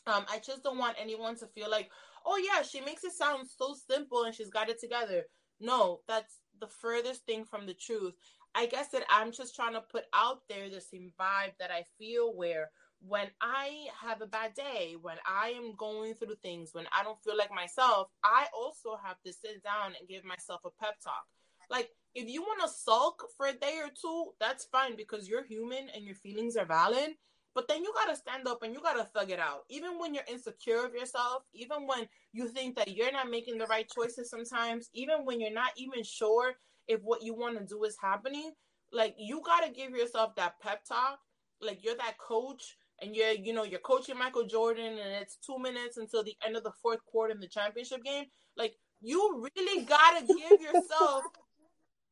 Um, 0.07 0.25
I 0.31 0.39
just 0.39 0.63
don't 0.63 0.79
want 0.79 0.97
anyone 0.99 1.35
to 1.37 1.47
feel 1.47 1.69
like, 1.69 1.91
oh 2.25 2.37
yeah, 2.37 2.63
she 2.63 2.81
makes 2.81 3.03
it 3.03 3.13
sound 3.13 3.47
so 3.47 3.75
simple 3.89 4.23
and 4.23 4.33
she's 4.33 4.49
got 4.49 4.69
it 4.69 4.79
together. 4.79 5.23
No, 5.59 5.99
that's 6.07 6.39
the 6.59 6.67
furthest 6.67 7.25
thing 7.25 7.45
from 7.45 7.67
the 7.67 7.75
truth. 7.75 8.13
I 8.55 8.65
guess 8.65 8.89
that 8.89 9.03
I'm 9.09 9.31
just 9.31 9.55
trying 9.55 9.73
to 9.73 9.81
put 9.81 10.05
out 10.13 10.39
there 10.49 10.69
the 10.69 10.81
same 10.81 11.13
vibe 11.19 11.53
that 11.59 11.71
I 11.71 11.85
feel 11.99 12.35
where 12.35 12.71
when 13.07 13.27
I 13.41 13.87
have 13.99 14.21
a 14.21 14.27
bad 14.27 14.53
day, 14.53 14.95
when 15.01 15.17
I 15.25 15.49
am 15.49 15.75
going 15.75 16.13
through 16.13 16.35
things, 16.41 16.69
when 16.73 16.85
I 16.97 17.03
don't 17.03 17.21
feel 17.23 17.35
like 17.35 17.53
myself, 17.53 18.09
I 18.23 18.45
also 18.55 18.97
have 19.03 19.17
to 19.25 19.33
sit 19.33 19.63
down 19.63 19.93
and 19.99 20.07
give 20.07 20.23
myself 20.23 20.61
a 20.65 20.69
pep 20.83 20.95
talk. 21.03 21.25
Like, 21.69 21.89
if 22.13 22.27
you 22.27 22.41
want 22.41 22.61
to 22.61 22.67
sulk 22.67 23.23
for 23.37 23.47
a 23.47 23.53
day 23.53 23.79
or 23.81 23.89
two, 23.89 24.31
that's 24.39 24.65
fine 24.65 24.95
because 24.95 25.27
you're 25.27 25.43
human 25.43 25.89
and 25.95 26.03
your 26.03 26.15
feelings 26.15 26.57
are 26.57 26.65
valid. 26.65 27.11
But 27.53 27.67
then 27.67 27.83
you 27.83 27.91
got 27.93 28.09
to 28.09 28.15
stand 28.15 28.47
up 28.47 28.63
and 28.63 28.73
you 28.73 28.81
got 28.81 28.97
to 28.97 29.03
thug 29.03 29.31
it 29.31 29.39
out. 29.39 29.63
Even 29.69 29.99
when 29.99 30.13
you're 30.13 30.23
insecure 30.29 30.85
of 30.85 30.93
yourself, 30.93 31.43
even 31.53 31.87
when 31.87 32.07
you 32.33 32.47
think 32.47 32.75
that 32.75 32.95
you're 32.95 33.11
not 33.11 33.29
making 33.29 33.57
the 33.57 33.65
right 33.65 33.89
choices 33.89 34.29
sometimes, 34.29 34.89
even 34.93 35.25
when 35.25 35.41
you're 35.41 35.51
not 35.51 35.71
even 35.75 36.03
sure 36.03 36.53
if 36.87 37.01
what 37.01 37.23
you 37.23 37.33
want 37.33 37.57
to 37.57 37.65
do 37.65 37.83
is 37.83 37.97
happening, 38.01 38.51
like 38.93 39.15
you 39.17 39.41
got 39.45 39.65
to 39.65 39.71
give 39.71 39.91
yourself 39.91 40.35
that 40.35 40.59
pep 40.61 40.85
talk. 40.85 41.19
Like 41.61 41.83
you're 41.83 41.97
that 41.97 42.17
coach 42.17 42.77
and 43.01 43.15
you're 43.15 43.31
you 43.31 43.53
know 43.53 43.63
you're 43.63 43.79
coaching 43.79 44.17
Michael 44.17 44.45
Jordan 44.45 44.85
and 44.85 45.21
it's 45.21 45.37
two 45.37 45.57
minutes 45.57 45.97
until 45.97 46.23
the 46.23 46.35
end 46.45 46.55
of 46.55 46.63
the 46.63 46.71
fourth 46.81 47.03
quarter 47.05 47.33
in 47.33 47.39
the 47.39 47.47
championship 47.47 48.03
game, 48.03 48.25
like 48.57 48.75
you 49.01 49.47
really 49.55 49.85
gotta 49.85 50.25
give 50.25 50.61
yourself. 50.61 51.23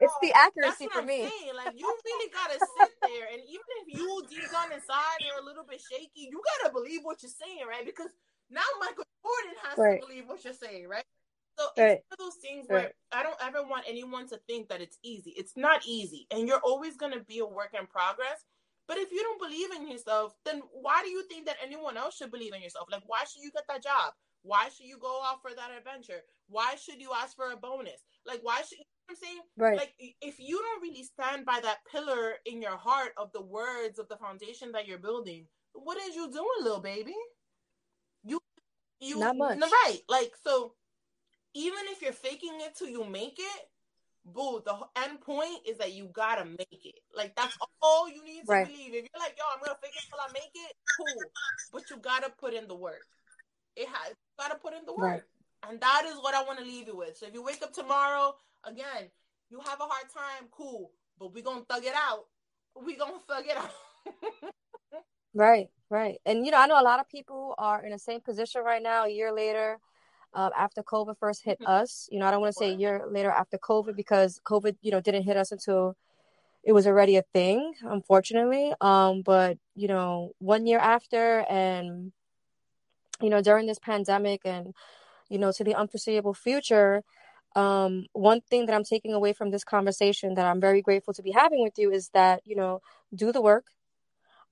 It's 0.01 0.13
the 0.21 0.31
accuracy 0.31 0.87
for 0.87 1.01
I'm 1.01 1.07
me. 1.07 1.27
Saying. 1.27 1.55
Like 1.57 1.73
you 1.75 1.85
really 2.05 2.31
gotta 2.31 2.57
sit 2.57 2.91
there, 3.01 3.27
and 3.33 3.41
even 3.43 3.73
if 3.83 3.99
you 3.99 4.23
deep 4.29 4.49
down 4.49 4.71
inside 4.71 5.19
are 5.35 5.41
a 5.41 5.45
little 5.45 5.65
bit 5.69 5.81
shaky, 5.91 6.31
you 6.31 6.41
gotta 6.61 6.73
believe 6.73 7.01
what 7.03 7.21
you're 7.21 7.29
saying, 7.29 7.67
right? 7.67 7.85
Because 7.85 8.07
now 8.49 8.63
Michael 8.79 9.03
Jordan 9.21 9.57
has 9.67 9.77
right. 9.77 9.99
to 9.99 10.07
believe 10.07 10.23
what 10.25 10.41
you're 10.45 10.53
saying, 10.53 10.87
right? 10.87 11.03
So 11.57 11.65
right. 11.77 11.99
it's 11.99 12.05
one 12.07 12.15
of 12.15 12.31
those 12.31 12.41
things 12.41 12.65
where 12.69 12.79
right. 12.79 12.93
I 13.11 13.23
don't 13.23 13.35
ever 13.43 13.67
want 13.67 13.83
anyone 13.89 14.25
to 14.29 14.39
think 14.47 14.69
that 14.69 14.79
it's 14.79 14.97
easy. 15.03 15.33
It's 15.35 15.57
not 15.57 15.85
easy, 15.85 16.27
and 16.31 16.47
you're 16.47 16.63
always 16.63 16.95
gonna 16.95 17.19
be 17.19 17.39
a 17.39 17.45
work 17.45 17.75
in 17.77 17.85
progress. 17.85 18.45
But 18.89 18.97
if 18.97 19.11
you 19.11 19.21
don't 19.21 19.39
believe 19.39 19.69
in 19.71 19.87
yourself, 19.87 20.33
then 20.43 20.61
why 20.73 21.03
do 21.03 21.09
you 21.09 21.23
think 21.29 21.45
that 21.45 21.57
anyone 21.63 21.95
else 21.95 22.17
should 22.17 22.31
believe 22.31 22.55
in 22.55 22.61
yourself? 22.61 22.87
Like, 22.91 23.03
why 23.05 23.23
should 23.23 23.43
you 23.43 23.51
get 23.51 23.63
that 23.69 23.83
job? 23.83 24.13
Why 24.41 24.69
should 24.69 24.87
you 24.87 24.97
go 24.97 25.21
out 25.23 25.43
for 25.43 25.51
that 25.51 25.69
adventure? 25.77 26.21
Why 26.47 26.73
should 26.75 26.99
you 26.99 27.11
ask 27.15 27.35
for 27.35 27.51
a 27.51 27.55
bonus? 27.55 28.01
Like, 28.25 28.39
why 28.41 28.63
should 28.67 28.79
you 28.79 28.85
I'm 29.09 29.15
saying? 29.15 29.41
Right. 29.57 29.77
Like 29.77 29.93
if 30.21 30.39
you 30.39 30.61
don't 30.61 30.81
really 30.81 31.03
stand 31.03 31.45
by 31.45 31.59
that 31.63 31.79
pillar 31.91 32.35
in 32.45 32.61
your 32.61 32.77
heart 32.77 33.11
of 33.17 33.31
the 33.31 33.41
words 33.41 33.97
of 33.97 34.07
the 34.07 34.17
foundation 34.17 34.71
that 34.73 34.87
you're 34.87 34.99
building, 34.99 35.47
what 35.73 35.97
is 35.97 36.15
you 36.15 36.29
doing, 36.31 36.45
little 36.61 36.79
baby? 36.79 37.15
You 38.23 38.39
you 38.99 39.19
not 39.19 39.35
much. 39.35 39.59
Right. 39.59 40.01
Like 40.07 40.33
so 40.45 40.73
even 41.55 41.79
if 41.87 42.01
you're 42.01 42.13
faking 42.13 42.59
it 42.61 42.75
till 42.77 42.89
you 42.89 43.03
make 43.03 43.39
it, 43.39 43.68
boo, 44.33 44.61
the 44.65 44.75
end 45.03 45.21
point 45.21 45.67
is 45.67 45.77
that 45.77 45.93
you 45.93 46.09
gotta 46.13 46.45
make 46.45 46.85
it. 46.85 46.99
Like 47.15 47.35
that's 47.35 47.57
all 47.81 48.09
you 48.09 48.23
need 48.23 48.41
to 48.41 48.45
right. 48.47 48.67
believe. 48.67 48.93
If 48.93 49.07
you're 49.11 49.21
like, 49.21 49.35
yo, 49.37 49.43
I'm 49.53 49.59
gonna 49.63 49.77
fake 49.81 49.93
it 49.95 50.03
till 50.09 50.19
I 50.19 50.31
make 50.33 50.51
it, 50.53 50.75
cool. 50.97 51.31
But 51.71 51.89
you 51.89 51.97
gotta 51.97 52.31
put 52.39 52.53
in 52.53 52.67
the 52.67 52.75
work. 52.75 53.05
It 53.75 53.87
has 53.87 54.15
gotta 54.39 54.55
put 54.55 54.73
in 54.73 54.85
the 54.85 54.93
work. 54.93 55.01
Right. 55.01 55.21
And 55.69 55.79
that 55.81 56.05
is 56.07 56.15
what 56.17 56.33
I 56.33 56.43
want 56.43 56.59
to 56.59 56.65
leave 56.65 56.87
you 56.87 56.97
with. 56.97 57.17
So 57.17 57.27
if 57.27 57.33
you 57.33 57.43
wake 57.43 57.61
up 57.61 57.73
tomorrow, 57.73 58.35
again, 58.63 59.09
you 59.49 59.59
have 59.59 59.79
a 59.79 59.83
hard 59.83 60.09
time, 60.13 60.47
cool. 60.51 60.91
But 61.19 61.33
we 61.33 61.41
gonna 61.41 61.65
thug 61.69 61.83
it 61.83 61.93
out. 61.95 62.25
We 62.81 62.95
gonna 62.95 63.19
thug 63.27 63.45
it 63.45 63.57
out. 63.57 63.71
right, 65.33 65.67
right. 65.89 66.17
And 66.25 66.45
you 66.45 66.51
know, 66.51 66.59
I 66.59 66.67
know 66.67 66.79
a 66.79 66.83
lot 66.83 66.99
of 66.99 67.09
people 67.09 67.55
are 67.57 67.83
in 67.83 67.91
the 67.91 67.99
same 67.99 68.21
position 68.21 68.63
right 68.63 68.81
now, 68.81 69.05
a 69.05 69.09
year 69.09 69.33
later 69.33 69.79
uh, 70.33 70.49
after 70.57 70.83
COVID 70.83 71.17
first 71.19 71.43
hit 71.43 71.59
mm-hmm. 71.59 71.71
us. 71.71 72.07
You 72.11 72.19
know, 72.19 72.25
I 72.25 72.31
don't 72.31 72.41
want 72.41 72.53
to 72.53 72.59
say 72.59 72.71
a 72.71 72.75
year 72.75 73.03
later 73.09 73.29
after 73.29 73.57
COVID 73.57 73.95
because 73.95 74.39
COVID, 74.45 74.75
you 74.81 74.91
know, 74.91 75.01
didn't 75.01 75.23
hit 75.23 75.37
us 75.37 75.51
until 75.51 75.95
it 76.63 76.73
was 76.73 76.85
already 76.87 77.15
a 77.15 77.23
thing, 77.33 77.73
unfortunately. 77.81 78.73
Um, 78.81 79.21
but 79.21 79.57
you 79.75 79.87
know, 79.87 80.31
one 80.39 80.67
year 80.67 80.79
after, 80.79 81.45
and 81.49 82.11
you 83.21 83.29
know, 83.29 83.41
during 83.41 83.67
this 83.67 83.79
pandemic, 83.79 84.41
and 84.45 84.73
you 85.29 85.39
know, 85.39 85.51
to 85.51 85.63
the 85.63 85.75
unforeseeable 85.75 86.33
future. 86.33 87.03
Um, 87.55 88.05
one 88.13 88.41
thing 88.41 88.67
that 88.67 88.75
I'm 88.75 88.83
taking 88.83 89.11
away 89.11 89.33
from 89.33 89.49
this 89.49 89.63
conversation 89.63 90.35
that 90.35 90.45
I'm 90.45 90.61
very 90.61 90.83
grateful 90.83 91.15
to 91.15 91.23
be 91.23 91.31
having 91.31 91.63
with 91.63 91.79
you 91.79 91.91
is 91.91 92.09
that 92.09 92.41
you 92.45 92.55
know, 92.55 92.81
do 93.13 93.31
the 93.31 93.41
work. 93.41 93.65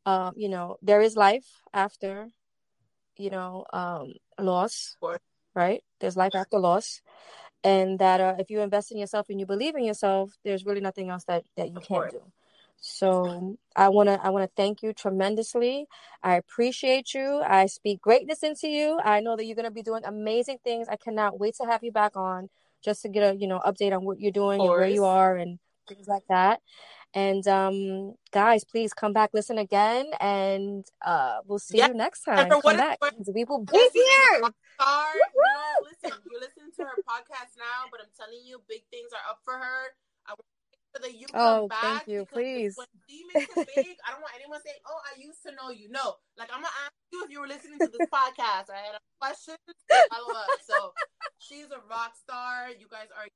Um, 0.07 0.33
you 0.35 0.49
know, 0.49 0.77
there 0.81 1.01
is 1.01 1.15
life 1.15 1.61
after, 1.73 2.29
you 3.17 3.29
know, 3.29 3.65
um, 3.73 4.13
loss 4.39 4.95
right? 5.57 5.83
There's 5.99 6.15
life 6.15 6.35
after 6.35 6.59
loss. 6.59 7.01
And 7.63 7.99
that 7.99 8.21
uh, 8.21 8.35
if 8.39 8.49
you 8.49 8.61
invest 8.61 8.91
in 8.91 8.97
yourself 8.97 9.27
and 9.29 9.39
you 9.39 9.45
believe 9.45 9.75
in 9.75 9.83
yourself, 9.83 10.31
there's 10.45 10.63
really 10.63 10.79
nothing 10.79 11.09
else 11.09 11.25
that, 11.25 11.43
that 11.57 11.73
you 11.73 11.81
can't 11.81 12.11
do. 12.11 12.21
So 12.79 13.57
I 13.75 13.89
wanna 13.89 14.19
I 14.23 14.29
wanna 14.29 14.49
thank 14.55 14.83
you 14.83 14.93
tremendously. 14.93 15.87
I 16.21 16.35
appreciate 16.35 17.15
you. 17.15 17.41
I 17.45 17.65
speak 17.65 17.99
greatness 18.01 18.43
into 18.43 18.67
you. 18.67 18.99
I 19.03 19.19
know 19.19 19.35
that 19.35 19.45
you're 19.45 19.55
gonna 19.55 19.71
be 19.71 19.81
doing 19.81 20.03
amazing 20.05 20.59
things. 20.63 20.87
I 20.87 20.95
cannot 20.95 21.39
wait 21.39 21.55
to 21.55 21.65
have 21.65 21.83
you 21.83 21.91
back 21.91 22.15
on 22.15 22.49
just 22.85 23.01
to 23.01 23.09
get 23.09 23.33
a 23.33 23.35
you 23.35 23.47
know 23.47 23.59
update 23.65 23.95
on 23.95 24.05
what 24.05 24.19
you're 24.19 24.31
doing 24.31 24.61
and 24.61 24.69
where 24.69 24.87
you 24.87 25.05
are 25.05 25.35
and 25.35 25.57
things 25.89 26.07
like 26.07 26.23
that. 26.29 26.61
And 27.13 27.47
um, 27.47 28.15
guys, 28.31 28.63
please 28.63 28.93
come 28.93 29.13
back, 29.13 29.31
listen 29.33 29.57
again, 29.57 30.11
and 30.19 30.85
uh, 31.05 31.39
we'll 31.45 31.59
see 31.59 31.79
yeah. 31.79 31.87
you 31.87 31.93
next 31.95 32.23
time. 32.23 32.49
Come 32.49 32.61
back. 32.77 32.99
We 33.33 33.43
will 33.43 33.63
be 33.63 33.89
here. 33.93 34.41
No, 34.41 34.51
listen, 35.83 36.19
you're 36.29 36.41
listening 36.41 36.71
to 36.77 36.83
her 36.83 36.97
podcast 37.07 37.57
now, 37.57 37.89
but 37.91 38.01
I'm 38.01 38.11
telling 38.17 38.45
you, 38.45 38.61
big 38.69 38.83
things 38.91 39.09
are 39.13 39.31
up 39.31 39.39
for 39.43 39.53
her. 39.53 39.95
I 40.27 40.31
want 40.31 40.45
that 41.01 41.13
you 41.17 41.27
oh. 41.33 41.69
Thank 41.81 42.07
you, 42.07 42.25
please. 42.25 42.75
When 42.77 42.87
makes 43.33 43.51
it 43.55 43.69
big, 43.75 43.97
I 44.05 44.11
don't 44.11 44.21
want 44.21 44.33
anyone 44.35 44.59
saying, 44.65 44.81
"Oh, 44.87 44.99
I 45.05 45.19
used 45.19 45.41
to 45.45 45.51
know 45.53 45.69
you." 45.69 45.89
No, 45.89 46.15
like 46.37 46.49
I'm 46.49 46.61
gonna 46.61 46.73
ask 46.85 46.93
you 47.11 47.23
if 47.23 47.31
you 47.31 47.41
were 47.41 47.47
listening 47.47 47.79
to 47.79 47.87
this 47.87 48.07
podcast. 48.13 48.69
I 48.73 48.81
had 48.81 48.95
a 48.97 49.03
question. 49.21 49.55
Follow 50.09 50.33
up. 50.33 50.49
So 50.65 50.93
she's 51.39 51.69
a 51.71 51.81
rock 51.89 52.15
star. 52.15 52.69
You 52.77 52.87
guys 52.89 53.09
are 53.15 53.27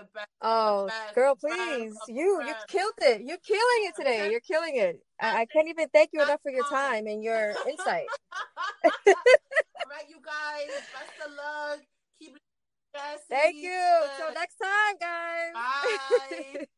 the 0.00 0.08
best. 0.14 0.28
Oh, 0.40 0.82
the 0.82 0.88
best 0.88 1.14
girl, 1.14 1.36
please. 1.36 1.94
You 2.08 2.42
you 2.46 2.54
killed 2.68 2.94
it. 3.02 3.22
You're 3.22 3.38
killing 3.38 3.82
it 3.88 3.94
today. 3.96 4.30
You're 4.30 4.40
killing 4.40 4.76
it. 4.76 5.00
I, 5.20 5.42
I 5.42 5.46
can't 5.46 5.68
even 5.68 5.88
thank 5.92 6.10
you 6.12 6.22
enough 6.22 6.40
for 6.42 6.50
your 6.50 6.64
time 6.68 7.06
and 7.06 7.22
your 7.22 7.54
insight. 7.68 8.06
All 8.84 8.92
right, 9.06 10.08
you 10.08 10.16
guys. 10.24 10.68
Best 10.68 11.28
of 11.28 11.32
luck. 11.32 11.80
Keep 12.18 12.36
Thank 13.28 13.56
you. 13.56 14.02
Till 14.16 14.34
next 14.34 14.56
time, 14.56 14.96
guys. 15.00 15.52
Bye. 15.54 16.66